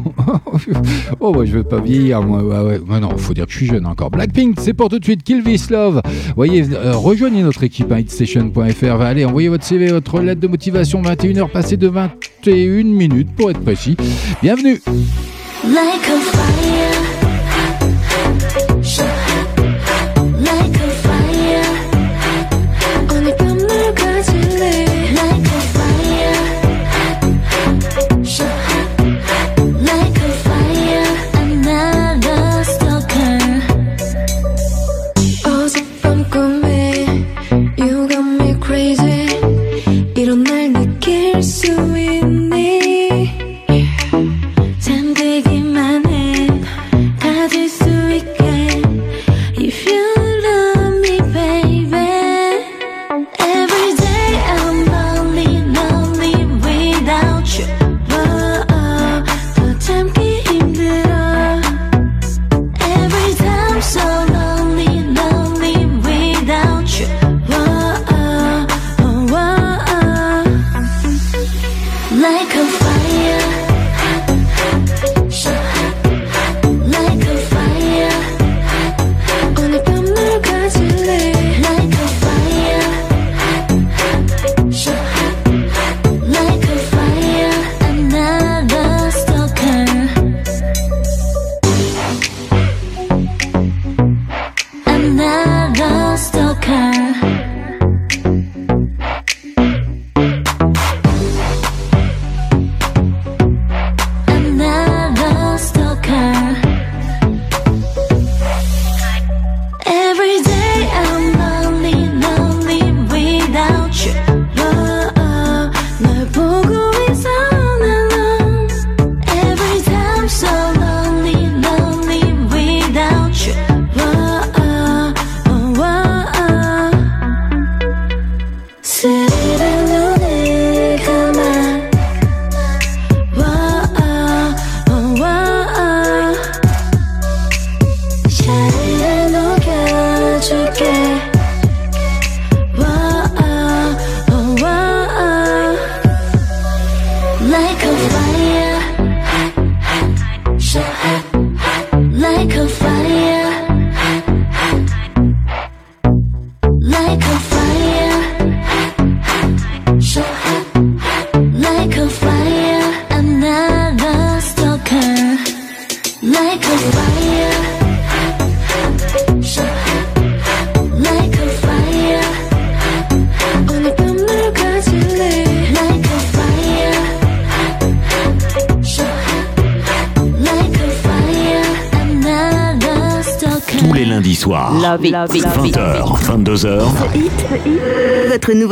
oh, 1.20 1.34
moi, 1.34 1.46
je 1.46 1.52
veux 1.52 1.64
pas 1.64 1.80
vieillir. 1.80 2.22
Moi, 2.22 2.44
ouais, 2.44 2.80
ouais. 2.80 3.00
Non, 3.00 3.18
faut 3.18 3.34
dire 3.34 3.46
que 3.46 3.52
je 3.52 3.58
suis 3.58 3.68
jeune 3.68 3.86
encore. 3.86 4.12
Blackpink, 4.12 4.60
c'est 4.60 4.74
pour 4.74 4.90
tout 4.90 5.00
de 5.00 5.04
suite. 5.04 5.24
Kill 5.24 5.44
love. 5.70 6.02
Voyez, 6.36 6.66
euh, 6.74 6.96
rejoignez 6.96 7.44
notre 7.44 7.64
équipe 7.64 7.92
hein, 7.92 7.96
à 7.96 8.00
hitstation.fr. 8.00 9.02
Allez, 9.02 9.26
envoyez 9.26 9.50
votre 9.50 9.64
CV, 9.64 9.88
votre 9.88 10.20
lettre 10.20 10.42
de 10.42 10.48
motivation. 10.48 11.02
21h 11.02 11.50
passée 11.50 11.78
de 11.78 11.88
21 11.88 12.84
minutes 12.84 13.36
pour 13.36 13.50
être 13.52 13.62
précis. 13.62 13.98
Bienvenue. 14.42 14.80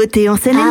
côté 0.09 0.27
en 0.27 0.33
enseignée. 0.33 0.68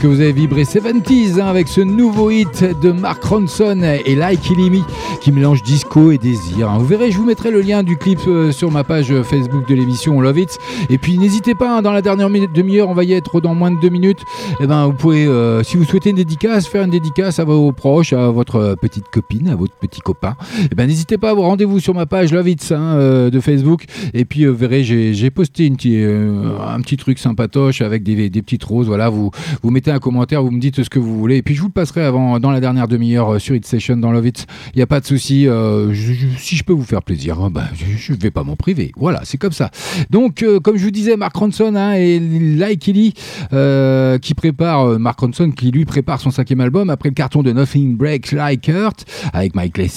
Que 0.00 0.06
vous 0.06 0.20
avez 0.20 0.32
vibré 0.32 0.62
70s 0.62 1.40
hein, 1.40 1.46
avec 1.46 1.68
ce 1.68 1.82
nouveau 1.82 2.30
hit 2.30 2.64
de 2.80 2.90
Mark 2.90 3.22
Ronson 3.22 3.82
et 4.06 4.14
Like 4.14 4.48
Ilimi 4.50 4.82
qui 5.20 5.30
mélange 5.30 5.62
disco 5.62 6.10
et 6.10 6.16
désir. 6.16 6.70
hein. 6.70 6.78
Vous 6.78 6.86
verrez, 6.86 7.10
je 7.10 7.18
vous 7.18 7.26
mettrai 7.26 7.50
le 7.50 7.60
lien 7.60 7.82
du 7.82 7.98
clip 7.98 8.18
euh, 8.26 8.50
sur 8.50 8.70
ma 8.70 8.82
page 8.82 9.12
euh, 9.12 9.22
Facebook 9.22 9.68
de 9.68 9.74
l'émission 9.74 10.16
On 10.16 10.22
Love 10.22 10.38
It. 10.38 10.58
Et 10.88 10.96
puis 10.96 11.18
n'hésitez 11.18 11.54
pas, 11.54 11.76
hein, 11.78 11.82
dans 11.82 11.92
la 11.92 12.00
dernière 12.00 12.30
demi-heure, 12.30 12.88
on 12.88 12.94
va 12.94 13.04
y 13.04 13.12
être 13.12 13.42
dans 13.42 13.54
moins 13.54 13.70
de 13.70 13.78
deux 13.78 13.90
minutes. 13.90 14.20
Et 14.60 14.66
ben, 14.66 14.86
vous 14.86 14.94
pouvez, 14.94 15.26
euh, 15.26 15.62
si 15.62 15.76
vous 15.76 15.84
souhaitez 15.84 16.10
une 16.10 16.16
dédicace, 16.16 16.66
faire 16.66 16.82
une 16.84 16.90
dédicace 16.90 17.38
à 17.38 17.44
vos 17.44 17.70
proches, 17.72 18.14
à 18.14 18.30
votre 18.30 18.76
petite 18.80 19.08
copine, 19.12 19.48
à 19.48 19.54
votre 19.54 19.74
petit 19.74 20.00
copain. 20.00 20.34
Et 20.72 20.74
ben, 20.74 20.86
n'hésitez 20.86 21.18
pas 21.18 21.34
vous 21.34 21.42
rendez-vous 21.42 21.78
sur 21.78 21.94
ma 21.94 22.06
page 22.06 22.32
Love 22.32 22.48
It 22.48 22.72
de 22.72 23.40
Facebook. 23.40 23.84
Et 24.14 24.24
puis, 24.24 24.46
vous 24.46 24.56
verrez, 24.56 24.82
j'ai 24.82 25.30
posté 25.30 25.66
un 25.70 26.80
petit 26.80 26.96
truc 26.96 27.18
sympatoche 27.18 27.82
avec 27.82 28.02
des, 28.02 28.30
des 28.30 28.42
petites 28.42 28.64
roses. 28.64 28.86
Voilà, 28.86 29.10
vous, 29.10 29.30
vous 29.62 29.70
mettez 29.70 29.89
un 29.90 29.98
commentaire, 29.98 30.42
vous 30.42 30.50
me 30.50 30.60
dites 30.60 30.82
ce 30.82 30.90
que 30.90 30.98
vous 30.98 31.18
voulez. 31.18 31.36
Et 31.36 31.42
puis, 31.42 31.54
je 31.54 31.60
vous 31.60 31.68
le 31.68 31.72
passerai 31.72 32.04
avant, 32.04 32.38
dans 32.40 32.50
la 32.50 32.60
dernière 32.60 32.88
demi-heure 32.88 33.34
euh, 33.34 33.38
sur 33.38 33.54
It 33.54 33.66
Session 33.66 33.96
dans 33.96 34.12
Love 34.12 34.26
It. 34.26 34.46
Il 34.74 34.78
n'y 34.78 34.82
a 34.82 34.86
pas 34.86 35.00
de 35.00 35.06
souci. 35.06 35.46
euh, 35.46 35.94
si 36.38 36.56
je 36.56 36.64
peux 36.64 36.72
vous 36.72 36.84
faire 36.84 37.02
plaisir, 37.02 37.40
hein, 37.40 37.50
ben, 37.50 37.64
je 37.74 38.12
ne 38.12 38.18
vais 38.18 38.30
pas 38.30 38.42
m'en 38.44 38.56
priver. 38.56 38.92
Voilà, 38.96 39.20
c'est 39.24 39.38
comme 39.38 39.52
ça. 39.52 39.70
Donc, 40.10 40.42
euh, 40.42 40.60
comme 40.60 40.76
je 40.76 40.84
vous 40.84 40.90
disais, 40.90 41.16
Mark 41.16 41.34
Ronson 41.36 41.74
hein, 41.76 41.94
et 41.94 42.18
Like 42.20 42.80
qui 42.80 44.34
prépare, 44.34 44.98
Mark 44.98 45.20
Ronson 45.20 45.50
qui 45.50 45.70
lui 45.70 45.84
prépare 45.84 46.20
son 46.20 46.30
cinquième 46.30 46.60
album 46.60 46.90
après 46.90 47.08
le 47.08 47.14
carton 47.14 47.42
de 47.42 47.52
Nothing 47.52 47.96
Breaks 47.96 48.32
Like 48.32 48.68
Hurt 48.68 49.04
avec 49.32 49.54
Miley 49.54 49.88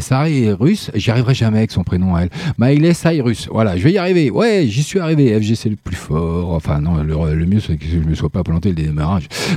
Cyrus. 0.00 0.90
J'y 0.94 1.10
arriverai 1.10 1.34
jamais 1.34 1.58
avec 1.58 1.70
son 1.70 1.82
prénom 1.82 2.14
à 2.14 2.22
elle. 2.22 2.30
Miley 2.58 2.94
Cyrus. 2.94 3.48
Voilà, 3.50 3.76
je 3.76 3.84
vais 3.84 3.92
y 3.92 3.98
arriver. 3.98 4.30
Ouais, 4.30 4.66
j'y 4.68 4.82
suis 4.82 4.98
arrivé. 4.98 5.38
FG, 5.40 5.54
c'est 5.54 5.68
le 5.68 5.76
plus 5.76 5.96
fort. 5.96 6.52
Enfin, 6.52 6.80
non, 6.80 7.02
le, 7.02 7.34
le 7.34 7.46
mieux, 7.46 7.60
c'est 7.60 7.76
que 7.76 7.84
je 7.86 7.98
ne 7.98 8.04
me 8.04 8.14
sois 8.14 8.30
pas 8.30 8.42
planté 8.42 8.70
le 8.70 8.74
démarrage. 8.74 9.11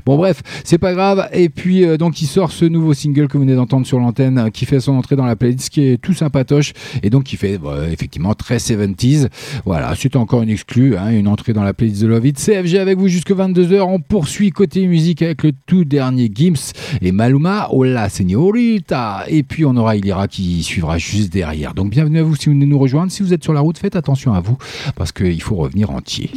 Bon, 0.05 0.17
bref, 0.17 0.41
c'est 0.63 0.77
pas 0.77 0.93
grave. 0.93 1.27
Et 1.33 1.49
puis, 1.49 1.85
euh, 1.85 1.97
donc, 1.97 2.21
il 2.21 2.27
sort 2.27 2.51
ce 2.51 2.65
nouveau 2.65 2.93
single 2.93 3.27
que 3.27 3.33
vous 3.37 3.43
venez 3.43 3.55
d'entendre 3.55 3.85
sur 3.85 3.99
l'antenne, 3.99 4.37
euh, 4.37 4.49
qui 4.49 4.65
fait 4.65 4.79
son 4.79 4.93
entrée 4.93 5.15
dans 5.15 5.25
la 5.25 5.35
playlist, 5.35 5.69
qui 5.69 5.87
est 5.87 5.97
tout 6.01 6.13
sympatoche 6.13 6.73
et 7.03 7.09
donc 7.09 7.23
qui 7.23 7.37
fait 7.37 7.57
bah, 7.57 7.89
effectivement 7.91 8.33
très 8.33 8.57
70s. 8.57 9.27
Voilà, 9.65 9.93
c'est 9.97 10.15
encore 10.15 10.41
une 10.41 10.49
exclue, 10.49 10.97
hein, 10.97 11.09
une 11.09 11.27
entrée 11.27 11.53
dans 11.53 11.63
la 11.63 11.73
playlist 11.73 12.01
de 12.01 12.07
Love 12.07 12.27
It. 12.27 12.37
CFG 12.37 12.77
avec 12.77 12.97
vous 12.97 13.07
jusque 13.07 13.31
22h. 13.31 13.81
On 13.81 13.99
poursuit 13.99 14.49
côté 14.51 14.85
musique 14.87 15.21
avec 15.21 15.43
le 15.43 15.51
tout 15.65 15.85
dernier 15.85 16.31
Gims 16.33 16.73
et 17.01 17.11
Maluma, 17.11 17.67
Hola 17.71 18.09
Señorita. 18.09 19.23
Et 19.27 19.43
puis 19.43 19.65
on 19.65 19.75
aura 19.75 19.95
Ilira 19.95 20.27
qui 20.27 20.63
suivra 20.63 20.97
juste 20.97 21.31
derrière. 21.31 21.73
Donc 21.73 21.89
bienvenue 21.89 22.19
à 22.19 22.23
vous 22.23 22.35
si 22.35 22.47
vous 22.47 22.53
venez 22.53 22.65
nous 22.65 22.79
rejoindre. 22.79 23.11
Si 23.11 23.23
vous 23.23 23.33
êtes 23.33 23.43
sur 23.43 23.53
la 23.53 23.61
route, 23.61 23.77
faites 23.77 23.95
attention 23.95 24.33
à 24.33 24.39
vous 24.39 24.57
parce 24.95 25.11
qu'il 25.11 25.41
faut 25.41 25.55
revenir 25.55 25.89
entier. 25.89 26.29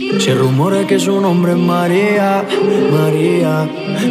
María, 3.09 3.66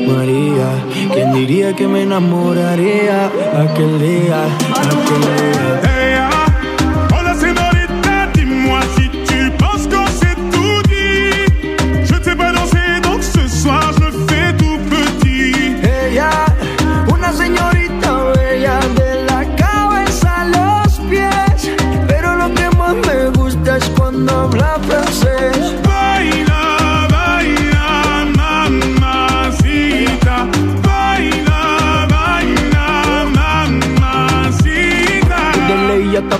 María. 0.08 0.70
¿Quién 1.14 1.32
diría 1.32 1.76
que 1.76 1.88
me 1.88 2.02
enamoraría 2.02 3.28
aquel 3.54 4.00
día, 4.00 4.46
aquel 4.46 5.22
día? 5.22 5.97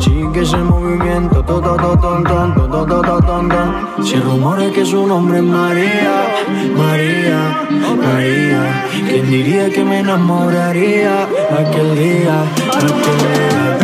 Sigue 0.00 0.42
ese 0.42 0.56
movimiento, 0.56 1.42
to, 1.42 1.60
to, 1.60 1.76
to, 1.76 1.96
ton, 1.96 2.24
ton, 2.24 2.54
to, 2.54 2.68
to, 2.68 2.86
to, 2.86 3.02
to, 3.02 3.20
ton, 3.26 3.48
ton. 3.48 4.04
Se 4.04 4.16
rumora 4.16 4.70
que 4.70 4.84
su 4.84 5.06
nombre 5.06 5.38
es 5.38 5.44
María, 5.44 6.26
María, 6.76 7.68
María. 7.96 8.84
¿Quién 9.08 9.30
diría 9.30 9.70
que 9.70 9.84
me 9.84 10.00
enamoraría 10.00 11.24
aquel 11.58 11.96
día, 11.96 12.42
aquel 12.72 13.18
día? 13.18 13.83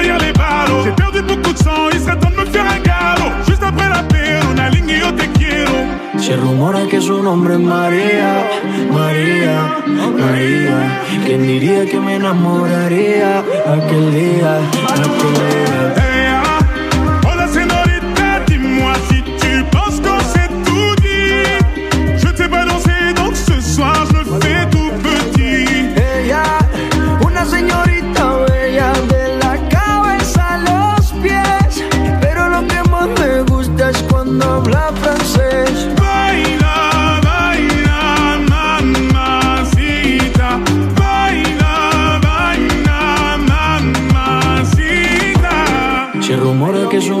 derrière 0.00 0.18
les 0.18 0.32
ballots. 0.32 0.82
J'ai 0.84 0.92
perdu 0.92 1.22
beaucoup 1.22 1.52
de 1.52 1.58
sang, 1.58 1.88
il 1.92 2.00
serait 2.00 2.16
temps 2.16 2.30
de 2.30 2.36
me 2.36 2.46
faire 2.46 2.64
un 2.64 2.80
galop. 2.80 3.32
Juste 3.46 3.62
après 3.62 3.88
la 3.88 4.02
paix, 4.02 4.40
on 4.50 4.58
a 4.58 4.68
ligne 4.70 4.98
yo 5.00 5.12
te 5.12 5.26
quiero. 5.38 5.76
Se 6.18 6.36
rumora 6.36 6.86
que 6.86 7.00
su 7.00 7.22
nombre 7.22 7.54
es 7.54 7.60
María, 7.60 8.30
María, 8.92 9.56
María. 9.86 11.02
¿Quién 11.24 11.42
diría 11.46 11.86
que 11.86 11.98
me 12.00 12.16
enamoraría 12.16 13.40
aquel 13.66 14.12
día, 14.12 14.58
aquel 14.88 15.32
día? 15.34 15.99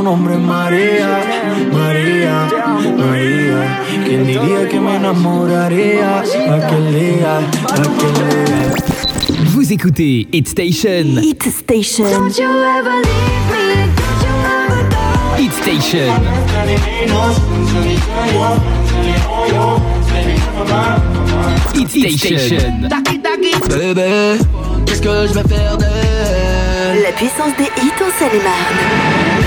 su 0.00 0.02
nombre 0.02 0.34
es 0.34 0.40
María, 0.40 1.20
María, 1.72 2.48
María. 2.96 3.80
¿Quién 4.04 4.26
diría 4.26 4.68
que 4.68 4.80
me 4.80 4.96
enamoraría 4.96 6.20
aquel 6.20 6.92
día, 6.94 7.38
aquel 7.38 8.14
día? 8.14 8.74
Vous 9.54 9.70
écoutez 9.72 10.26
Hit 10.32 10.46
Station. 10.48 11.18
Hit 11.22 11.46
Station. 11.46 12.10
Don't 12.10 12.36
you 12.36 12.48
ever 12.48 12.96
leave 13.02 13.50
me, 13.50 13.74
don't 13.96 14.22
you 14.24 14.34
ever 14.46 14.82
go. 14.88 15.02
Hit 15.36 15.52
Station. 15.52 16.08
Hit 21.74 21.88
Station. 22.18 22.88
Bébé, 23.68 24.38
qu'est-ce 24.86 25.02
que 25.02 25.26
je 25.28 25.32
vais 25.34 25.48
faire 25.48 25.76
d'elle? 25.76 27.02
La 27.02 27.12
puissance 27.12 27.54
des 27.56 27.70
hits 27.82 28.02
en 28.02 28.10
Seine-et-Marne. 28.18 29.39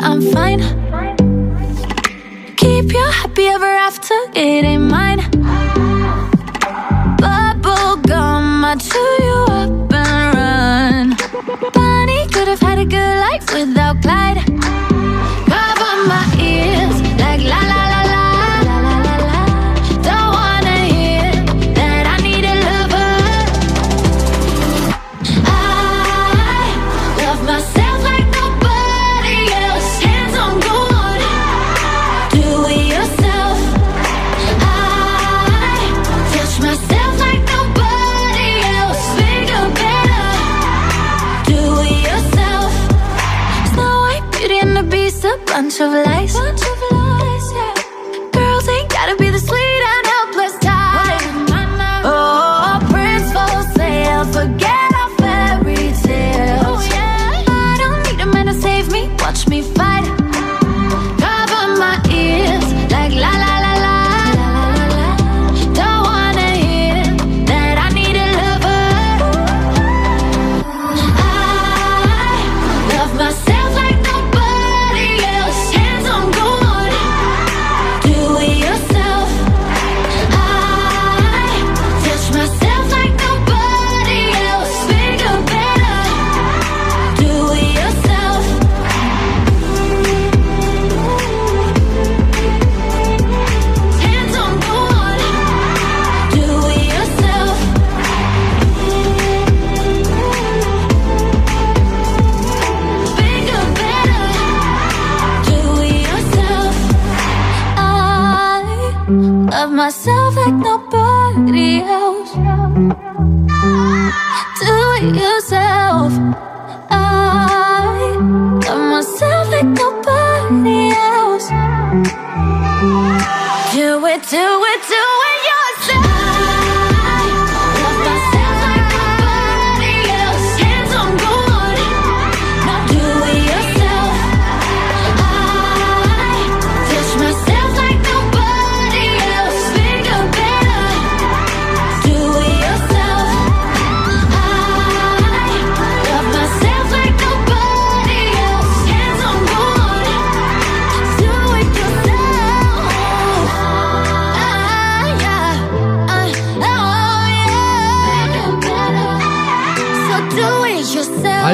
I'm 0.00 0.20
fine. 0.20 0.60
Keep 2.56 2.92
your 2.92 3.10
happy 3.10 3.46
ever 3.46 3.66
after, 3.66 4.14
it 4.34 4.64
ain't 4.64 4.82
mine. 4.82 5.15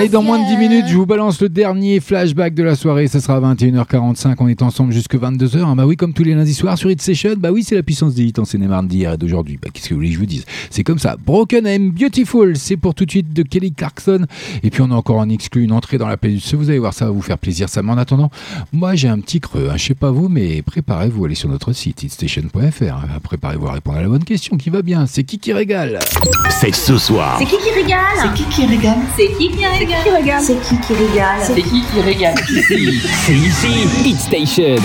Allez, 0.02 0.10
dans 0.10 0.22
moins 0.24 0.40
de 0.40 0.48
10 0.48 0.56
minutes, 0.56 0.86
je 0.88 0.96
vous 0.96 1.06
balance 1.06 1.40
le 1.40 1.48
dernier 1.48 2.00
flashback 2.00 2.54
de 2.54 2.64
la 2.64 2.74
soirée. 2.74 3.06
Ça 3.06 3.20
sera 3.20 3.36
à 3.36 3.54
21h45. 3.54 4.34
On 4.40 4.48
est 4.48 4.60
ensemble 4.60 4.92
jusque 4.92 5.14
22h. 5.14 5.64
Ah 5.64 5.74
bah 5.76 5.86
oui, 5.86 5.94
comme 5.96 6.12
tous 6.12 6.24
les 6.24 6.34
lundis 6.34 6.54
soirs 6.54 6.76
sur 6.76 6.90
Hit 6.90 7.00
Session. 7.00 7.34
Bah 7.38 7.52
oui, 7.52 7.62
c'est 7.62 7.76
la 7.76 7.84
puissance 7.84 8.16
des 8.16 8.24
hits 8.24 8.32
en 8.38 8.44
Seine-et-Marne 8.44 8.88
d'hier 8.88 9.12
et 9.12 9.16
d'aujourd'hui. 9.16 9.60
Bah 9.62 9.68
qu'est-ce 9.72 9.88
que 9.88 9.94
vous 9.94 9.98
voulez 10.00 10.08
que 10.08 10.14
je 10.14 10.18
vous 10.18 10.26
dise? 10.26 10.44
C'est 10.70 10.82
comme 10.82 10.98
ça. 10.98 11.14
Broken 11.24 11.68
and 11.68 11.92
Beautiful, 11.96 12.56
c'est 12.56 12.76
pour 12.76 12.96
tout 12.96 13.04
de 13.04 13.12
suite 13.12 13.32
de 13.32 13.44
Kelly 13.44 13.70
Clarkson. 13.70 14.26
Et 14.64 14.70
puis 14.70 14.82
on 14.82 14.90
a 14.90 14.94
encore 14.96 15.18
en 15.18 15.28
exclu 15.28 15.62
une 15.62 15.70
entrée 15.70 15.98
dans 15.98 16.08
la 16.08 16.16
playlist. 16.16 16.52
Vous 16.56 16.68
allez 16.68 16.80
voir, 16.80 16.94
ça 16.94 17.04
va 17.04 17.12
vous 17.12 17.22
faire 17.22 17.38
plaisir. 17.38 17.68
Ça, 17.68 17.80
mais 17.84 17.92
en 17.92 17.98
attendant, 17.98 18.32
moi 18.72 18.96
j'ai 18.96 19.06
un 19.06 19.20
petit 19.20 19.38
creux. 19.38 19.68
hein. 19.70 19.76
Je 19.76 19.84
sais 19.84 19.94
pas 19.94 20.10
vous, 20.10 20.28
mais 20.28 20.62
préparez-vous. 20.62 21.26
Allez 21.26 21.36
sur 21.36 21.48
notre 21.48 21.72
site 21.72 22.02
hitstation.fr. 22.02 22.82
hein. 22.92 23.20
Préparez-vous 23.22 23.68
à 23.68 23.72
répondre 23.74 23.98
à 23.98 24.02
la 24.02 24.08
bonne 24.08 24.24
question 24.24 24.56
qui 24.56 24.68
va 24.68 24.82
bien. 24.82 25.06
C'est 25.06 25.22
qui 25.22 25.38
qui 25.38 25.52
régale? 25.52 26.00
C'est 26.50 26.74
ce 26.74 26.98
soir. 26.98 27.36
C'est 27.38 27.44
qui 27.46 27.56
qui 27.58 27.70
régale? 27.70 28.00
C'est 28.20 28.34
qui 28.34 28.44
qui 28.48 28.66
régale? 28.66 28.98
C'est 29.16 29.28
qui 29.38 29.48
qui 29.48 29.64
régale? 29.64 29.91
C'est 30.40 30.60
qui 30.60 30.78
qui 30.78 30.94
régale 30.94 31.40
C'est 31.42 31.62
qui 31.62 31.82
qui 31.84 32.00
régale 32.00 32.34
Ici, 32.48 33.00
c'est 33.26 33.32
ici, 33.34 33.88
Hit 34.04 34.20
Station. 34.20 34.76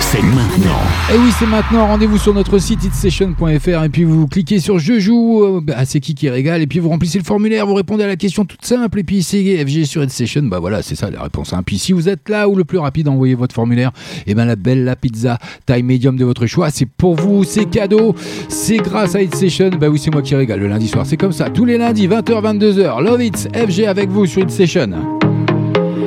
C'est 0.00 0.22
maintenant. 0.22 0.80
Et 1.12 1.18
oui, 1.18 1.30
c'est 1.38 1.46
maintenant. 1.46 1.86
Rendez-vous 1.88 2.16
sur 2.16 2.32
notre 2.32 2.58
site 2.58 2.84
hitsession.fr 2.84 3.84
et 3.84 3.88
puis 3.88 4.04
vous 4.04 4.26
cliquez 4.28 4.60
sur 4.60 4.78
Je 4.78 4.98
joue. 5.00 5.42
euh, 5.42 5.60
bah, 5.62 5.84
c'est 5.84 6.00
qui 6.00 6.14
qui 6.14 6.30
régale 6.30 6.62
Et 6.62 6.66
puis 6.66 6.78
vous 6.78 6.88
remplissez 6.88 7.18
le 7.18 7.24
formulaire, 7.24 7.66
vous 7.66 7.74
répondez 7.74 8.04
à 8.04 8.06
la 8.06 8.16
question 8.16 8.44
toute 8.44 8.64
simple. 8.64 9.00
Et 9.00 9.04
puis 9.04 9.22
c'est 9.22 9.64
FG 9.64 9.84
sur 9.84 10.02
Hitsession. 10.04 10.44
Bah 10.44 10.58
voilà, 10.60 10.82
c'est 10.82 10.94
ça 10.94 11.10
la 11.10 11.22
réponse. 11.22 11.52
Hein. 11.52 11.62
Puis 11.66 11.78
si 11.78 11.92
vous 11.92 12.08
êtes 12.08 12.28
là 12.28 12.48
ou 12.48 12.54
le 12.54 12.64
plus 12.64 12.78
rapide, 12.78 13.08
envoyez 13.08 13.34
votre 13.34 13.54
formulaire. 13.54 13.90
Et 14.26 14.34
ben 14.34 14.44
la 14.44 14.56
belle 14.56 14.84
la 14.84 14.96
pizza 14.96 15.38
taille 15.66 15.82
médium 15.82 16.16
de 16.16 16.24
votre 16.24 16.46
choix, 16.46 16.70
c'est 16.70 16.86
pour 16.86 17.16
vous, 17.16 17.42
c'est 17.44 17.64
cadeau. 17.66 18.14
C'est 18.48 18.78
grâce 18.78 19.16
à 19.16 19.22
Hitsession. 19.22 19.70
Bah 19.78 19.88
oui, 19.88 19.98
c'est 19.98 20.12
moi 20.12 20.22
qui 20.22 20.34
régale 20.36 20.60
le 20.60 20.68
lundi 20.68 20.86
soir. 20.88 21.04
C'est 21.04 21.16
comme 21.16 21.32
ça. 21.32 21.50
Tous 21.50 21.64
les 21.64 21.78
lundis, 21.78 22.06
20h, 22.06 22.58
22h. 22.58 23.02
Love 23.02 23.22
It, 23.22 23.48
FG 23.54 23.84
avec 23.86 24.08
vous 24.08 24.24
sur 24.26 24.42
Hitsession. 24.42 24.90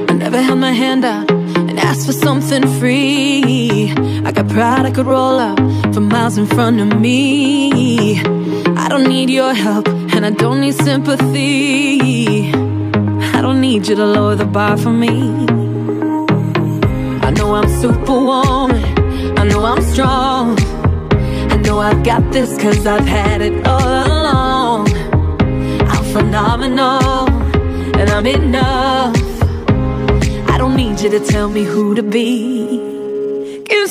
I 0.09 0.13
never 0.13 0.37
held 0.41 0.59
my 0.59 0.73
hand 0.73 1.03
out 1.05 1.38
asked 1.89 2.05
for 2.05 2.13
something 2.13 2.65
free. 2.79 3.91
I 4.23 4.31
got 4.31 4.47
pride 4.47 4.85
I 4.85 4.91
could 4.91 5.07
roll 5.07 5.39
up 5.39 5.57
for 5.93 6.01
miles 6.01 6.37
in 6.37 6.45
front 6.45 6.79
of 6.79 6.99
me. 6.99 8.21
I 8.83 8.85
don't 8.91 9.07
need 9.07 9.29
your 9.31 9.53
help 9.55 9.87
and 10.13 10.23
I 10.23 10.29
don't 10.29 10.61
need 10.61 10.75
sympathy. 10.75 12.51
I 13.37 13.41
don't 13.41 13.59
need 13.59 13.87
you 13.87 13.95
to 13.95 14.05
lower 14.05 14.35
the 14.35 14.45
bar 14.45 14.77
for 14.77 14.91
me. 14.91 15.15
I 17.27 17.31
know 17.31 17.55
I'm 17.55 17.69
superwoman. 17.81 18.83
I 19.39 19.43
know 19.49 19.65
I'm 19.65 19.81
strong. 19.81 20.57
I 21.53 21.55
know 21.65 21.79
I've 21.79 22.03
got 22.03 22.31
this 22.31 22.51
cause 22.61 22.85
I've 22.85 23.07
had 23.07 23.41
it 23.41 23.65
all 23.65 23.91
along. 24.05 24.89
I'm 25.93 26.03
phenomenal 26.13 27.29
and 27.99 28.09
I'm 28.11 28.27
enough. 28.27 29.18
Don't 30.69 30.77
need 30.77 31.01
you 31.01 31.09
to 31.09 31.19
tell 31.19 31.49
me 31.49 31.63
who 31.63 31.95
to 31.95 32.03
be. 32.03 32.77
Can 33.65 33.87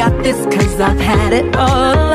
got 0.00 0.24
this 0.24 0.46
cause 0.46 0.80
I've 0.80 0.98
had 0.98 1.34
it 1.34 1.54
all 1.56 2.09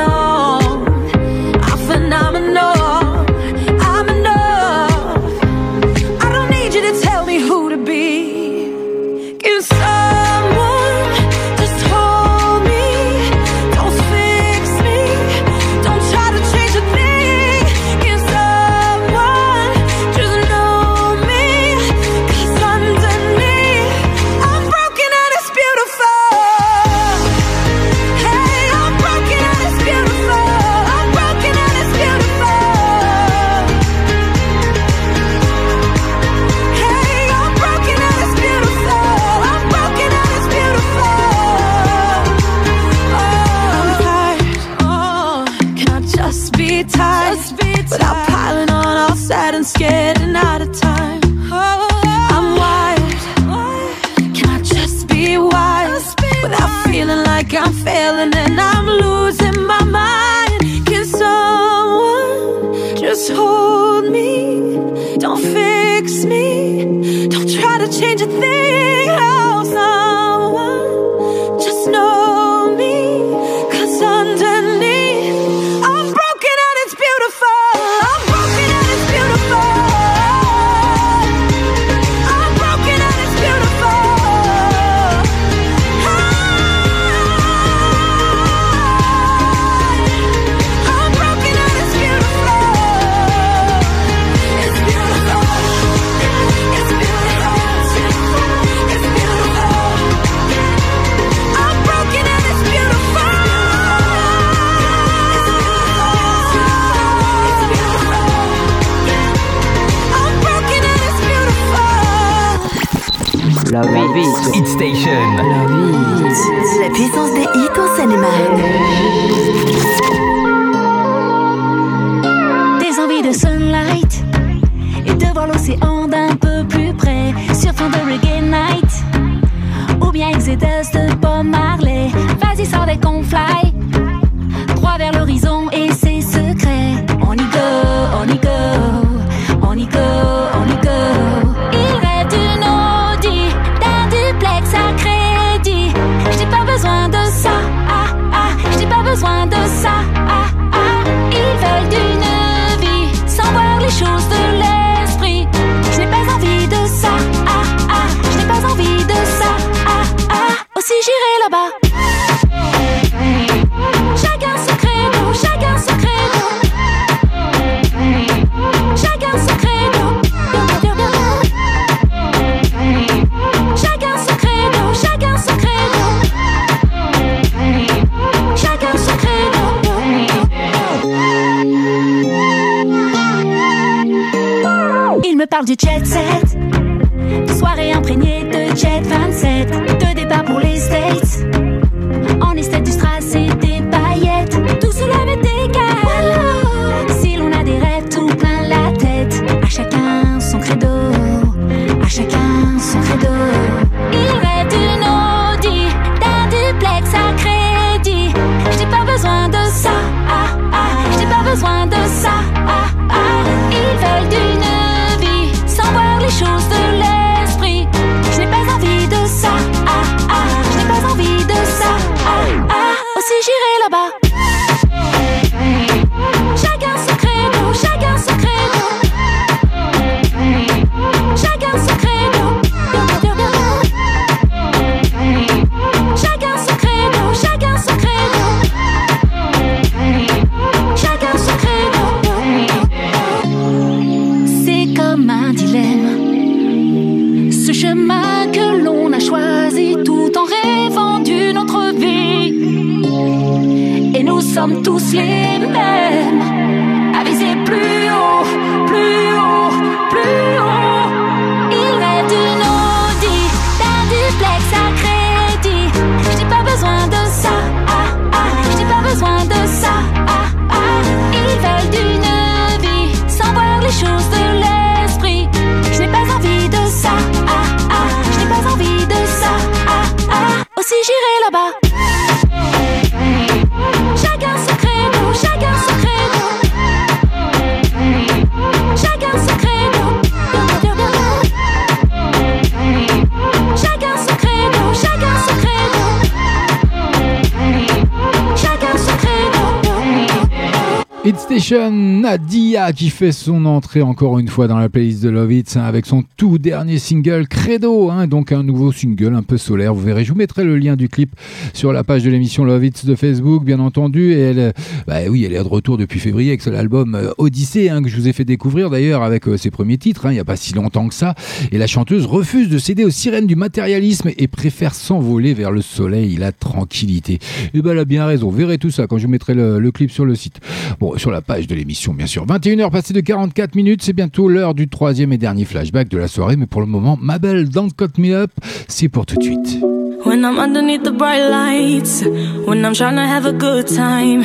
Nadia 301.72 302.92
qui 302.92 303.10
fait 303.10 303.32
son 303.32 303.64
entrée 303.66 304.02
encore 304.02 304.38
une 304.38 304.46
fois 304.46 304.68
dans 304.68 304.78
la 304.78 304.88
playlist 304.88 305.22
de 305.22 305.30
Love 305.30 305.52
Hits 305.52 305.64
hein, 305.74 305.82
avec 305.82 306.06
son 306.06 306.22
tout 306.36 306.58
dernier 306.58 306.98
single 306.98 307.48
Credo, 307.48 308.10
hein, 308.10 308.28
donc 308.28 308.52
un 308.52 308.62
nouveau 308.62 308.92
single 308.92 309.34
un 309.34 309.42
peu 309.42 309.56
solaire. 309.56 309.92
Vous 309.92 310.02
verrez, 310.02 310.24
je 310.24 310.32
vous 310.32 310.38
mettrai 310.38 310.62
le 310.62 310.76
lien 310.76 310.94
du 310.94 311.08
clip 311.08 311.34
sur 311.72 311.92
la 311.92 312.04
page 312.04 312.22
de 312.22 312.30
l'émission 312.30 312.64
Love 312.64 312.84
Hits 312.84 313.04
de 313.04 313.14
Facebook, 313.16 313.64
bien 313.64 313.80
entendu. 313.80 314.32
Et 314.32 314.38
elle, 314.38 314.58
euh, 314.58 314.72
bah 315.08 315.16
oui, 315.28 315.44
elle 315.44 315.54
est 315.54 315.58
de 315.58 315.68
retour 315.68 315.98
depuis 315.98 316.20
février 316.20 316.50
avec 316.50 316.64
l'album 316.66 317.16
euh, 317.16 317.32
Odyssée 317.38 317.88
hein, 317.88 318.00
que 318.00 318.08
je 318.08 318.16
vous 318.16 318.28
ai 318.28 318.32
fait 318.32 318.44
découvrir 318.44 318.88
d'ailleurs 318.88 319.22
avec 319.22 319.48
euh, 319.48 319.56
ses 319.56 319.70
premiers 319.72 319.98
titres. 319.98 320.26
Il 320.26 320.34
n'y 320.34 320.38
a 320.38 320.44
pas 320.44 320.56
si 320.56 320.72
longtemps 320.72 321.08
que 321.08 321.14
ça. 321.14 321.34
Et 321.72 321.78
la 321.78 321.88
chanteuse 321.88 322.26
refuse 322.26 322.68
de 322.68 322.78
céder 322.78 323.04
aux 323.04 323.10
sirènes 323.10 323.46
du 323.46 323.56
matérialisme 323.56 324.30
et 324.36 324.46
préfère 324.46 324.94
s'envoler 324.94 325.52
vers 325.52 325.72
le 325.72 325.82
soleil, 325.82 326.36
la 326.36 326.52
tranquillité. 326.52 327.40
Et 327.74 327.82
ben 327.82 327.92
elle 327.92 327.98
a 327.98 328.04
bien 328.04 328.24
raison. 328.24 328.50
Vous 328.50 328.56
verrez 328.56 328.78
tout 328.78 328.90
ça 328.90 329.08
quand 329.08 329.18
je 329.18 329.26
mettrai 329.26 329.54
le, 329.54 329.80
le 329.80 329.90
clip 329.90 330.12
sur 330.12 330.24
le 330.24 330.36
site. 330.36 330.60
Bon, 331.00 331.18
sur 331.18 331.32
la 331.32 331.40
page 331.40 331.55
de 331.64 331.74
l'émission, 331.74 332.12
bien 332.12 332.26
sûr. 332.26 332.44
21h 332.44 332.90
passées 332.90 333.14
de 333.14 333.20
44 333.20 333.74
minutes, 333.74 334.02
c'est 334.02 334.12
bientôt 334.12 334.48
l'heure 334.48 334.74
du 334.74 334.88
troisième 334.88 335.32
et 335.32 335.38
dernier 335.38 335.64
flashback 335.64 336.08
de 336.08 336.18
la 336.18 336.28
soirée. 336.28 336.56
Mais 336.56 336.66
pour 336.66 336.82
le 336.82 336.86
moment, 336.86 337.18
ma 337.20 337.38
belle 337.38 337.70
Don't 337.70 337.88
Cut 337.96 338.18
Me 338.18 338.34
Up, 338.34 338.50
c'est 338.88 339.08
pour 339.08 339.24
tout 339.24 339.36
de 339.36 339.42
suite. 339.42 339.80
When 340.26 340.44
I'm 340.44 340.58
underneath 340.58 341.04
the 341.04 341.12
bright 341.12 341.48
lights, 341.48 342.24
when 342.66 342.84
I'm 342.84 342.94
trying 342.94 343.14
to 343.14 343.22
have 343.22 343.46
a 343.46 343.52
good 343.52 343.86
time. 343.86 344.42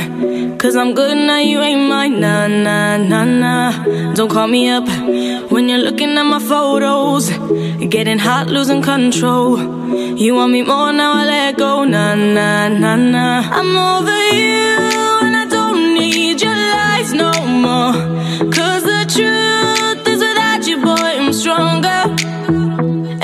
Cause 0.59 0.75
I'm 0.75 0.93
good 0.93 1.17
now, 1.17 1.39
you 1.39 1.59
ain't. 1.59 1.89
Nah. 2.19 3.71
Don't 4.13 4.29
call 4.29 4.47
me 4.47 4.69
up 4.69 4.87
when 5.51 5.67
you're 5.67 5.79
looking 5.79 6.15
at 6.17 6.23
my 6.23 6.37
photos. 6.37 7.31
Getting 7.89 8.19
hot, 8.19 8.47
losing 8.47 8.83
control. 8.83 9.57
You 10.17 10.35
want 10.35 10.51
me 10.51 10.61
more 10.61 10.93
now, 10.93 11.23
let 11.23 11.57
go. 11.57 11.81
Cause 17.81 18.83
the 18.83 19.01
truth 19.09 20.07
is 20.07 20.19
without 20.19 20.67
you, 20.67 20.77
boy, 20.77 21.09
I'm 21.21 21.33
stronger. 21.33 22.01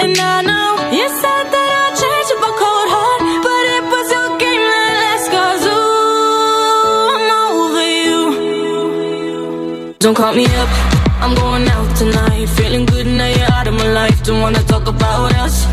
And 0.01 0.17
I 0.17 0.41
know 0.49 0.69
you 0.97 1.07
said 1.21 1.45
that 1.53 1.69
I'd 1.81 1.93
change 2.01 2.29
cold 2.61 2.89
heart, 2.95 3.21
but 3.45 3.63
it 3.75 3.83
was 3.93 4.07
your 4.15 4.29
game 4.41 4.65
that 4.73 4.87
ooh, 5.77 7.17
I'm 7.17 7.29
over 7.45 7.85
you. 8.07 8.21
Don't 9.99 10.15
call 10.15 10.33
me 10.33 10.45
up, 10.45 10.71
I'm 11.21 11.35
going 11.35 11.67
out 11.69 11.95
tonight. 11.95 12.49
Feeling 12.57 12.85
good 12.87 13.05
now 13.05 13.27
you're 13.27 13.53
out 13.53 13.67
of 13.67 13.75
my 13.75 13.89
life. 13.93 14.23
Don't 14.23 14.41
wanna 14.41 14.63
talk 14.63 14.87
about 14.87 15.35
us. 15.35 15.67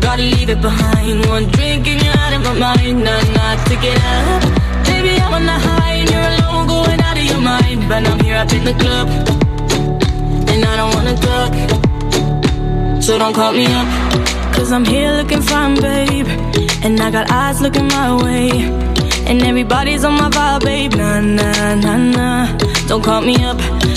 Gotta 0.00 0.22
leave 0.22 0.48
it 0.48 0.60
behind. 0.60 1.26
One 1.26 1.46
drink 1.50 1.88
and 1.88 2.00
you're 2.04 2.18
out 2.18 2.32
of 2.34 2.42
my 2.44 2.54
mind. 2.66 3.02
Nah, 3.02 3.20
nah, 3.34 3.64
take 3.64 3.82
it 3.82 3.98
up. 3.98 4.42
Baby, 4.86 5.20
I'm 5.20 5.34
on 5.34 5.44
the 5.44 5.58
high 5.58 5.77
But 7.88 8.06
I'm 8.06 8.20
here 8.20 8.36
up 8.36 8.52
in 8.52 8.64
the 8.64 8.74
club, 8.74 9.08
and 10.50 10.62
I 10.62 10.76
don't 10.76 10.94
wanna 10.94 11.16
talk. 11.16 11.52
So 13.02 13.16
don't 13.18 13.32
call 13.32 13.52
me 13.52 13.64
up. 13.64 13.88
Cause 14.54 14.70
I'm 14.72 14.84
here 14.84 15.12
looking 15.12 15.40
fine, 15.40 15.74
babe. 15.80 16.28
And 16.84 17.00
I 17.00 17.10
got 17.10 17.30
eyes 17.30 17.62
looking 17.62 17.88
my 17.88 18.22
way. 18.22 18.50
And 19.26 19.42
everybody's 19.42 20.04
on 20.04 20.14
my 20.14 20.28
vibe, 20.28 20.64
babe. 20.64 20.94
Nah, 20.96 21.20
nah, 21.20 21.74
nah, 21.76 21.96
nah. 21.96 22.58
Don't 22.88 23.02
call 23.02 23.22
me 23.22 23.36
up. 23.42 23.56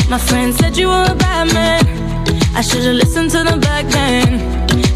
My 0.10 0.18
friend 0.18 0.56
said 0.56 0.78
you 0.78 0.88
were 0.88 1.08
a 1.10 1.16
bad 1.16 1.54
man. 1.54 1.84
I 2.56 2.62
should've 2.62 2.96
listened 2.96 3.32
to 3.32 3.44
them 3.44 3.60
back 3.60 3.88
then. 3.88 4.40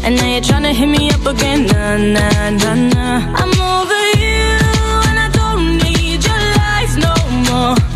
And 0.04 0.16
now 0.16 0.26
you're 0.32 0.40
trying 0.40 0.62
to 0.62 0.72
hit 0.72 0.86
me 0.88 1.10
up 1.10 1.26
again. 1.26 1.66
Nah, 1.66 1.96
nah, 1.98 2.50
nah, 2.62 2.74
nah. 2.94 3.18
I'm 3.40 3.52
over 3.74 4.02
you, 4.24 4.48
and 5.08 5.18
I 5.26 5.28
don't 5.32 5.78
need 5.84 6.24
your 6.24 6.42
lies 6.60 6.96
no 6.96 7.14
more. 7.50 7.95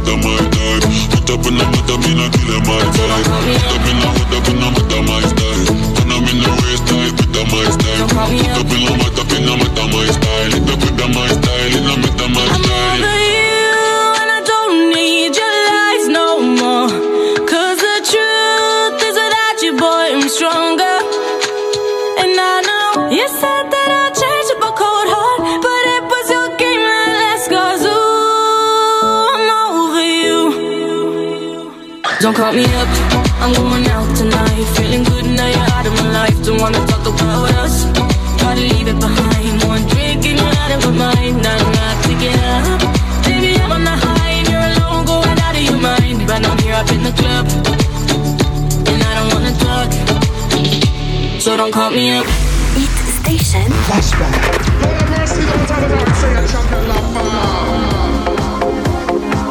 hood, 0.00 0.08
I 0.08 0.16
might 0.16 0.50
die. 0.50 0.80
put 1.10 1.30
up 1.30 1.46
in 1.46 1.56
the 1.56 1.64
mud, 1.64 1.90
I'm 1.90 2.04
in 2.08 2.20
a 2.20 2.26
killer, 2.32 2.60
my 2.64 2.80
time 2.96 3.24
Put 3.24 3.68
up 3.68 3.86
in 3.88 3.96
the 4.00 4.08
hood, 4.16 4.32
up 4.34 4.48
in 4.48 4.56
the 4.60 4.68
mud, 4.70 4.92
I 4.92 5.00
might 5.04 5.30
die. 5.36 5.64
When 6.00 6.28
in 6.28 6.38
the 6.40 6.50
race, 6.64 6.82
die, 6.88 7.10
with 7.16 7.32
the 7.32 7.42
my 7.50 7.64
style. 7.70 8.08
Put 8.08 8.20
up 8.20 8.72
in 8.72 8.82
the 8.84 8.92
mud, 8.96 9.18
up 9.18 9.32
in 9.32 9.42
the 9.44 9.54
mud, 9.56 9.72
style. 10.16 10.50
Put 10.50 10.70
up 10.70 10.80
with 10.80 10.96
the 10.96 11.06
my 11.08 11.28
style, 11.28 12.09
Don't 32.20 32.36
call 32.36 32.52
me 32.52 32.64
up, 32.64 32.88
I'm 33.40 33.54
going 33.54 33.86
out 33.88 34.14
tonight. 34.14 34.64
Feeling 34.76 35.04
good 35.04 35.24
now 35.24 35.48
you're 35.48 35.72
out 35.72 35.86
of 35.86 35.94
my 35.94 36.12
life. 36.12 36.36
Don't 36.44 36.60
wanna 36.60 36.76
talk 36.86 37.06
about 37.08 37.50
us. 37.64 37.86
Gotta 38.36 38.60
leave 38.60 38.88
it 38.88 39.00
behind. 39.00 39.64
One 39.64 39.80
drink 39.88 40.26
and 40.28 40.36
you're 40.38 40.56
out 40.60 40.70
of 40.70 40.84
my 40.84 41.14
mind. 41.14 41.42
Not 41.42 41.58
enough 41.64 42.02
to 42.04 42.12
get 42.20 42.36
up. 42.44 42.80
Baby, 43.24 43.56
I'm 43.62 43.72
on 43.72 43.84
the 43.84 43.96
high 43.96 44.36
and 44.36 44.48
you're 44.52 44.60
alone, 44.60 45.06
going 45.06 45.38
out 45.40 45.56
of 45.56 45.62
your 45.62 45.80
mind. 45.80 46.26
But 46.28 46.44
I'm 46.44 46.58
here 46.58 46.74
up 46.74 46.92
in 46.92 47.02
the 47.08 47.12
club, 47.16 47.46
and 48.90 49.00
I 49.02 49.12
don't 49.16 49.32
wanna 49.32 49.54
talk. 49.56 49.88
So 51.40 51.56
don't 51.56 51.72
call 51.72 51.90
me 51.90 52.12
up. 52.18 52.26
Hit 52.76 52.92
Station. 53.16 53.72
Flashback. 53.88 54.36
Say 56.20 56.32
a 56.36 56.46
chocolate 56.52 56.84
lava. 56.84 57.22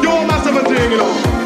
Yo, 0.04 0.24
massive 0.24 0.62
thing, 0.70 0.92
you 0.92 0.98
know. 0.98 1.39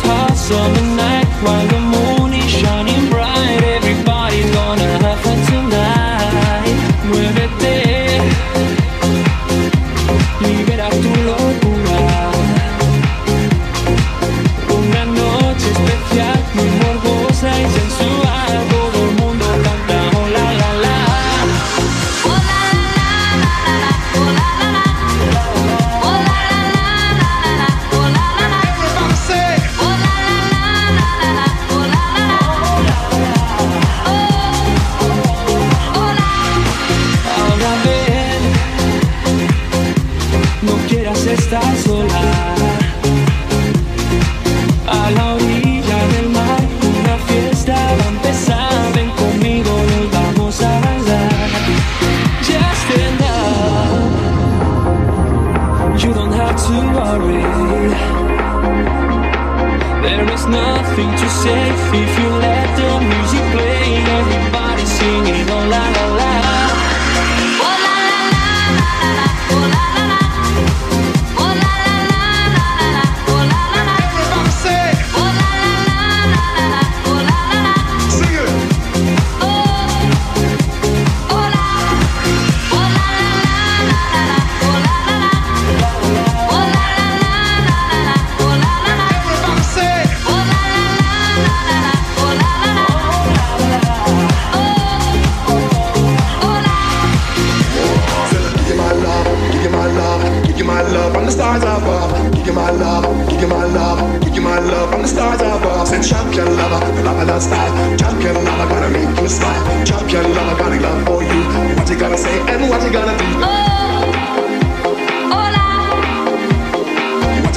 Hot 0.00 0.34
summer 0.36 0.96
night 0.96 1.26
while 1.42 1.66
the 1.68 1.80
moon 1.80 2.32
is 2.32 2.50
shining 2.50 3.10
bright. 3.10 3.75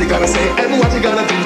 Gonna 0.10 0.28
say 0.28 0.50
and 0.58 0.80
what 0.80 0.92
you 0.92 1.02
gonna 1.02 1.28
do? 1.28 1.39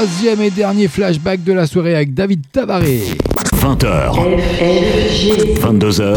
Troisième 0.00 0.40
et 0.40 0.50
dernier 0.50 0.88
flashback 0.88 1.44
de 1.44 1.52
la 1.52 1.66
soirée 1.66 1.94
avec 1.94 2.14
David 2.14 2.40
Tabaré. 2.50 3.00
20h. 3.52 4.14
22h. 5.60 6.16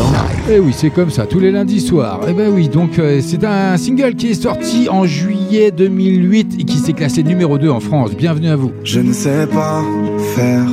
Et 0.49 0.59
oui, 0.59 0.71
c'est 0.73 0.89
comme 0.89 1.09
ça, 1.09 1.25
tous 1.25 1.41
les 1.41 1.51
lundis 1.51 1.81
soirs. 1.81 2.21
Et 2.29 2.31
ben 2.31 2.49
oui, 2.49 2.69
donc 2.69 2.97
euh, 2.97 3.19
c'est 3.21 3.43
un 3.43 3.75
single 3.75 4.15
qui 4.15 4.29
est 4.29 4.41
sorti 4.41 4.87
en 4.87 5.05
juillet 5.05 5.71
2008 5.71 6.61
et 6.61 6.63
qui 6.63 6.77
s'est 6.77 6.93
classé 6.93 7.23
numéro 7.23 7.57
2 7.57 7.69
en 7.69 7.81
France. 7.81 8.11
Bienvenue 8.15 8.47
à 8.47 8.55
vous. 8.55 8.71
Je 8.85 9.01
ne 9.01 9.11
sais 9.11 9.47
pas 9.47 9.83
faire, 10.33 10.65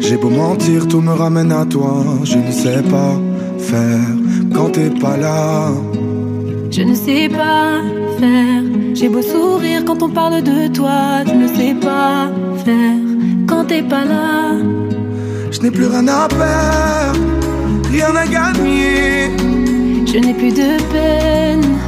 j'ai 0.00 0.18
beau 0.18 0.28
mentir, 0.28 0.86
tout 0.88 1.00
me 1.00 1.12
ramène 1.12 1.52
à 1.52 1.64
toi. 1.64 2.04
Je 2.24 2.36
ne 2.36 2.50
sais 2.50 2.82
pas 2.82 3.18
faire 3.58 3.98
quand 4.54 4.72
t'es 4.72 4.90
pas 4.90 5.16
là. 5.16 5.72
Je 6.70 6.82
ne 6.82 6.94
sais 6.94 7.30
pas 7.30 7.80
faire. 8.20 8.67
J'ai 8.98 9.08
beau 9.08 9.22
sourire 9.22 9.84
quand 9.86 10.02
on 10.02 10.08
parle 10.08 10.42
de 10.42 10.66
toi. 10.74 11.22
Je 11.24 11.32
ne 11.32 11.46
sais 11.46 11.74
pas 11.80 12.32
faire 12.64 12.96
quand 13.46 13.64
t'es 13.66 13.80
pas 13.80 14.04
là. 14.04 14.56
Je 15.52 15.60
n'ai 15.60 15.70
plus 15.70 15.86
rien 15.86 16.08
à 16.08 16.26
perdre, 16.26 17.20
rien 17.92 18.12
à 18.16 18.26
gagner. 18.26 19.30
Je 20.04 20.18
n'ai 20.18 20.34
plus 20.34 20.50
de 20.50 20.70
peine, 20.92 21.78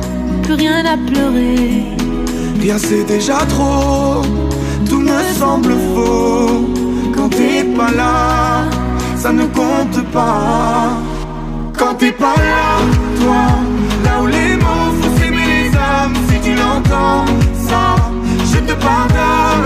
plus 0.45 0.55
rien 0.55 0.85
à 0.87 0.97
pleurer. 1.11 1.83
Rien 2.61 2.79
c'est 2.79 3.03
déjà 3.03 3.39
trop, 3.55 4.23
tout 4.89 5.01
me 5.01 5.21
semble 5.37 5.75
faux. 5.93 6.71
Quand 7.17 7.29
t'es 7.29 7.65
pas 7.77 7.91
là, 7.91 8.67
ça 9.17 9.33
ne 9.33 9.47
compte 9.47 10.01
pas. 10.13 10.93
Quand 11.77 11.95
t'es 11.99 12.13
pas 12.13 12.37
là, 12.37 12.67
toi, 13.21 13.43
là 14.05 14.23
où 14.23 14.27
les 14.27 14.60
je 18.53 18.59
te 18.59 18.73
pardonne. 18.73 19.65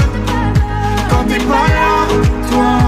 Quand 1.10 1.24
t'es 1.28 1.38
pas 1.38 1.68
là, 1.76 2.06
toi, 2.50 2.83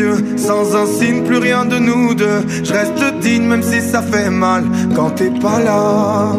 yeux. 0.00 0.18
Sans 0.36 0.74
un 0.76 0.86
signe, 0.86 1.22
plus 1.24 1.38
rien 1.38 1.64
de 1.64 1.78
nous 1.78 2.14
deux. 2.14 2.40
Je 2.64 2.72
reste 2.72 3.02
digne, 3.20 3.46
même 3.52 3.62
si 3.62 3.80
ça 3.80 4.02
fait 4.02 4.30
mal 4.30 4.64
quand 4.94 5.10
t'es 5.10 5.30
pas 5.30 5.60
là. 5.60 6.32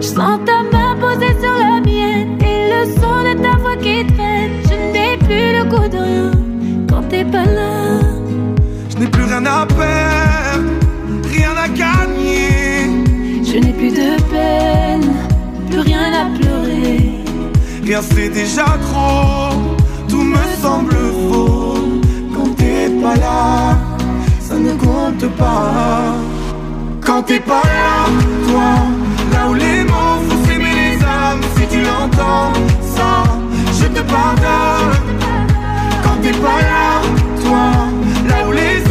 Je 0.00 0.06
sens 0.06 0.40
ta 0.48 0.58
main 0.72 0.96
posée 1.00 1.34
sur 1.42 1.56
la 1.66 1.80
mienne 1.80 2.38
et 2.50 2.60
le 2.72 2.82
son 3.00 3.16
de 3.28 3.34
ta 3.44 3.56
voix 3.62 3.76
qui 3.76 4.06
traîne. 4.14 4.52
Je 4.70 4.76
n'ai 4.92 5.12
plus 5.26 5.48
le 5.56 5.64
goût 5.70 5.88
de 5.88 5.98
rien 5.98 6.30
quand 6.88 7.02
t'es 7.10 7.24
pas 7.24 7.44
là. 7.44 8.00
Je 8.90 8.96
n'ai 8.98 9.06
plus 9.06 9.24
rien 9.24 9.44
à 9.46 9.66
perdre, 9.66 10.70
rien 11.36 11.54
à 11.64 11.68
gagner. 11.68 12.88
Je 13.44 13.58
n'ai 13.58 13.72
plus 13.72 13.90
de 13.90 14.10
peine, 14.32 15.06
plus 15.68 15.80
rien 15.80 16.06
à 16.22 16.24
pleurer. 16.38 17.10
Rien 17.84 18.00
c'est 18.02 18.28
déjà 18.28 18.66
trop, 18.86 19.56
tout 20.08 20.22
me 20.22 20.44
semble 20.62 20.94
pas 23.00 23.16
là, 23.16 23.78
ça 24.40 24.54
ne 24.56 24.72
compte 24.72 25.26
pas. 25.36 26.14
Quand 27.04 27.22
t'es 27.22 27.40
pas 27.40 27.62
là, 27.62 28.06
toi, 28.48 28.70
là 29.32 29.48
où 29.50 29.54
les 29.54 29.84
mots 29.84 30.20
font 30.28 30.44
s'aimer 30.44 30.74
les 30.74 31.04
âmes, 31.04 31.40
si 31.56 31.66
tu 31.68 31.82
l'entends, 31.82 32.52
ça, 32.94 33.24
je 33.78 33.86
te 33.86 34.00
pardonne. 34.00 34.92
Quand 36.02 36.16
t'es 36.22 36.32
pas 36.32 36.60
là, 36.70 37.00
toi, 37.42 37.64
là 38.28 38.48
où 38.48 38.52
les 38.52 38.89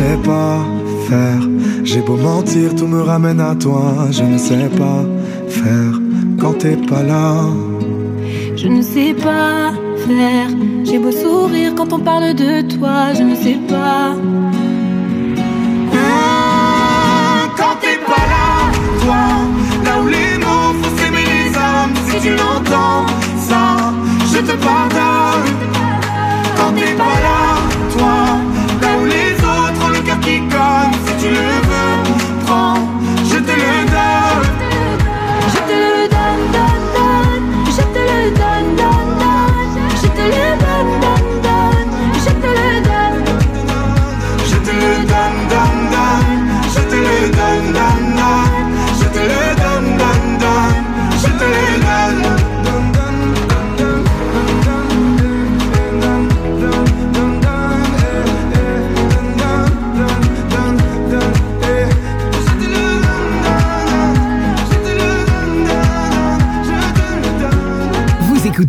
sais 0.00 0.18
pas 0.24 0.58
faire. 1.08 1.42
J'ai 1.84 2.00
beau 2.00 2.16
mentir, 2.16 2.74
tout 2.74 2.86
me 2.86 3.02
ramène 3.02 3.40
à 3.40 3.54
toi. 3.54 3.82
Je 4.10 4.22
ne 4.22 4.38
sais 4.38 4.68
pas 4.82 5.02
faire 5.48 5.94
quand 6.40 6.54
t'es 6.62 6.76
pas 6.90 7.02
là. 7.02 7.26
Je 8.56 8.68
ne 8.68 8.82
sais 8.82 9.14
pas 9.14 9.72
faire. 10.06 10.48
J'ai 10.84 10.98
beau 10.98 11.12
sourire 11.12 11.72
quand 11.76 11.92
on 11.92 12.00
parle 12.10 12.34
de 12.34 12.52
toi. 12.74 12.96
Je 13.18 13.24
ne 13.30 13.34
sais 13.34 13.58
pas. 13.68 14.14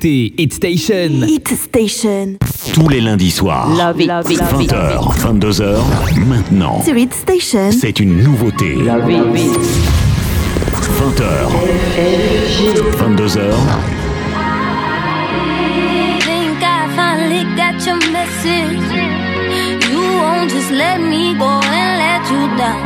Écoutez 0.01 0.33
Hit 0.37 0.53
Station. 0.53 1.27
Hit 1.27 1.47
Station. 1.55 2.37
Tous 2.73 2.89
les 2.89 3.01
lundis 3.01 3.29
soirs. 3.29 3.69
Love 3.77 4.01
it, 4.01 4.07
love 4.07 4.31
it, 4.31 4.39
love 4.39 4.61
it. 4.61 4.71
20h, 4.71 5.19
22h. 5.19 5.79
Maintenant. 6.27 6.81
Sur 6.83 6.97
Hit 6.97 7.13
Station. 7.13 7.71
C'est 7.71 7.99
une 7.99 8.23
nouveauté. 8.23 8.77
20h. 8.77 8.95
22h. 12.97 13.53
Think 16.19 16.63
I 16.63 16.87
finally 16.95 17.43
got 17.55 17.85
your 17.85 17.99
message. 18.11 18.81
You 19.91 20.01
won't 20.01 20.49
just 20.49 20.71
let 20.71 20.99
me 20.99 21.35
go 21.37 21.45
and 21.45 21.97
let 21.99 22.27
you 22.31 22.47
down. 22.57 22.81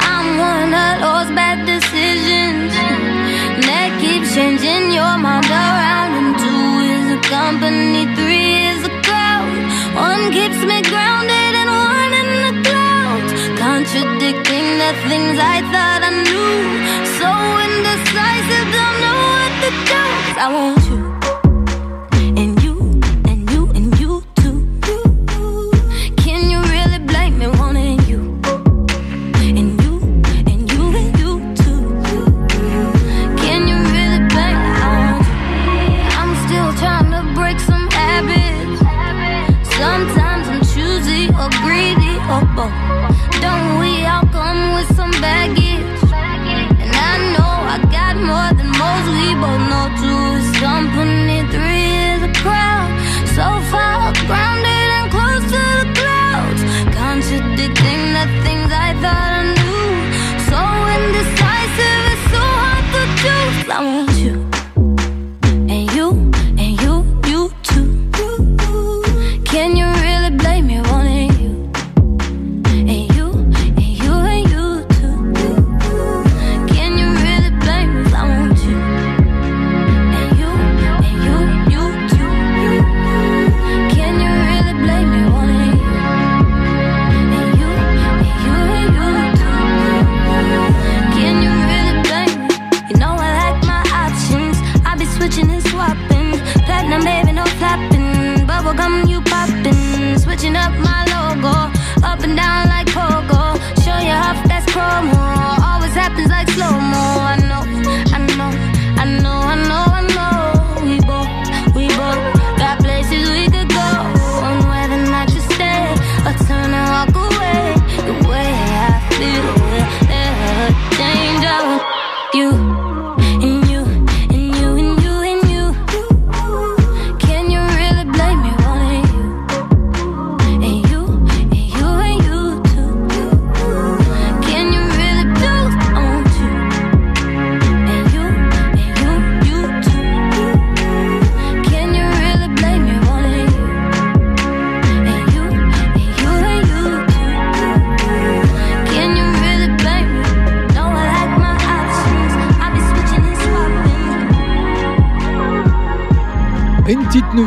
I'm 0.00 0.38
one 0.38 0.74
of 0.74 1.00
those 1.00 1.34
bad 1.34 1.64
decisions 1.64 2.74
that 3.66 3.98
keeps 4.00 4.34
changing 4.34 4.92
your 4.92 5.16
mind 5.18 5.46
around. 5.46 5.90
Company, 7.30 8.04
three 8.18 8.54
is 8.70 8.82
a 8.90 8.94
crowd. 9.06 9.54
One 9.94 10.32
keeps 10.32 10.60
me 10.70 10.82
grounded 10.82 11.52
and 11.60 11.70
one 11.70 12.12
in 12.20 12.28
the 12.46 12.54
clouds. 12.66 13.32
Contradicting 13.66 14.66
the 14.82 14.92
things 15.06 15.38
I 15.38 15.58
thought 15.72 16.02
I 16.10 16.12
knew. 16.26 16.58
So 17.18 17.30
indecisive, 17.66 18.68
don't 18.78 18.98
know 19.04 19.18
what 19.34 19.52
to 19.62 19.70
do. 19.90 20.04
I 20.44 20.46
want 20.56 20.89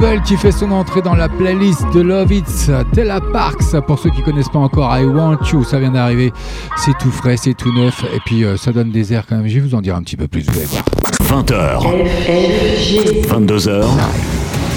nouvelle 0.04 0.22
qui 0.24 0.36
fait 0.36 0.52
son 0.52 0.72
entrée 0.72 1.02
dans 1.02 1.16
la 1.16 1.30
playlist 1.30 1.86
de 1.94 2.02
Love 2.02 2.34
It's, 2.34 2.70
Tella 2.94 3.22
Parks. 3.32 3.80
Pour 3.88 3.98
ceux 3.98 4.10
qui 4.10 4.22
connaissent 4.22 4.50
pas 4.50 4.60
encore, 4.60 4.98
I 4.98 5.06
Want 5.06 5.38
You, 5.52 5.64
ça 5.64 5.80
vient 5.80 5.92
d'arriver. 5.92 6.34
C'est 6.76 6.98
tout 7.00 7.12
frais, 7.12 7.38
c'est 7.38 7.54
tout 7.54 7.72
neuf. 7.72 8.04
Et 8.14 8.20
puis 8.26 8.44
euh, 8.44 8.58
ça 8.58 8.74
donne 8.74 8.92
des 8.92 9.14
airs 9.14 9.26
quand 9.28 9.38
même. 9.38 9.48
Je 9.48 9.56
vais 9.56 9.62
vous 9.62 9.76
en 9.76 9.82
dire 9.82 9.96
un 9.96 10.02
petit 10.02 10.18
peu 10.18 10.28
plus, 10.28 10.42
vous 10.42 10.58
allez 10.58 10.66
voir. 10.66 10.84
20h. 11.44 11.80
22h. 13.28 13.86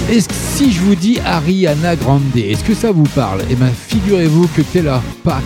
Est-ce 0.09 0.29
que 0.29 0.33
si 0.33 0.71
je 0.71 0.79
vous 0.79 0.95
dis 0.95 1.19
Ariana 1.25 1.97
Grande, 1.97 2.21
est-ce 2.35 2.63
que 2.63 2.73
ça 2.73 2.93
vous 2.93 3.07
parle? 3.13 3.41
Eh 3.49 3.55
bien, 3.55 3.67
figurez-vous 3.67 4.47
que 4.55 4.61
Taylor 4.61 5.01
Parks, 5.25 5.43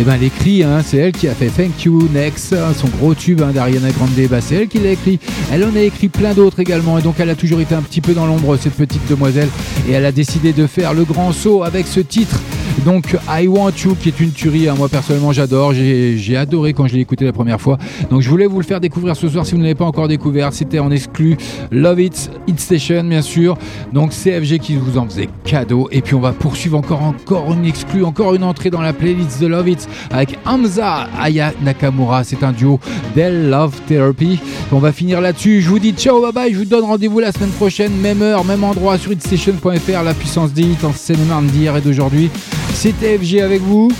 eh 0.00 0.04
ben, 0.04 0.14
elle 0.14 0.24
écrit, 0.24 0.62
hein, 0.62 0.80
c'est 0.84 0.96
elle 0.96 1.12
qui 1.12 1.28
a 1.28 1.34
fait 1.34 1.48
Thank 1.48 1.84
You 1.84 2.08
Next, 2.12 2.52
hein, 2.52 2.72
son 2.76 2.88
gros 2.88 3.14
tube 3.14 3.42
hein, 3.42 3.52
d'Ariana 3.52 3.90
Grande, 3.90 4.10
bah, 4.30 4.40
c'est 4.40 4.54
elle 4.54 4.68
qui 4.68 4.78
l'a 4.78 4.92
écrit. 4.92 5.18
Elle 5.52 5.64
en 5.64 5.76
a 5.76 5.80
écrit 5.80 6.08
plein 6.08 6.32
d'autres 6.34 6.60
également, 6.60 6.98
et 6.98 7.02
donc 7.02 7.16
elle 7.18 7.30
a 7.30 7.34
toujours 7.34 7.60
été 7.60 7.74
un 7.74 7.82
petit 7.82 8.00
peu 8.00 8.14
dans 8.14 8.26
l'ombre, 8.26 8.56
cette 8.56 8.74
petite 8.74 9.06
demoiselle, 9.08 9.48
et 9.88 9.92
elle 9.92 10.06
a 10.06 10.12
décidé 10.12 10.52
de 10.52 10.66
faire 10.66 10.94
le 10.94 11.04
grand 11.04 11.32
saut 11.32 11.62
avec 11.62 11.86
ce 11.86 12.00
titre. 12.00 12.40
Donc 12.84 13.16
I 13.28 13.46
Want 13.46 13.70
You 13.84 13.94
qui 13.94 14.08
est 14.08 14.18
une 14.18 14.32
tuerie, 14.32 14.68
hein. 14.68 14.74
moi 14.76 14.88
personnellement 14.88 15.32
j'adore, 15.32 15.72
j'ai 15.72 16.36
adoré 16.36 16.72
quand 16.72 16.88
je 16.88 16.94
l'ai 16.94 17.00
écouté 17.00 17.24
la 17.24 17.32
première 17.32 17.60
fois. 17.60 17.78
Donc 18.10 18.22
je 18.22 18.28
voulais 18.28 18.46
vous 18.46 18.58
le 18.58 18.64
faire 18.64 18.80
découvrir 18.80 19.14
ce 19.14 19.28
soir 19.28 19.46
si 19.46 19.52
vous 19.52 19.58
ne 19.58 19.62
l'avez 19.62 19.76
pas 19.76 19.84
encore 19.84 20.08
découvert, 20.08 20.52
c'était 20.52 20.80
en 20.80 20.90
exclu 20.90 21.36
Love 21.70 22.00
It, 22.00 22.30
It 22.48 22.58
Station 22.58 23.04
bien 23.04 23.22
sûr. 23.22 23.56
Donc 23.92 24.10
CFG 24.10 24.58
qui 24.58 24.76
vous 24.76 24.98
en 24.98 25.06
faisait 25.06 25.28
cadeau 25.44 25.88
et 25.92 26.00
puis 26.00 26.14
on 26.14 26.20
va 26.20 26.32
poursuivre 26.32 26.76
encore 26.76 27.02
encore 27.02 27.52
une 27.52 27.64
exclue, 27.64 28.04
encore 28.04 28.34
une 28.34 28.42
entrée 28.44 28.70
dans 28.70 28.82
la 28.82 28.92
playlist 28.92 29.40
de 29.40 29.46
Love 29.46 29.68
It 29.68 29.88
avec 30.10 30.38
Hamza 30.44 31.08
Aya 31.20 31.52
Nakamura, 31.62 32.24
c'est 32.24 32.42
un 32.42 32.52
duo 32.52 32.80
d'El 33.14 33.50
Love 33.50 33.80
Therapy. 33.86 34.40
On 34.72 34.78
va 34.78 34.90
finir 34.92 35.20
là-dessus, 35.20 35.60
je 35.60 35.68
vous 35.68 35.78
dis 35.78 35.92
ciao 35.92 36.20
bye 36.20 36.32
bye, 36.32 36.52
je 36.52 36.58
vous 36.58 36.64
donne 36.64 36.84
rendez-vous 36.84 37.20
la 37.20 37.30
semaine 37.30 37.50
prochaine, 37.50 37.92
même 38.00 38.22
heure, 38.22 38.44
même 38.44 38.64
endroit 38.64 38.98
sur 38.98 39.12
itstation.fr, 39.12 40.02
la 40.02 40.14
puissance 40.14 40.52
des 40.52 40.62
en 40.82 40.92
cinéma 40.92 41.40
d'hier 41.42 41.76
et 41.76 41.80
d'aujourd'hui. 41.80 42.30
C'était 42.74 43.18
FG 43.18 43.40
avec 43.40 43.60
vous 43.60 43.90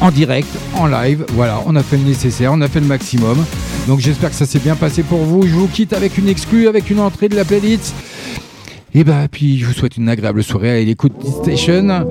en 0.00 0.10
direct, 0.10 0.48
en 0.74 0.86
live. 0.86 1.24
Voilà, 1.32 1.60
on 1.66 1.74
a 1.76 1.82
fait 1.82 1.96
le 1.96 2.04
nécessaire, 2.04 2.52
on 2.52 2.60
a 2.60 2.68
fait 2.68 2.80
le 2.80 2.86
maximum. 2.86 3.38
Donc 3.88 4.00
j'espère 4.00 4.30
que 4.30 4.36
ça 4.36 4.46
s'est 4.46 4.58
bien 4.58 4.76
passé 4.76 5.02
pour 5.02 5.20
vous. 5.20 5.46
Je 5.46 5.54
vous 5.54 5.68
quitte 5.68 5.92
avec 5.92 6.18
une 6.18 6.28
exclue, 6.28 6.68
avec 6.68 6.90
une 6.90 7.00
entrée 7.00 7.28
de 7.28 7.36
la 7.36 7.44
playlist. 7.44 7.94
Et 8.94 9.04
bah 9.04 9.28
puis 9.30 9.58
je 9.58 9.66
vous 9.66 9.72
souhaite 9.72 9.96
une 9.96 10.08
agréable 10.08 10.42
soirée 10.42 10.70
à 10.70 10.84
l'écoute 10.84 11.12
Station. 11.24 12.06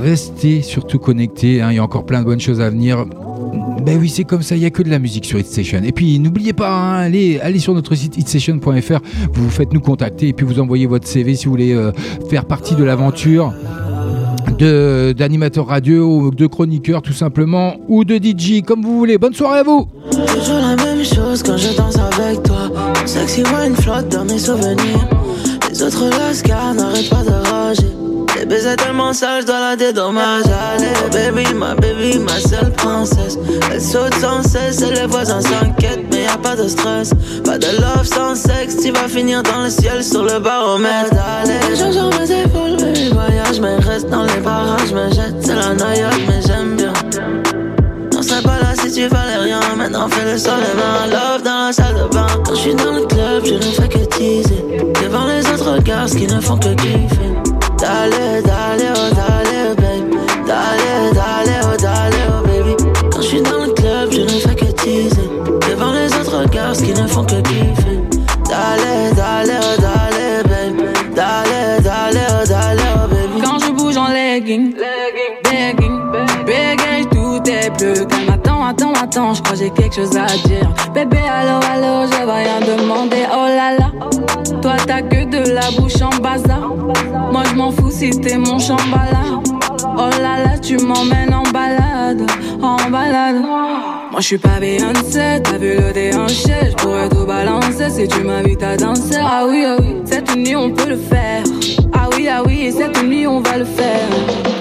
Restez 0.00 0.62
surtout 0.62 0.98
connectés, 0.98 1.60
hein, 1.60 1.70
il 1.70 1.76
y 1.76 1.78
a 1.78 1.84
encore 1.84 2.06
plein 2.06 2.20
de 2.20 2.24
bonnes 2.24 2.40
choses 2.40 2.60
à 2.60 2.70
venir. 2.70 3.06
Ben 3.84 3.98
oui, 3.98 4.08
c'est 4.08 4.24
comme 4.24 4.42
ça, 4.42 4.54
il 4.54 4.60
n'y 4.60 4.66
a 4.66 4.70
que 4.70 4.82
de 4.82 4.90
la 4.90 4.98
musique 4.98 5.24
sur 5.24 5.38
Hitstation. 5.38 5.82
Et 5.84 5.92
puis 5.92 6.18
n'oubliez 6.18 6.52
pas, 6.52 6.70
hein, 6.70 7.00
allez, 7.00 7.40
allez 7.40 7.58
sur 7.58 7.74
notre 7.74 7.94
site 7.94 8.16
hitstation.fr, 8.16 9.00
vous 9.32 9.44
vous 9.44 9.50
faites 9.50 9.72
nous 9.72 9.80
contacter 9.80 10.28
et 10.28 10.32
puis 10.32 10.46
vous 10.46 10.60
envoyez 10.60 10.86
votre 10.86 11.06
CV 11.06 11.34
si 11.34 11.46
vous 11.46 11.50
voulez 11.50 11.72
euh, 11.72 11.92
faire 12.30 12.44
partie 12.44 12.74
de 12.74 12.84
l'aventure 12.84 13.52
de- 14.62 15.12
d'animateur 15.12 15.66
radio 15.66 16.30
de 16.30 16.46
chroniqueur 16.46 17.02
tout 17.02 17.12
simplement 17.12 17.74
ou 17.88 18.04
de 18.04 18.16
DJ 18.16 18.62
comme 18.62 18.82
vous 18.82 18.96
voulez. 18.98 19.18
Bonne 19.18 19.34
soirée 19.34 19.60
à 19.60 19.62
vous 19.64 19.86
Toujours 20.10 20.58
la 20.60 20.76
même 20.76 21.04
chose 21.04 21.42
quand 21.42 21.56
je 21.56 21.76
danse 21.76 21.96
avec 21.98 22.42
toi. 22.44 22.70
Sexy 23.04 23.42
wine 23.42 23.74
flotte 23.74 24.08
dans 24.10 24.24
mes 24.24 24.38
souvenirs. 24.38 25.08
Les 25.70 25.82
autres 25.82 26.04
lascars 26.10 26.74
n'arrêtent 26.74 27.10
pas 27.10 27.24
de 27.24 27.50
rager. 27.50 27.86
Les 28.38 28.46
baisers 28.46 28.76
tellement 28.76 29.12
sales, 29.12 29.42
je 29.42 29.46
dois 29.46 29.60
la 29.60 29.76
dédommager. 29.76 30.50
Allez, 30.76 31.32
baby, 31.32 31.54
ma 31.54 31.74
baby, 31.74 32.18
ma 32.18 32.38
seule 32.38 32.72
princesse. 32.72 33.38
Elle 33.72 33.80
saute 33.80 34.14
sans 34.20 34.42
cesse 34.42 34.80
et 34.82 34.92
les 34.94 35.06
voisins 35.06 35.40
s'inquiètent, 35.40 36.01
pas 36.38 36.56
de 36.56 36.68
stress. 36.68 37.10
Pas 37.44 37.58
de 37.58 37.66
love 37.80 38.06
sans 38.06 38.34
sexe, 38.34 38.76
tu 38.82 38.92
vas 38.92 39.08
finir 39.08 39.42
dans 39.42 39.62
le 39.62 39.70
ciel 39.70 40.02
sur 40.02 40.22
le 40.22 40.38
baromètre. 40.38 41.14
Allez, 41.42 41.76
gens 41.76 41.92
sur 41.92 42.10
mes 42.18 42.30
épaules, 42.30 42.76
voyage, 43.12 43.60
mais 43.60 43.76
reste 43.76 44.08
dans 44.08 44.24
les 44.24 44.40
barrages, 44.40 44.92
me 44.92 45.10
jette, 45.10 45.34
c'est 45.40 45.54
la 45.54 45.74
noyade, 45.74 46.20
mais 46.26 46.40
j'aime 46.46 46.76
bien. 46.76 46.92
On 48.16 48.22
serait 48.22 48.42
pas 48.42 48.60
là 48.60 48.72
si 48.80 48.92
tu 48.92 49.08
valais 49.08 49.36
rien. 49.36 49.58
Maintenant 49.76 50.08
fais 50.08 50.24
le 50.24 50.38
sol 50.38 50.60
et 50.60 50.76
mains. 50.76 51.08
Love 51.10 51.42
dans 51.42 51.66
la 51.66 51.72
salle 51.72 51.94
de 51.96 52.14
bain. 52.14 52.26
Quand 52.44 52.54
je 52.54 52.60
suis 52.60 52.74
dans 52.74 52.92
le 52.92 53.04
club, 53.06 53.44
je 53.44 53.54
ne 53.54 53.60
fais 53.60 53.88
que 53.88 53.98
teaser. 53.98 54.64
Devant 55.02 55.26
les 55.26 55.44
autres 55.50 55.72
regards, 55.72 56.06
qui 56.06 56.28
ne 56.28 56.40
font 56.40 56.56
que 56.56 56.72
kiffer. 56.74 57.32
Dale, 57.78 58.42
dale, 58.44 58.92
oh 58.94 59.14
dale, 59.14 59.51
Quand 73.42 73.58
je 73.58 73.72
bouge 73.72 73.96
en 73.96 74.08
legging, 74.08 74.74
begging, 74.74 76.00
begging, 76.46 77.08
tout 77.10 77.42
est 77.50 77.70
bleu. 77.78 78.06
Calme, 78.06 78.30
attends, 78.32 78.64
attends, 78.64 78.92
attends, 78.92 79.34
je 79.34 79.42
crois 79.42 79.56
j'ai 79.56 79.70
quelque 79.70 79.94
chose 79.94 80.16
à 80.16 80.26
dire. 80.48 80.72
Bébé, 80.94 81.18
allo, 81.18 81.60
allo, 81.72 82.06
je 82.10 82.24
vais 82.24 82.32
rien 82.32 82.60
demander. 82.60 83.26
Oh 83.32 83.46
là 83.46 83.76
là, 83.78 83.90
toi 84.60 84.76
t'as 84.86 85.02
que 85.02 85.24
de 85.24 85.50
la 85.50 85.70
bouche 85.72 86.00
en 86.00 86.16
bazar. 86.20 86.74
Moi 87.32 87.42
je 87.50 87.54
m'en 87.54 87.70
fous 87.70 87.90
si 87.90 88.10
t'es 88.10 88.36
mon 88.36 88.58
chambala. 88.58 89.42
Oh 89.94 90.08
là 90.22 90.44
là, 90.44 90.58
tu 90.58 90.76
m'emmènes 90.78 91.34
en 91.34 91.42
balade, 91.50 92.22
en 92.62 92.90
balade. 92.90 93.36
Moi 94.10 94.20
je 94.20 94.26
suis 94.26 94.38
pas 94.38 94.60
Beyoncé, 94.60 95.40
t'as 95.42 95.58
vu 95.58 95.74
le 95.74 95.92
déhanché, 95.92 96.52
je 96.70 96.74
pourrais 96.76 97.08
tout 97.08 97.24
balancer 97.26 97.90
si 97.90 98.08
tu 98.08 98.22
m'invites 98.22 98.62
à 98.62 98.76
danser. 98.76 99.18
Ah 99.22 99.44
oui, 99.48 99.64
ah 99.66 99.76
oui, 99.78 99.96
cette 100.04 100.34
nuit 100.36 100.56
on 100.56 100.70
peut 100.70 100.88
le 100.88 100.96
faire. 100.96 101.42
Ah 101.92 102.08
oui, 102.16 102.28
ah 102.28 102.42
oui, 102.44 102.66
et 102.66 102.72
cette 102.72 103.02
nuit 103.02 103.26
on 103.26 103.40
va 103.40 103.58
le 103.58 103.64
faire. 103.64 104.08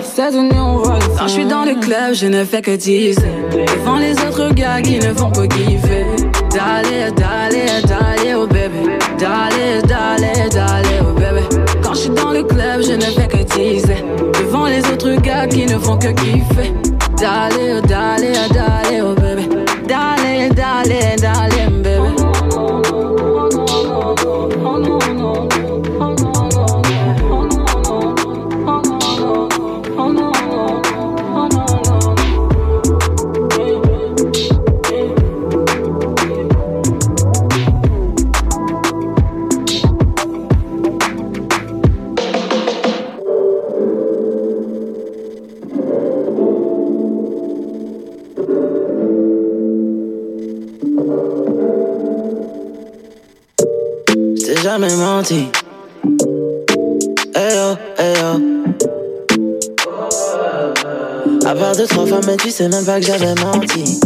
Cette 0.04 0.36
nuit 0.36 0.60
on 0.60 0.78
va 0.78 0.96
le 0.96 1.02
faire. 1.02 1.16
Quand 1.20 1.28
je 1.28 1.34
suis 1.34 1.46
dans 1.46 1.66
le 1.66 1.76
club, 1.76 2.14
je 2.14 2.28
ne 2.28 2.44
fais 2.44 2.62
que 2.62 2.76
teaser. 2.76 3.22
Devant 3.52 3.98
les 3.98 4.14
autres 4.14 4.54
gars 4.54 4.82
qui 4.82 5.00
ne 5.00 5.14
font 5.14 5.32
que 5.32 5.46
kiffer. 5.48 6.06
Dale, 6.52 7.14
dale, 7.16 7.82
dale, 7.88 8.36
oh 8.38 8.48
bébé. 8.48 8.98
Dale, 9.18 9.82
dale, 9.88 10.50
dale, 10.50 10.71
je 12.92 12.96
ne 12.98 13.12
fais 13.12 13.28
que 13.28 13.44
teaser. 13.44 14.04
Devant 14.34 14.66
les 14.66 14.80
autres 14.92 15.16
gars 15.22 15.48
qui 15.48 15.66
ne 15.66 15.78
font 15.78 15.98
que 15.98 16.10
kiffer. 16.10 16.74
Dale, 17.18 17.82
dale, 17.88 18.34
dale, 18.54 19.04
oh 19.04 19.14
bébé. 19.14 19.48
Dale, 19.88 20.50
dale, 20.54 21.16
sais 62.62 62.70
même 62.70 62.86
pas 62.86 63.00
que 63.00 63.06
j'avais 63.08 63.34
menti. 63.44 64.00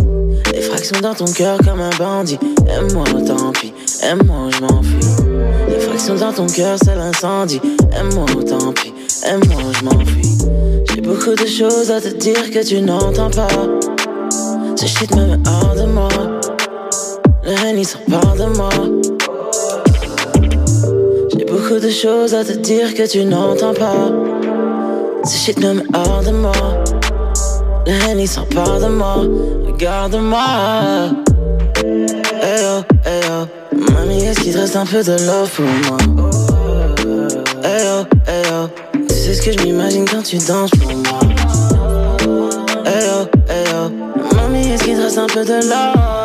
Les 0.53 0.61
fractions 0.61 1.01
dans 1.01 1.13
ton 1.13 1.25
cœur 1.25 1.57
comme 1.57 1.81
un 1.81 1.89
bandit. 1.97 2.39
Aime-moi, 2.69 3.03
tant 3.27 3.51
pis. 3.51 3.73
Aime-moi, 4.01 4.49
je 4.51 4.61
m'enfuis. 4.61 4.99
Les 5.67 5.79
fractions 5.79 6.15
dans 6.15 6.31
ton 6.31 6.47
cœur, 6.47 6.77
c'est 6.81 6.95
l'incendie. 6.95 7.59
Aime-moi, 7.91 8.25
tant 8.47 8.71
pis. 8.71 8.93
Aime-moi, 9.25 9.61
je 9.77 9.83
m'enfuis. 9.83 10.37
J'ai 10.89 11.01
beaucoup 11.01 11.35
de 11.35 11.45
choses 11.45 11.91
à 11.91 11.99
te 11.99 12.07
dire 12.07 12.49
que 12.51 12.65
tu 12.65 12.79
n'entends 12.79 13.29
pas. 13.29 13.47
Ce 14.77 14.85
shit 14.85 15.13
me 15.15 15.25
met 15.25 15.49
hors 15.49 15.75
de 15.75 15.91
moi. 15.91 16.09
Le 17.43 17.61
règne 17.61 17.79
il 17.79 18.11
part 18.11 18.35
de 18.35 18.45
moi. 18.55 18.69
J'ai 21.37 21.45
beaucoup 21.45 21.79
de 21.79 21.89
choses 21.89 22.33
à 22.33 22.45
te 22.45 22.53
dire 22.53 22.93
que 22.93 23.05
tu 23.05 23.25
n'entends 23.25 23.73
pas. 23.73 24.11
Ce 25.25 25.35
shit 25.37 25.59
me 25.59 25.73
met 25.73 25.83
hors 25.93 26.23
de 26.23 26.31
moi. 26.31 26.53
Règne 27.87 28.19
il 28.19 28.55
part 28.55 28.79
de 28.79 28.87
moi. 28.87 29.17
Regarde-moi. 29.67 30.39
Hey 32.41 32.61
yo, 32.61 32.83
hey 33.05 33.21
yo. 33.23 33.47
Mamie, 33.93 34.23
est-ce 34.23 34.39
qu'il 34.39 34.53
te 34.53 34.57
reste 34.57 34.75
un 34.75 34.85
peu 34.85 35.03
de 35.03 35.11
love 35.11 35.49
pour 35.55 35.65
moi? 35.65 35.97
Hey 37.63 37.85
yo, 37.85 38.05
hey 38.27 38.43
yo. 38.49 38.69
Tu 39.07 39.13
sais 39.13 39.33
ce 39.35 39.41
que 39.41 39.51
je 39.51 39.59
m'imagine 39.63 40.05
quand 40.05 40.23
tu 40.23 40.37
danses 40.37 40.71
pour 40.71 40.93
moi? 40.95 41.19
Hey 42.85 43.05
yo, 43.05 43.27
hey 43.49 43.65
yo. 43.71 44.35
Mamie, 44.35 44.71
est-ce 44.71 44.83
qu'il 44.83 44.95
te 44.97 45.01
reste 45.01 45.17
un 45.19 45.27
peu 45.27 45.45
de 45.45 45.53
love? 45.69 46.24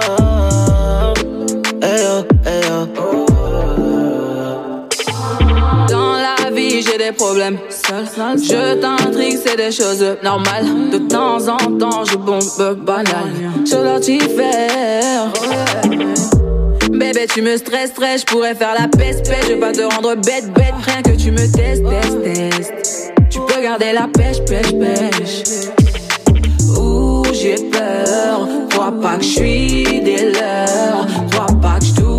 Des 7.11 7.16
problèmes. 7.16 7.59
Seul, 7.69 8.05
je 8.37 8.74
t'intrigue, 8.81 9.39
c'est 9.45 9.57
des 9.57 9.70
choses 9.70 10.05
normales. 10.23 10.66
De 10.91 10.99
temps 10.99 11.49
en 11.49 11.57
temps, 11.78 12.05
je 12.05 12.16
bombe 12.16 12.85
banal. 12.85 13.31
Je 13.65 13.99
t'y 14.01 14.20
faire. 14.20 15.32
Bébé, 16.91 17.27
tu 17.32 17.43
me 17.43 17.57
stresses, 17.57 17.91
stress, 17.91 18.23
je 18.23 18.27
pourrais 18.27 18.55
faire 18.55 18.74
la 18.78 18.89
peste, 18.89 19.28
peste. 19.28 19.45
Je 19.45 19.55
vais 19.55 19.61
pas 19.61 19.73
te 19.73 19.82
rendre 19.82 20.15
bête, 20.16 20.53
bête. 20.53 20.74
Rien 20.82 21.03
que 21.03 21.16
tu 21.16 21.31
me 21.31 21.51
testes, 21.51 21.85
testes, 21.89 22.23
testes. 22.23 23.12
Tu 23.31 23.39
peux 23.41 23.62
garder 23.62 23.93
la 23.93 24.09
pêche, 24.09 24.45
pêche, 24.45 24.73
pêche. 24.73 25.43
J'ai 27.32 27.55
peur. 27.70 28.49
Crois 28.70 28.93
pas 29.01 29.16
que 29.16 29.23
je 29.23 29.28
suis 29.28 30.01
des 30.03 30.32
leurs. 30.32 31.07
Crois 31.31 31.47
pas 31.61 31.78
que 31.78 31.85
je 31.85 31.93
doute. 31.95 32.11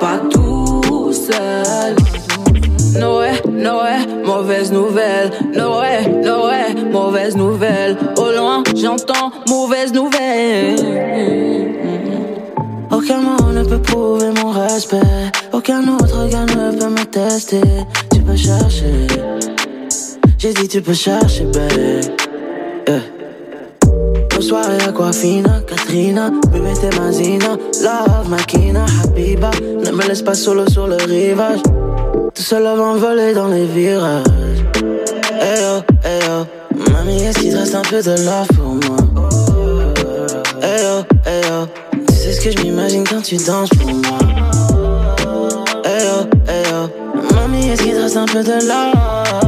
Pas 0.00 0.18
tout 0.30 1.10
seul. 1.10 1.75
Noé, 2.98 3.30
Noé, 3.48 4.24
mauvaise 4.24 4.72
nouvelle. 4.72 5.30
Noé, 5.54 6.06
Noé, 6.24 6.90
mauvaise 6.90 7.36
nouvelle. 7.36 7.96
Au 8.16 8.30
loin, 8.36 8.62
j'entends 8.74 9.30
mauvaise 9.48 9.92
nouvelle. 9.92 10.76
Aucun 12.90 13.20
mot 13.20 13.52
ne 13.52 13.64
peut 13.64 13.80
prouver 13.82 14.30
mon 14.42 14.50
respect. 14.50 15.00
Aucun 15.52 15.82
autre 15.88 16.22
regard 16.24 16.46
ne 16.46 16.78
peut 16.78 16.88
me 16.88 17.04
tester. 17.04 17.60
Tu 18.12 18.20
peux 18.20 18.36
chercher. 18.36 19.06
J'ai 20.38 20.52
dit 20.52 20.68
tu 20.68 20.80
peux 20.80 20.94
chercher, 20.94 21.44
babe. 21.44 21.72
Yeah. 22.88 23.00
Nos 24.34 24.42
soirées 24.42 24.82
aquafina, 24.86 25.60
Katrina, 25.66 26.30
bébé 26.52 26.72
t'es 26.78 26.94
mazina, 26.98 27.56
love 27.82 28.28
makina, 28.28 28.84
habiba. 29.02 29.50
Ne 29.62 29.90
me 29.90 30.06
laisse 30.06 30.22
pas 30.22 30.34
solo 30.34 30.68
sur 30.68 30.86
le 30.86 30.96
rivage. 30.96 31.60
Tout 32.16 32.42
seul 32.42 32.66
avant 32.66 32.94
voler 32.96 33.34
dans 33.34 33.48
les 33.48 33.66
virages. 33.66 34.24
Hey 35.38 35.60
yo, 35.60 35.82
hey 36.02 36.18
yo. 36.26 36.46
Mamie, 36.92 37.22
est-ce 37.22 37.38
qu'il 37.40 37.52
te 37.52 37.58
reste 37.58 37.74
un 37.74 37.82
peu 37.82 38.02
de 38.02 38.10
love 38.24 38.48
pour 38.56 38.74
moi? 38.88 38.96
Hey 40.62 40.82
yo, 40.82 41.04
hey 41.26 41.42
yo. 41.42 41.66
Tu 42.08 42.14
sais 42.14 42.32
ce 42.32 42.40
que 42.40 42.50
je 42.52 42.58
m'imagine 42.62 43.04
quand 43.04 43.20
tu 43.20 43.36
danses 43.36 43.68
pour 43.70 43.92
moi? 43.92 44.18
Hey 45.84 46.04
yo, 46.04 46.26
hey 46.48 46.64
yo. 46.70 47.34
Mamie, 47.34 47.68
est-ce 47.68 47.82
qu'il 47.82 47.92
te 47.92 48.00
reste 48.00 48.16
un 48.16 48.26
peu 48.26 48.42
de 48.42 48.66
love? 48.66 49.45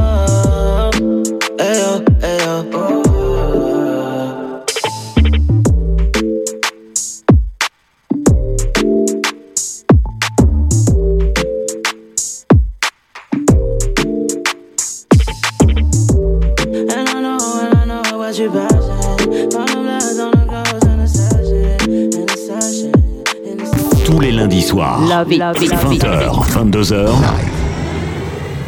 Tous 24.19 24.25
les 24.25 24.31
lundis 24.33 24.63
soirs, 24.63 24.99
20h, 25.07 26.51
22h, 26.51 27.07